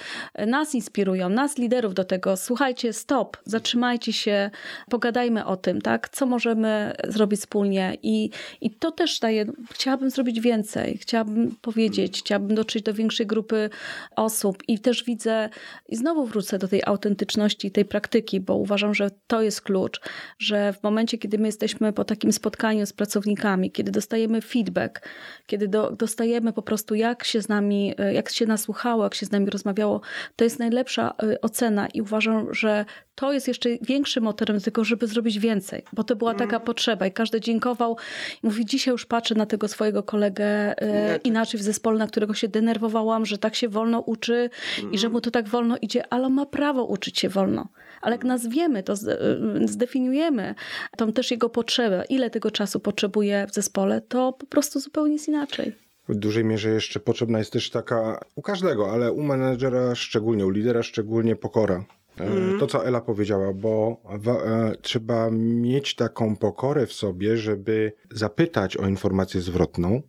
nas 0.47 0.75
inspirują, 0.75 1.29
nas 1.29 1.59
liderów 1.59 1.95
do 1.95 2.05
tego. 2.05 2.37
Słuchajcie, 2.37 2.93
stop, 2.93 3.37
zatrzymajcie 3.45 4.13
się, 4.13 4.51
pogadajmy 4.91 5.47
o 5.47 5.57
tym, 5.57 5.81
tak? 5.81 6.09
Co 6.09 6.27
możemy 6.27 6.93
zrobić 7.09 7.41
wspólnie 7.41 7.97
i, 8.03 8.31
i 8.61 8.71
to 8.71 8.93
też 8.93 9.21
daje, 9.21 9.47
chciałabym 9.73 10.11
zrobić 10.11 10.41
więcej, 10.41 10.99
chciałabym 10.99 11.57
powiedzieć, 11.61 12.19
chciałabym 12.19 12.55
dotrzeć 12.55 12.83
do 12.83 12.95
większej 12.95 13.27
grupy 13.27 13.71
osób 14.17 14.63
i 14.69 14.79
też 14.79 15.05
widzę, 15.05 15.49
i 15.89 15.97
znowu 15.97 16.27
wrócę 16.27 16.59
do 16.59 16.69
tej 16.69 16.83
autentyczności, 16.87 17.71
tej 17.71 17.85
praktyki, 17.85 18.41
bo 18.41 18.57
uważam, 18.57 18.95
że 18.95 19.11
to 19.27 19.43
jest 19.43 19.61
klucz, 19.61 20.01
że 20.39 20.73
w 20.73 20.83
momencie, 20.83 21.19
kiedy 21.19 21.39
my 21.39 21.49
jesteśmy 21.49 21.93
po 21.93 22.05
takim 22.05 22.33
spotkaniu 22.33 22.87
z 22.87 22.93
pracownikami, 22.93 23.71
kiedy 23.71 23.91
dostajemy 23.91 24.41
feedback, 24.41 25.09
kiedy 25.47 25.69
do, 25.69 25.91
dostajemy 25.91 26.53
po 26.53 26.63
prostu, 26.63 26.95
jak 26.95 27.25
się 27.25 27.43
z 27.43 27.49
nami, 27.49 27.95
jak 28.13 28.31
się 28.31 28.47
nas 28.47 28.61
słuchało, 28.61 29.05
jak 29.05 29.15
się 29.15 29.27
z 29.27 29.31
nami 29.31 29.51
rozmawiało, 29.51 30.01
to 30.37 30.45
jest 30.45 30.59
najlepsza 30.59 31.15
e, 31.23 31.41
ocena 31.41 31.87
i 31.87 32.01
uważam, 32.01 32.55
że 32.55 32.85
to 33.15 33.33
jest 33.33 33.49
jeszcze 33.49 33.69
większym 33.83 34.25
motorem 34.25 34.57
do 34.59 34.65
tego, 34.65 34.85
żeby 34.85 35.07
zrobić 35.07 35.39
więcej, 35.39 35.83
bo 35.93 36.05
to 36.05 36.17
była 36.17 36.35
taka 36.35 36.61
potrzeba 36.61 37.07
i 37.07 37.13
każdy 37.13 37.41
dziękował 37.41 37.97
i 38.43 38.47
mówi, 38.47 38.65
dzisiaj 38.67 38.93
już 38.93 39.07
patrzę 39.07 39.35
na 39.35 39.47
tego 39.47 39.69
swojego 39.69 40.03
kolegę 40.03 40.45
e, 40.47 40.75
Inaczej. 41.05 41.21
inaczej 41.25 41.61
w 41.61 41.63
zespole, 41.63 41.99
na 41.99 42.07
którego 42.07 42.35
się 42.35 42.49
denerwowałam, 42.49 43.27
że 43.27 43.39
tak 43.39 43.55
się 43.55 43.69
wolno 43.69 44.01
uczy 44.01 44.51
i 44.93 44.99
że 44.99 45.09
mu 45.09 45.21
to 45.21 45.31
tak 45.31 45.49
wolno 45.49 45.77
idzie, 45.83 46.13
ale 46.13 46.27
on 46.27 46.33
ma 46.33 46.47
prawo 46.47 46.85
uczyć 46.85 47.19
się 47.19 47.29
wolno. 47.29 47.69
Ale 48.01 48.15
jak 48.15 48.25
nazwiemy 48.25 48.83
to, 48.83 48.93
zde- 48.97 49.19
zdefiniujemy 49.65 50.55
tą 50.97 51.13
też 51.13 51.31
jego 51.31 51.49
potrzebę, 51.49 52.05
ile 52.09 52.31
tego 52.31 52.51
czasu 52.51 52.81
potrzebuje 52.81 53.47
w 53.51 53.55
zespole, 53.55 54.01
to 54.01 54.33
po 54.33 54.47
prostu 54.47 54.81
zupełnie 54.81 55.13
jest 55.13 55.29
inaczej. 55.29 55.73
W 56.09 56.15
dużej 56.15 56.45
mierze 56.45 56.71
jeszcze 56.71 57.01
potrzebna 57.01 57.39
jest 57.39 57.53
też 57.53 57.71
taka, 57.71 58.21
u 58.35 58.43
każdego, 58.43 58.93
ale 58.93 59.13
u 59.13 59.23
menedżera 59.23 59.95
szczególnie, 59.95 60.47
u 60.47 60.51
lidera 60.51 60.83
szczególnie 60.83 61.37
pokora. 61.37 61.85
E, 62.21 62.59
To, 62.59 62.67
co 62.67 62.87
Ela 62.87 63.01
powiedziała, 63.01 63.53
bo 63.53 64.03
e, 64.45 64.73
trzeba 64.83 65.31
mieć 65.31 65.95
taką 65.95 66.37
pokorę 66.37 66.87
w 66.87 66.93
sobie, 66.93 67.37
żeby 67.37 67.93
zapytać 68.11 68.77
o 68.77 68.89
informację 68.89 69.41
zwrotną, 69.41 70.03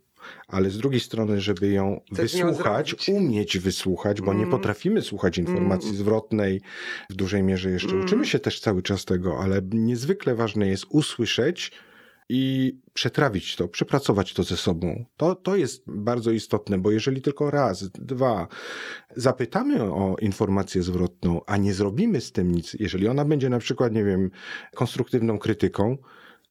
ale 0.47 0.69
z 0.69 0.77
drugiej 0.77 0.99
strony, 0.99 1.41
żeby 1.41 1.69
ją 1.69 2.01
Coś 2.15 2.31
z 2.31 2.35
nią 2.35 2.47
wysłuchać, 2.47 3.09
umieć 3.09 3.57
wysłuchać, 3.57 4.21
bo 4.21 4.33
nie 4.33 4.47
potrafimy 4.47 5.01
słuchać 5.01 5.37
informacji 5.37 5.95
zwrotnej 5.95 6.61
w 7.09 7.13
dużej 7.13 7.43
mierze 7.43 7.71
jeszcze. 7.71 7.95
Uczymy 7.95 8.25
się 8.25 8.39
też 8.39 8.59
cały 8.59 8.81
czas 8.81 9.05
tego, 9.05 9.39
ale 9.39 9.61
niezwykle 9.71 10.35
ważne 10.35 10.67
jest 10.67 10.85
usłyszeć 10.89 11.71
i 12.29 12.73
przetrawić 12.93 13.55
to, 13.55 13.67
przepracować 13.67 14.33
to 14.33 14.43
ze 14.43 14.57
sobą. 14.57 15.05
To, 15.17 15.35
to 15.35 15.55
jest 15.55 15.83
bardzo 15.87 16.31
istotne, 16.31 16.77
bo 16.77 16.91
jeżeli 16.91 17.21
tylko 17.21 17.51
raz, 17.51 17.89
dwa 17.89 18.47
zapytamy 19.15 19.83
o 19.83 20.15
informację 20.21 20.83
zwrotną, 20.83 21.41
a 21.45 21.57
nie 21.57 21.73
zrobimy 21.73 22.21
z 22.21 22.31
tym 22.31 22.51
nic, 22.51 22.73
jeżeli 22.79 23.07
ona 23.07 23.25
będzie 23.25 23.49
na 23.49 23.59
przykład, 23.59 23.93
nie 23.93 24.03
wiem, 24.03 24.31
konstruktywną 24.75 25.39
krytyką, 25.39 25.97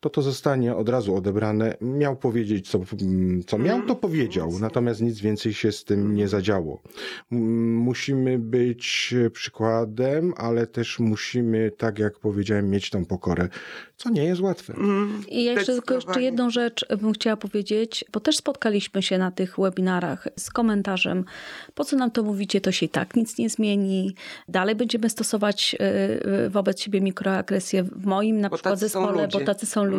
to 0.03 0.11
to 0.11 0.22
zostanie 0.22 0.76
od 0.76 0.88
razu 0.88 1.14
odebrane. 1.14 1.76
Miał 1.80 2.16
powiedzieć, 2.16 2.70
co, 2.70 2.80
mm, 3.03 3.44
co 3.44 3.59
miał, 3.59 3.82
to 3.82 3.94
powiedział, 3.94 4.59
natomiast 4.61 5.00
nic 5.00 5.20
więcej 5.20 5.55
się 5.55 5.72
z 5.72 5.84
tym 5.84 6.14
nie 6.14 6.28
zadziało. 6.28 6.82
Musimy 7.30 8.38
być 8.38 9.14
przykładem, 9.32 10.34
ale 10.36 10.66
też 10.66 10.98
musimy, 10.98 11.70
tak 11.70 11.98
jak 11.98 12.18
powiedziałem, 12.18 12.70
mieć 12.70 12.90
tą 12.90 13.05
pokorę, 13.05 13.48
co 13.96 14.11
nie 14.11 14.24
jest 14.24 14.40
łatwe. 14.40 14.74
Mm, 14.74 15.22
I 15.28 15.44
ja 15.44 15.53
jeszcze 15.53 15.72
tylko 15.72 15.94
jeszcze 15.94 16.22
jedną 16.22 16.50
rzecz 16.50 16.86
bym 17.00 17.12
chciała 17.12 17.36
powiedzieć, 17.36 18.05
bo 18.12 18.20
też 18.20 18.36
spotkaliśmy 18.36 19.03
się 19.03 19.18
na 19.18 19.30
tych 19.30 19.57
webinarach 19.59 20.28
z 20.36 20.50
komentarzem, 20.50 21.24
po 21.74 21.84
co 21.84 21.96
nam 21.96 22.11
to 22.11 22.22
mówicie, 22.22 22.61
to 22.61 22.72
się 22.72 22.86
i 22.86 22.88
tak 22.88 23.16
nic 23.16 23.38
nie 23.38 23.50
zmieni. 23.50 24.14
Dalej 24.48 24.74
będziemy 24.74 25.11
stosować 25.11 25.76
y, 25.80 25.84
y, 26.46 26.50
wobec 26.50 26.80
siebie 26.80 27.00
mikroagresję 27.00 27.82
w 27.82 28.07
moim 28.07 28.40
na 28.40 28.48
Bo 28.48 28.57
przykład 28.57 28.78
zespole, 28.78 29.28
bo 29.28 29.40
tacy 29.40 29.66
są 29.66 29.84
ludzie, 29.84 29.91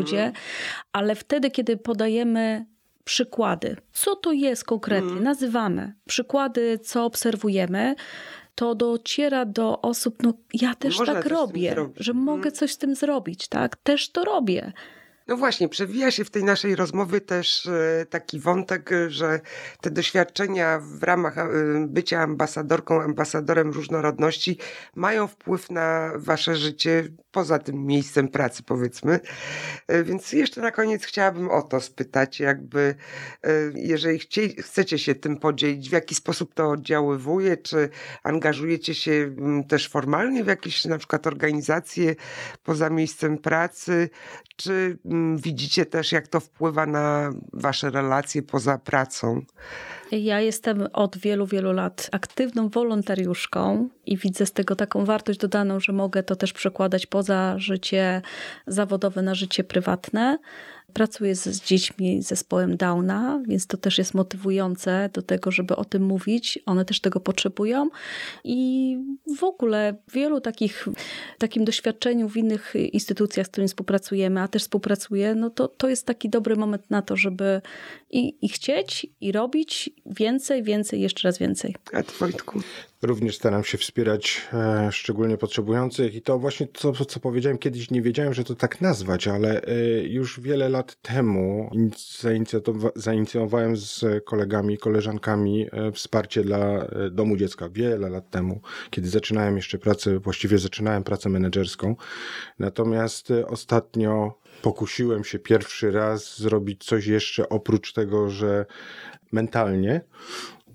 ale 0.94 1.16
wtedy, 1.16 1.52
kiedy 1.52 1.78
podajemy 1.78 2.66
przykłady, 3.04 3.76
co 3.94 4.16
to 4.16 4.32
jest 4.32 4.64
konkretnie, 4.64 5.22
nazywamy 5.22 5.94
przykłady, 6.08 6.80
co 6.80 7.06
obserwujemy, 7.06 7.96
to 8.56 8.76
dociera 8.76 9.46
do 9.46 9.82
osób, 9.82 10.24
no 10.24 10.34
ja 10.54 10.76
też 10.76 11.00
Można 11.00 11.14
tak 11.14 11.26
robię, 11.26 11.76
że 11.98 12.12
Mhm. 12.12 12.18
mogę 12.26 12.52
coś 12.52 12.72
z 12.72 12.78
tym 12.78 12.96
zrobić, 12.96 13.48
tak? 13.48 13.76
Też 13.76 14.12
to 14.12 14.24
robię. 14.26 14.72
No 15.28 15.38
właśnie, 15.38 15.70
przewija 15.70 16.12
się 16.12 16.26
w 16.26 16.30
tej 16.30 16.44
naszej 16.44 16.76
rozmowie 16.76 17.22
też 17.22 17.66
e, 17.66 18.06
taki 18.10 18.40
wątek, 18.40 18.92
e, 18.92 19.10
że 19.10 19.40
te 19.82 19.92
doświadczenia 19.92 20.80
w 20.80 21.04
ramach 21.04 21.38
e, 21.38 21.48
bycia 21.88 22.22
ambasadorką, 22.22 23.02
ambasadorem 23.02 23.72
różnorodności 23.72 24.58
mają 24.96 25.28
wpływ 25.28 25.72
na 25.72 26.12
wasze 26.16 26.56
życie 26.56 27.08
poza 27.32 27.60
tym 27.60 27.86
miejscem 27.86 28.28
pracy, 28.28 28.64
powiedzmy. 28.64 29.20
Więc 30.04 30.34
jeszcze 30.34 30.62
na 30.62 30.72
koniec 30.72 31.06
chciałabym 31.06 31.50
o 31.50 31.62
to 31.62 31.82
spytać, 31.82 32.40
jakby 32.40 32.96
jeżeli 33.76 34.20
chcie, 34.20 34.50
chcecie 34.50 35.00
się 35.00 35.16
tym 35.16 35.38
podzielić, 35.38 35.90
w 35.90 35.92
jaki 35.92 36.16
sposób 36.16 36.54
to 36.54 36.70
oddziaływuje, 36.70 37.58
czy 37.58 37.90
angażujecie 38.24 38.96
się 38.96 39.12
mm, 39.12 39.64
też 39.64 39.90
formalnie 39.90 40.44
w 40.44 40.48
jakieś 40.48 40.86
na 40.86 40.98
przykład 40.98 41.28
organizacje 41.28 42.16
poza 42.64 42.90
miejscem 42.90 43.38
pracy, 43.38 44.10
czy 44.56 44.98
widzicie 45.38 45.86
też, 45.86 46.12
jak 46.12 46.28
to 46.28 46.40
wpływa 46.40 46.86
na 46.86 47.34
wasze 47.54 47.90
relacje 47.90 48.42
poza 48.42 48.78
pracą? 48.78 49.42
Ja 50.12 50.42
jestem 50.42 50.88
od 50.94 51.18
wielu, 51.18 51.46
wielu 51.46 51.74
lat 51.74 52.10
aktywną 52.12 52.70
wolontariuszką 52.70 53.90
i 54.06 54.18
widzę 54.18 54.46
z 54.46 54.52
tego 54.52 54.76
taką 54.76 55.06
wartość 55.06 55.40
dodaną, 55.40 55.80
że 55.80 55.94
mogę 55.94 56.24
to 56.24 56.36
też 56.36 56.54
przekładać 56.54 57.06
poza 57.06 57.60
życie 57.60 58.22
zawodowe 58.68 59.22
na 59.22 59.36
życie 59.36 59.64
prywatne. 59.64 60.38
Pracuję 60.94 61.36
z, 61.36 61.44
z 61.44 61.62
dziećmi 61.62 62.22
z 62.22 62.28
zespołem 62.28 62.78
Downa, 62.78 63.42
więc 63.48 63.68
to 63.68 63.78
też 63.78 63.98
jest 63.98 64.14
motywujące 64.14 65.10
do 65.14 65.22
tego, 65.22 65.52
żeby 65.52 65.76
o 65.76 65.86
tym 65.86 66.04
mówić. 66.04 66.60
One 66.66 66.86
też 66.86 67.00
tego 67.00 67.20
potrzebują. 67.20 67.90
I 68.44 68.98
w 69.38 69.44
ogóle 69.44 69.96
wielu 70.14 70.42
takich, 70.42 70.88
takim 71.38 71.66
doświadczeniu 71.66 72.30
w 72.30 72.38
innych 72.38 72.74
instytucjach, 72.92 73.48
z 73.48 73.50
którymi 73.50 73.68
współpracujemy, 73.68 74.42
a 74.42 74.48
też 74.48 74.62
współpracuję, 74.62 75.36
no 75.36 75.50
to, 75.50 75.68
to 75.68 75.90
jest 75.90 76.06
taki 76.06 76.30
dobry 76.30 76.56
moment 76.56 76.90
na 76.90 77.02
to, 77.02 77.16
żeby 77.16 77.62
i, 78.12 78.46
i 78.46 78.50
chcieć, 78.50 79.08
i 79.22 79.32
robić 79.32 79.90
więcej, 80.06 80.64
więcej, 80.64 81.02
jeszcze 81.02 81.28
raz 81.28 81.38
więcej. 81.38 81.76
A 81.94 82.20
Wojtku? 82.20 82.62
Również 83.04 83.36
staram 83.36 83.64
się 83.64 83.78
wspierać 83.78 84.42
e, 84.54 84.92
szczególnie 84.92 85.38
potrzebujących 85.38 86.16
i 86.16 86.22
to 86.22 86.40
właśnie 86.40 86.68
co, 86.74 86.92
co 87.06 87.20
powiedziałem 87.20 87.58
kiedyś, 87.58 87.92
nie 87.92 88.02
wiedziałem, 88.02 88.34
że 88.34 88.44
to 88.44 88.56
tak 88.56 88.82
nazwać, 88.82 89.28
ale 89.28 89.62
e, 89.62 89.74
już 90.04 90.40
wiele 90.40 90.70
lat 90.70 91.02
temu 91.02 91.70
zainicjowa- 92.22 92.92
zainicjowałem 92.96 93.78
z 93.78 94.06
kolegami, 94.26 94.78
koleżankami 94.78 95.66
e, 95.72 95.92
wsparcie 95.92 96.44
dla 96.44 96.58
e, 96.58 97.10
Domu 97.12 97.38
Dziecka. 97.38 97.70
Wiele 97.70 98.10
lat 98.10 98.30
temu, 98.30 98.62
kiedy 98.90 99.10
zaczynałem 99.10 99.56
jeszcze 99.56 99.78
pracę, 99.78 100.20
właściwie 100.20 100.58
zaczynałem 100.58 101.04
pracę 101.04 101.30
menedżerską. 101.30 101.96
Natomiast 102.60 103.32
e, 103.32 103.48
ostatnio 103.48 104.40
pokusiłem 104.62 105.24
się 105.24 105.40
pierwszy 105.40 105.92
raz 105.92 106.40
zrobić 106.40 106.84
coś 106.84 107.08
jeszcze 107.08 107.50
oprócz 107.50 107.94
tego, 107.94 108.30
że 108.30 108.66
mentalnie 109.32 110.02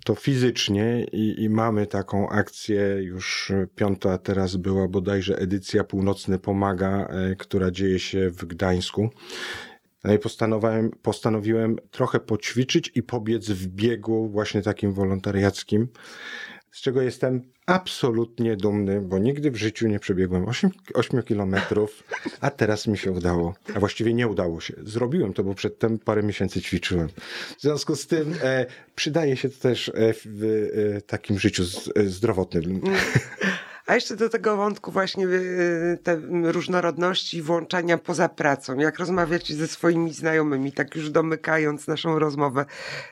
to 0.09 0.15
fizycznie 0.15 1.05
i, 1.13 1.43
i, 1.43 1.51
mamy 1.51 1.87
taką 1.87 2.29
akcję, 2.29 2.81
już 3.01 3.53
piąta 3.75 4.19
teraz 4.19 4.57
była 4.57 4.89
bodajże 4.89 5.39
edycja 5.39 5.85
Północny 5.85 6.39
Pomaga, 6.39 7.07
e, 7.07 7.37
która 7.37 7.71
dzieje 7.71 7.99
się 7.99 8.31
w 8.31 8.45
Gdańsku. 8.45 9.11
No 10.05 10.13
i 10.13 10.19
postanowiłem, 10.19 10.91
postanowiłem 11.03 11.77
trochę 11.91 12.21
poćwiczyć 12.21 12.93
i 12.95 13.03
pobiec 13.03 13.51
w 13.51 13.67
biegu 13.67 14.29
właśnie 14.29 14.63
takim 14.63 14.93
wolontariackim, 14.93 15.89
z 16.73 16.81
czego 16.81 17.03
jestem 17.03 17.43
absolutnie 17.67 18.57
dumny, 18.57 19.01
bo 19.01 19.19
nigdy 19.19 19.51
w 19.51 19.57
życiu 19.57 19.89
nie 19.89 19.99
przebiegłem 19.99 20.49
8, 20.49 20.71
8 20.95 21.23
kilometrów, 21.23 22.05
a 22.41 22.51
teraz 22.51 22.87
mi 22.87 22.99
się 22.99 23.13
udało. 23.13 23.55
A 23.75 23.81
właściwie 23.81 24.15
nie 24.15 24.29
udało 24.29 24.61
się. 24.61 24.75
Zrobiłem 24.83 25.33
to, 25.33 25.45
bo 25.45 25.55
przedtem 25.55 25.99
parę 25.99 26.23
miesięcy 26.23 26.61
ćwiczyłem. 26.63 27.09
W 27.59 27.63
związku 27.63 27.97
z 27.97 28.07
tym 28.07 28.35
e, 28.43 28.67
przydaje 28.95 29.37
się 29.37 29.49
to 29.49 29.59
też 29.59 29.89
e, 29.89 29.93
w 30.25 30.45
e, 30.97 31.01
takim 31.03 31.39
życiu 31.39 31.65
z, 31.65 31.91
e, 31.97 32.05
zdrowotnym. 32.05 32.81
A 33.89 33.95
jeszcze 33.95 34.17
do 34.17 34.29
tego 34.29 34.57
wątku 34.57 34.93
właśnie 34.93 35.27
y, 35.27 35.99
te 36.03 36.17
różnorodności 36.43 37.43
włączania 37.43 37.99
poza 37.99 38.29
pracą. 38.29 38.79
Jak 38.79 38.99
rozmawiacie 38.99 39.55
ze 39.55 39.69
swoimi 39.69 40.13
znajomymi, 40.13 40.73
tak 40.73 40.95
już 40.95 41.11
domykając 41.11 41.87
naszą 41.87 42.19
rozmowę, 42.19 42.65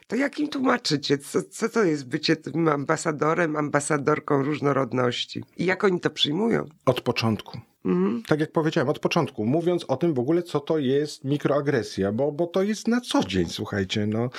to 0.06 0.16
jak 0.16 0.38
im 0.38 0.48
tłumaczycie, 0.48 1.18
co, 1.18 1.42
co 1.42 1.68
to 1.68 1.84
jest 1.84 2.08
bycie 2.08 2.36
tym 2.36 2.68
ambasadorem, 2.68 3.56
ambasadorką 3.56 4.42
różnorodności? 4.42 5.44
I 5.56 5.66
jak 5.66 5.84
oni 5.84 6.00
to 6.00 6.10
przyjmują? 6.10 6.64
Od 6.84 7.00
początku. 7.00 7.60
Mhm. 7.86 8.22
Tak 8.26 8.40
jak 8.40 8.52
powiedziałem 8.52 8.88
od 8.88 8.98
początku, 8.98 9.44
mówiąc 9.44 9.84
o 9.84 9.96
tym 9.96 10.14
w 10.14 10.18
ogóle, 10.18 10.42
co 10.42 10.60
to 10.60 10.78
jest 10.78 11.24
mikroagresja, 11.24 12.12
bo, 12.12 12.32
bo 12.32 12.46
to 12.46 12.62
jest 12.62 12.88
na 12.88 13.00
co 13.00 13.24
dzień, 13.24 13.48
słuchajcie. 13.48 14.06
No. 14.06 14.30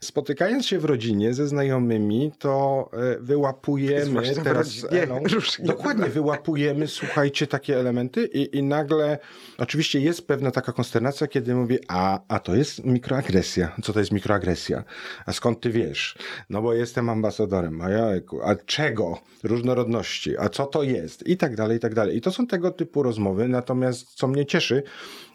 Spotykając 0.00 0.66
się 0.66 0.78
w 0.78 0.84
rodzinie 0.84 1.34
ze 1.34 1.48
znajomymi, 1.48 2.32
to 2.38 2.88
e, 2.92 3.18
wyłapujemy 3.20 4.34
teraz 4.44 4.86
Elą, 4.90 5.22
dokładnie 5.58 6.06
wyłapujemy, 6.06 6.88
słuchajcie, 6.88 7.46
takie 7.46 7.80
elementy 7.80 8.24
i, 8.24 8.58
i 8.58 8.62
nagle 8.62 9.18
oczywiście 9.58 10.00
jest 10.00 10.26
pewna 10.26 10.50
taka 10.50 10.72
konsternacja, 10.72 11.26
kiedy 11.26 11.54
mówię, 11.54 11.78
a, 11.88 12.20
a 12.28 12.38
to 12.38 12.54
jest 12.54 12.84
mikroagresja. 12.84 13.76
Co 13.82 13.92
to 13.92 13.98
jest 13.98 14.12
mikroagresja? 14.12 14.84
A 15.26 15.32
skąd 15.32 15.60
ty 15.60 15.70
wiesz? 15.70 16.16
No 16.50 16.62
bo 16.62 16.74
jestem 16.74 17.08
ambasadorem, 17.08 17.80
a 17.80 17.90
ja, 17.90 18.06
a 18.44 18.54
czego? 18.54 19.18
Różnorodności, 19.42 20.38
a 20.38 20.48
co 20.48 20.66
to 20.66 20.82
jest? 20.82 21.28
I 21.28 21.36
tak 21.36 21.56
dalej, 21.56 21.76
i 21.76 21.80
tak 21.80 21.94
dalej. 21.94 22.16
I 22.16 22.20
to 22.20 22.30
są 22.30 22.46
tego 22.46 22.70
typu 22.70 22.91
typu 22.92 23.02
rozmowy. 23.02 23.48
Natomiast 23.48 24.14
co 24.14 24.28
mnie 24.28 24.46
cieszy, 24.46 24.82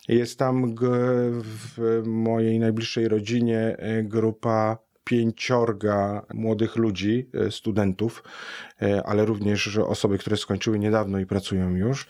jest 0.07 0.39
tam 0.39 0.75
w 1.43 2.01
mojej 2.05 2.59
najbliższej 2.59 3.07
rodzinie 3.07 3.75
e, 3.77 4.03
grupa 4.03 4.77
pięciorga 5.03 6.25
młodych 6.33 6.75
ludzi, 6.75 7.29
e, 7.33 7.51
studentów, 7.51 8.23
e, 8.81 9.03
ale 9.07 9.25
również 9.25 9.77
osoby, 9.77 10.17
które 10.17 10.37
skończyły 10.37 10.79
niedawno 10.79 11.19
i 11.19 11.25
pracują 11.25 11.75
już. 11.75 12.07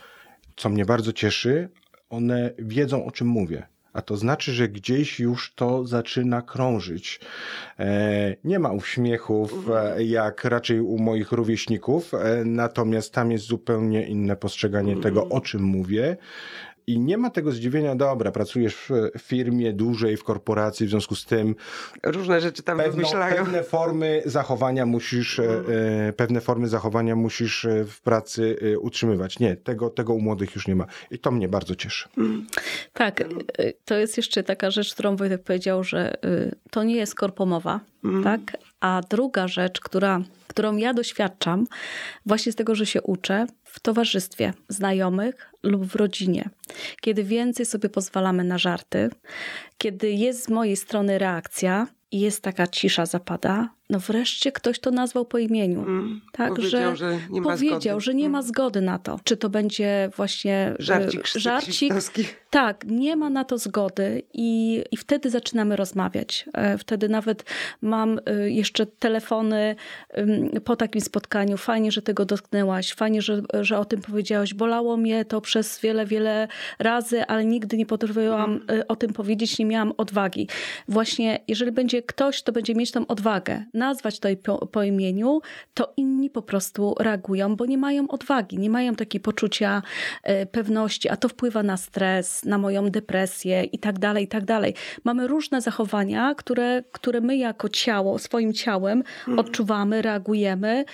Co 0.55 0.69
mnie 0.69 0.85
bardzo 0.85 1.13
cieszy, 1.13 1.69
one 2.09 2.53
wiedzą 2.59 3.05
o 3.05 3.11
czym 3.11 3.27
mówię 3.27 3.67
a 3.97 4.01
to 4.01 4.17
znaczy, 4.17 4.51
że 4.51 4.69
gdzieś 4.69 5.19
już 5.19 5.53
to 5.55 5.85
zaczyna 5.85 6.41
krążyć. 6.41 7.19
E, 7.79 8.35
nie 8.43 8.59
ma 8.59 8.71
uśmiechów, 8.71 9.69
e, 9.69 10.03
jak 10.03 10.43
raczej 10.43 10.79
u 10.79 10.97
moich 10.97 11.31
rówieśników, 11.31 12.13
e, 12.13 12.45
natomiast 12.45 13.13
tam 13.13 13.31
jest 13.31 13.45
zupełnie 13.45 14.07
inne 14.07 14.35
postrzeganie 14.35 14.97
tego, 14.97 15.29
o 15.29 15.41
czym 15.41 15.63
mówię. 15.63 16.17
I 16.87 16.99
nie 16.99 17.17
ma 17.17 17.29
tego 17.29 17.51
zdziwienia, 17.51 17.95
dobra, 17.95 18.31
pracujesz 18.31 18.75
w 19.17 19.21
firmie 19.21 19.73
dużej, 19.73 20.17
w 20.17 20.23
korporacji, 20.23 20.87
w 20.87 20.89
związku 20.89 21.15
z 21.15 21.25
tym. 21.25 21.55
Różne 22.03 22.41
rzeczy 22.41 22.63
tam 22.63 22.77
pewno, 22.77 22.91
wymyślają. 22.91 23.35
Pewne 23.35 23.63
formy 23.63 24.21
zachowania 24.25 24.85
musisz, 24.85 25.39
e, 25.39 25.63
e, 26.07 26.13
pewne 26.13 26.41
formy 26.41 26.67
zachowania 26.67 27.15
musisz 27.15 27.65
e, 27.65 27.85
w 27.85 28.01
pracy 28.01 28.57
utrzymywać. 28.81 29.39
Nie, 29.39 29.55
tego, 29.55 29.89
tego 29.89 30.13
u 30.13 30.21
młodych 30.21 30.55
już 30.55 30.67
nie 30.67 30.75
ma. 30.75 30.85
I 31.11 31.19
to 31.19 31.31
mnie 31.31 31.47
bardzo 31.47 31.75
cieszy. 31.75 32.09
Tak, 32.93 33.23
to 33.85 33.95
jest 33.95 34.17
jeszcze 34.17 34.43
taka 34.43 34.71
rzecz, 34.71 34.93
którą 34.93 35.15
Wojtek 35.15 35.43
powiedział, 35.43 35.83
że 35.83 36.13
to 36.71 36.83
nie 36.83 36.95
jest 36.95 37.15
korpomowa, 37.15 37.79
mm. 38.03 38.23
tak? 38.23 38.57
A 38.79 39.01
druga 39.09 39.47
rzecz, 39.47 39.79
która, 39.79 40.21
którą 40.47 40.77
ja 40.77 40.93
doświadczam, 40.93 41.67
właśnie 42.25 42.51
z 42.51 42.55
tego, 42.55 42.75
że 42.75 42.85
się 42.85 43.01
uczę, 43.01 43.47
w 43.63 43.79
towarzystwie 43.79 44.53
znajomych 44.69 45.51
lub 45.63 45.85
w 45.85 45.95
rodzinie, 45.95 46.49
kiedy 47.01 47.23
więcej 47.23 47.65
sobie 47.65 47.89
pozwalamy 47.89 48.43
na 48.43 48.57
żarty, 48.57 49.09
kiedy 49.77 50.11
jest 50.11 50.43
z 50.43 50.49
mojej 50.49 50.77
strony 50.77 51.17
reakcja 51.17 51.87
i 52.11 52.19
jest 52.19 52.43
taka 52.43 52.67
cisza 52.67 53.05
zapada, 53.05 53.69
no 53.89 53.99
wreszcie 53.99 54.51
ktoś 54.51 54.79
to 54.79 54.91
nazwał 54.91 55.25
po 55.25 55.37
imieniu. 55.37 55.79
Mm, 55.79 56.21
tak, 56.31 56.49
powiedział, 56.49 56.95
że, 56.95 57.11
że 57.11 57.19
nie 57.29 57.41
ma 57.41 57.51
powiedział, 57.51 57.79
zgody. 57.79 58.01
że 58.01 58.13
nie 58.13 58.29
ma 58.29 58.37
mm. 58.37 58.47
zgody 58.47 58.81
na 58.81 58.99
to. 58.99 59.19
Czy 59.23 59.37
to 59.37 59.49
będzie 59.49 60.09
właśnie 60.15 60.73
y, 60.79 60.83
żarcik, 60.83 61.27
żarcik 61.27 61.93
tak, 62.49 62.85
nie 62.87 63.15
ma 63.15 63.29
na 63.29 63.43
to 63.43 63.57
zgody 63.57 64.21
i, 64.33 64.83
i 64.91 64.97
wtedy 64.97 65.29
zaczynamy 65.29 65.75
rozmawiać. 65.75 66.45
E, 66.53 66.77
wtedy 66.77 67.09
nawet 67.09 67.43
mam 67.81 68.19
y, 68.19 68.51
jeszcze 68.51 68.85
telefony 68.85 69.75
po 70.63 70.75
takim 70.75 71.01
spotkaniu. 71.01 71.57
Fajnie, 71.57 71.91
że 71.91 72.01
tego 72.01 72.25
dotknęłaś, 72.25 72.93
fajnie, 72.93 73.21
że, 73.21 73.41
że 73.61 73.79
o 73.79 73.85
tym 73.85 74.01
powiedziałaś. 74.01 74.53
Bolało 74.53 74.97
mnie 74.97 75.25
to 75.25 75.41
przez 75.41 75.79
wiele, 75.79 76.05
wiele 76.05 76.47
razy, 76.79 77.25
ale 77.25 77.45
nigdy 77.45 77.77
nie 77.77 77.85
potrafiłam 77.85 78.61
mm. 78.67 78.83
o 78.87 78.95
tym 78.95 79.13
powiedzieć, 79.13 79.59
nie 79.59 79.65
miałam 79.65 79.93
odwagi. 79.97 80.47
Właśnie, 80.87 81.39
jeżeli 81.47 81.71
będzie 81.71 82.01
ktoś, 82.01 82.41
to 82.41 82.51
będzie 82.51 82.75
mieć 82.75 82.91
tą 82.91 83.07
odwagę 83.07 83.65
nazwać 83.77 84.19
to 84.19 84.29
po, 84.43 84.67
po 84.67 84.83
imieniu, 84.83 85.41
to 85.73 85.93
inni 85.97 86.29
po 86.29 86.41
prostu 86.41 86.95
reagują, 86.99 87.55
bo 87.55 87.65
nie 87.65 87.77
mają 87.77 88.07
odwagi, 88.07 88.57
nie 88.59 88.69
mają 88.69 88.95
takiej 88.95 89.21
poczucia 89.21 89.81
e, 90.23 90.45
pewności, 90.45 91.09
a 91.09 91.17
to 91.17 91.29
wpływa 91.29 91.63
na 91.63 91.77
stres, 91.77 92.45
na 92.45 92.57
moją 92.57 92.89
depresję 92.89 93.63
i 93.63 93.79
tak 93.79 93.99
dalej, 93.99 94.23
i 94.23 94.27
tak 94.27 94.45
dalej. 94.45 94.73
Mamy 95.03 95.27
różne 95.27 95.61
zachowania, 95.61 96.35
które, 96.35 96.83
które 96.91 97.21
my 97.21 97.37
jako 97.37 97.69
ciało, 97.69 98.19
swoim 98.19 98.53
ciałem 98.53 98.99
mhm. 98.99 99.39
odczuwamy, 99.39 100.01
reagujemy, 100.01 100.85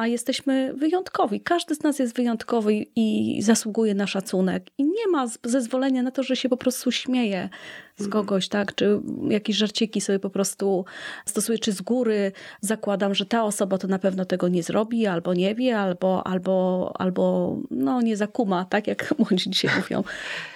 a 0.00 0.06
jesteśmy 0.06 0.74
wyjątkowi. 0.74 1.40
Każdy 1.40 1.74
z 1.74 1.82
nas 1.82 1.98
jest 1.98 2.16
wyjątkowy 2.16 2.74
i 2.96 3.38
zasługuje 3.42 3.94
na 3.94 4.06
szacunek. 4.06 4.66
I 4.78 4.84
nie 4.84 5.08
ma 5.10 5.26
zezwolenia 5.44 6.02
na 6.02 6.10
to, 6.10 6.22
że 6.22 6.36
się 6.36 6.48
po 6.48 6.56
prostu 6.56 6.92
śmieje 6.92 7.48
z 7.96 8.04
mhm. 8.04 8.10
kogoś, 8.12 8.48
tak? 8.48 8.74
Czy 8.74 9.00
jakieś 9.28 9.56
żarciki 9.56 10.00
sobie 10.00 10.18
po 10.18 10.30
prostu 10.30 10.84
stosuje, 11.26 11.58
czy 11.58 11.72
z 11.72 11.82
góry 11.82 12.32
zakładam, 12.60 13.14
że 13.14 13.26
ta 13.26 13.44
osoba 13.44 13.78
to 13.78 13.88
na 13.88 13.98
pewno 13.98 14.24
tego 14.24 14.48
nie 14.48 14.62
zrobi, 14.62 15.06
albo 15.06 15.34
nie 15.34 15.54
wie, 15.54 15.78
albo, 15.78 16.26
albo, 16.26 16.92
albo 16.98 17.56
no 17.70 18.02
nie 18.02 18.16
zakuma, 18.16 18.64
tak 18.64 18.86
jak 18.86 19.14
młodzi 19.18 19.50
dzisiaj 19.50 19.70
mówią. 19.76 20.04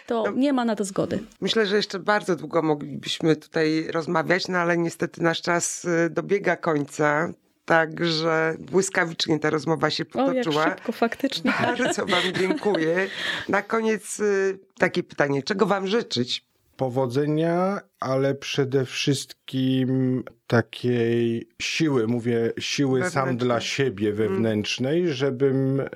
To 0.07 0.23
no, 0.27 0.33
nie 0.33 0.53
ma 0.53 0.65
na 0.65 0.77
to 0.77 0.85
zgody. 0.85 1.19
Myślę, 1.41 1.67
że 1.67 1.77
jeszcze 1.77 1.99
bardzo 1.99 2.37
długo 2.37 2.63
moglibyśmy 2.63 3.37
tutaj 3.37 3.87
rozmawiać, 3.91 4.49
no 4.49 4.59
ale 4.59 4.79
niestety 4.79 5.23
nasz 5.23 5.43
czas 5.43 5.85
y, 5.85 6.11
dobiega 6.11 6.57
końca. 6.57 7.33
Także 7.65 8.57
błyskawicznie 8.59 9.39
ta 9.39 9.51
rozmowa 9.51 9.91
się 9.91 10.05
potoczyła. 10.05 10.65
O, 10.65 10.69
jak 10.69 10.79
szybko, 10.79 10.93
faktycznie. 10.93 11.53
Bardzo 11.63 12.07
Wam 12.07 12.23
dziękuję. 12.41 13.09
Na 13.49 13.63
koniec 13.63 14.21
y, 14.21 14.59
takie 14.79 15.03
pytanie. 15.03 15.43
Czego 15.43 15.67
Wam 15.67 15.87
życzyć? 15.87 16.45
Powodzenia, 16.77 17.81
ale 18.01 18.35
przede 18.35 18.85
wszystkim 18.85 20.23
takiej 20.47 21.49
siły, 21.63 22.07
mówię 22.07 22.53
siły 22.59 23.11
sam 23.11 23.37
dla 23.37 23.61
siebie 23.61 24.13
wewnętrznej, 24.13 25.09
żebym 25.09 25.81
e, 25.81 25.87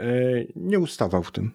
nie 0.56 0.78
ustawał 0.78 1.22
w 1.22 1.32
tym. 1.32 1.52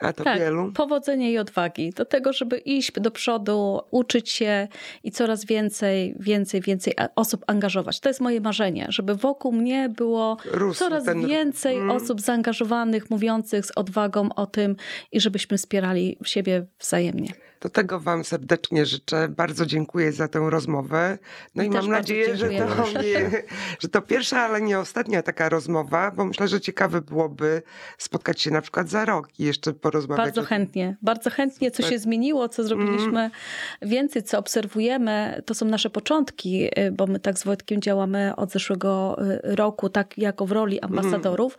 A 0.00 0.12
to 0.12 0.24
tak, 0.24 0.38
wielu? 0.38 0.72
Powodzenia 0.72 1.30
i 1.30 1.38
odwagi 1.38 1.90
do 1.90 2.04
tego, 2.04 2.32
żeby 2.32 2.58
iść 2.58 2.92
do 2.92 3.10
przodu, 3.10 3.80
uczyć 3.90 4.30
się 4.30 4.68
i 5.04 5.10
coraz 5.10 5.44
więcej, 5.44 6.14
więcej, 6.20 6.60
więcej 6.60 6.94
osób 7.14 7.44
angażować. 7.46 8.00
To 8.00 8.08
jest 8.08 8.20
moje 8.20 8.40
marzenie, 8.40 8.86
żeby 8.88 9.14
wokół 9.14 9.52
mnie 9.52 9.88
było 9.88 10.36
coraz 10.74 11.04
ten... 11.04 11.26
więcej 11.26 11.76
mm. 11.76 11.90
osób 11.90 12.20
zaangażowanych, 12.20 13.10
mówiących 13.10 13.66
z 13.66 13.70
odwagą 13.76 14.28
o 14.36 14.46
tym 14.46 14.76
i 15.12 15.20
żebyśmy 15.20 15.58
wspierali 15.58 16.18
siebie 16.24 16.66
wzajemnie. 16.80 17.32
To 17.64 17.68
tego 17.70 18.00
Wam 18.00 18.24
serdecznie 18.24 18.86
życzę. 18.86 19.28
Bardzo 19.28 19.66
dziękuję 19.66 20.12
za 20.12 20.28
tę 20.28 20.46
rozmowę. 20.50 21.18
No 21.54 21.62
i, 21.62 21.66
i 21.66 21.70
mam 21.70 21.88
nadzieję, 21.88 22.36
że 22.36 22.48
to, 22.48 23.02
nie, 23.02 23.30
że 23.82 23.88
to 23.88 24.02
pierwsza, 24.02 24.40
ale 24.40 24.62
nie 24.62 24.78
ostatnia 24.78 25.22
taka 25.22 25.48
rozmowa, 25.48 26.10
bo 26.10 26.24
myślę, 26.24 26.48
że 26.48 26.60
ciekawe 26.60 27.00
byłoby 27.00 27.62
spotkać 27.98 28.40
się 28.40 28.50
na 28.50 28.62
przykład 28.62 28.88
za 28.88 29.04
rok 29.04 29.28
i 29.38 29.44
jeszcze 29.44 29.72
porozmawiać. 29.72 30.24
Bardzo 30.26 30.42
chętnie, 30.42 30.96
bardzo 31.02 31.30
chętnie, 31.30 31.70
co 31.70 31.82
się 31.82 31.98
zmieniło, 31.98 32.48
co 32.48 32.64
zrobiliśmy 32.64 33.18
Mm. 33.20 33.30
więcej, 33.82 34.22
co 34.22 34.38
obserwujemy. 34.38 35.42
To 35.46 35.54
są 35.54 35.66
nasze 35.66 35.90
początki, 35.90 36.66
y, 36.78 36.92
bo 36.92 37.06
my 37.06 37.20
tak 37.20 37.38
z 37.38 37.44
Wojtkiem 37.44 37.80
działamy 37.80 38.36
od 38.36 38.52
zeszłego 38.52 39.16
y, 39.44 39.56
roku, 39.56 39.88
tak 39.88 40.18
jako 40.18 40.46
w 40.46 40.52
roli 40.52 40.80
ambasadorów, 40.80 41.58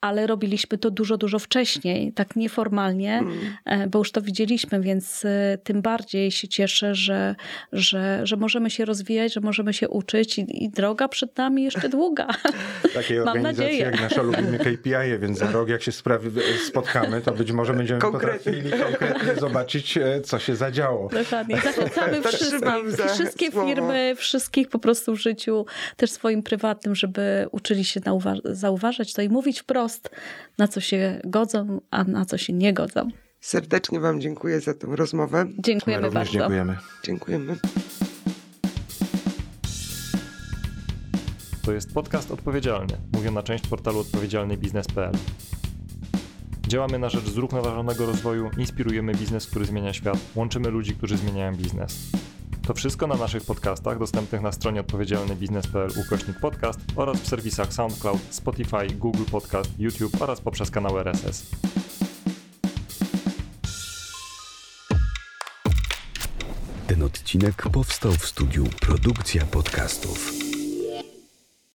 ale 0.00 0.26
robiliśmy 0.26 0.78
to 0.78 0.90
dużo, 0.90 1.16
dużo 1.16 1.38
wcześniej, 1.38 2.12
tak 2.12 2.36
nieformalnie, 2.36 3.18
Mm. 3.18 3.38
e, 3.64 3.86
bo 3.86 3.98
już 3.98 4.12
to 4.12 4.22
widzieliśmy, 4.22 4.80
więc 4.80 5.24
y, 5.24 5.43
tym 5.64 5.82
bardziej 5.82 6.30
się 6.30 6.48
cieszę, 6.48 6.94
że, 6.94 7.34
że, 7.72 8.20
że 8.26 8.36
możemy 8.36 8.70
się 8.70 8.84
rozwijać, 8.84 9.34
że 9.34 9.40
możemy 9.40 9.74
się 9.74 9.88
uczyć 9.88 10.38
i, 10.38 10.64
i 10.64 10.70
droga 10.70 11.08
przed 11.08 11.36
nami 11.36 11.62
jeszcze 11.64 11.88
długa. 11.88 12.26
Takiej 12.94 13.18
Mam 13.18 13.28
organizacji 13.28 13.64
nadzieję. 13.64 13.84
jak 13.84 14.00
nasza 14.00 14.22
lubimy 14.22 14.58
KPI, 14.64 15.18
więc 15.20 15.38
za 15.38 15.50
rok 15.52 15.68
jak 15.68 15.82
się 15.82 15.92
sprawi, 15.92 16.30
spotkamy, 16.66 17.20
to 17.20 17.32
być 17.32 17.52
może 17.52 17.74
będziemy 17.74 18.00
Konkretnie. 18.00 18.52
potrafili 18.52 18.82
konkretnie 18.82 19.34
zobaczyć, 19.40 19.98
e, 19.98 20.20
co 20.20 20.38
się 20.38 20.56
zadziało. 20.56 21.08
Dokładnie. 21.08 21.56
Zachęcamy 21.60 22.22
wszystkich, 22.28 22.90
za 22.90 23.08
wszystkie 23.08 23.50
słowo. 23.52 23.68
firmy, 23.68 24.14
wszystkich 24.16 24.68
po 24.68 24.78
prostu 24.78 25.16
w 25.16 25.20
życiu, 25.20 25.66
też 25.96 26.10
swoim 26.10 26.42
prywatnym, 26.42 26.94
żeby 26.94 27.46
uczyli 27.52 27.84
się 27.84 28.00
zauważać 28.44 29.12
to 29.12 29.22
i 29.22 29.28
mówić 29.28 29.60
wprost, 29.60 30.10
na 30.58 30.68
co 30.68 30.80
się 30.80 31.20
godzą, 31.24 31.80
a 31.90 32.04
na 32.04 32.24
co 32.24 32.38
się 32.38 32.52
nie 32.52 32.72
godzą. 32.72 33.10
Serdecznie 33.44 34.00
Wam 34.00 34.20
dziękuję 34.20 34.60
za 34.60 34.74
tę 34.74 34.86
rozmowę. 34.90 35.44
My 35.44 35.52
Dziękujemy 35.58 36.02
również 36.02 36.14
bardzo. 36.14 36.32
dziękujemy. 36.32 36.76
Dziękujemy. 37.04 37.56
To 41.62 41.72
jest 41.72 41.94
podcast 41.94 42.30
odpowiedzialny, 42.30 42.96
mówię 43.12 43.30
na 43.30 43.42
część 43.42 43.68
portalu 43.68 43.98
odpowiedzialnybiznes.pl. 43.98 45.12
Działamy 46.68 46.98
na 46.98 47.08
rzecz 47.08 47.24
zrównoważonego 47.24 48.06
rozwoju, 48.06 48.50
inspirujemy 48.58 49.14
biznes, 49.14 49.46
który 49.46 49.64
zmienia 49.64 49.92
świat, 49.92 50.18
łączymy 50.34 50.70
ludzi, 50.70 50.94
którzy 50.94 51.16
zmieniają 51.16 51.56
biznes. 51.56 52.10
To 52.66 52.74
wszystko 52.74 53.06
na 53.06 53.14
naszych 53.14 53.44
podcastach 53.44 53.98
dostępnych 53.98 54.42
na 54.42 54.52
stronie 54.52 54.80
odpowiedzialnybiznes.pl 54.80 55.90
ukośnik 56.06 56.40
podcast 56.40 56.80
oraz 56.96 57.20
w 57.20 57.26
serwisach 57.26 57.72
SoundCloud, 57.72 58.20
Spotify, 58.30 58.86
Google 58.98 59.24
Podcast, 59.30 59.70
YouTube 59.78 60.22
oraz 60.22 60.40
poprzez 60.40 60.70
kanał 60.70 60.98
RSS. 60.98 61.50
Ten 66.86 67.02
odcinek 67.02 67.62
powstał 67.72 68.12
w 68.12 68.26
studiu 68.26 68.64
Produkcja 68.80 69.46
Podcastów. 69.46 70.43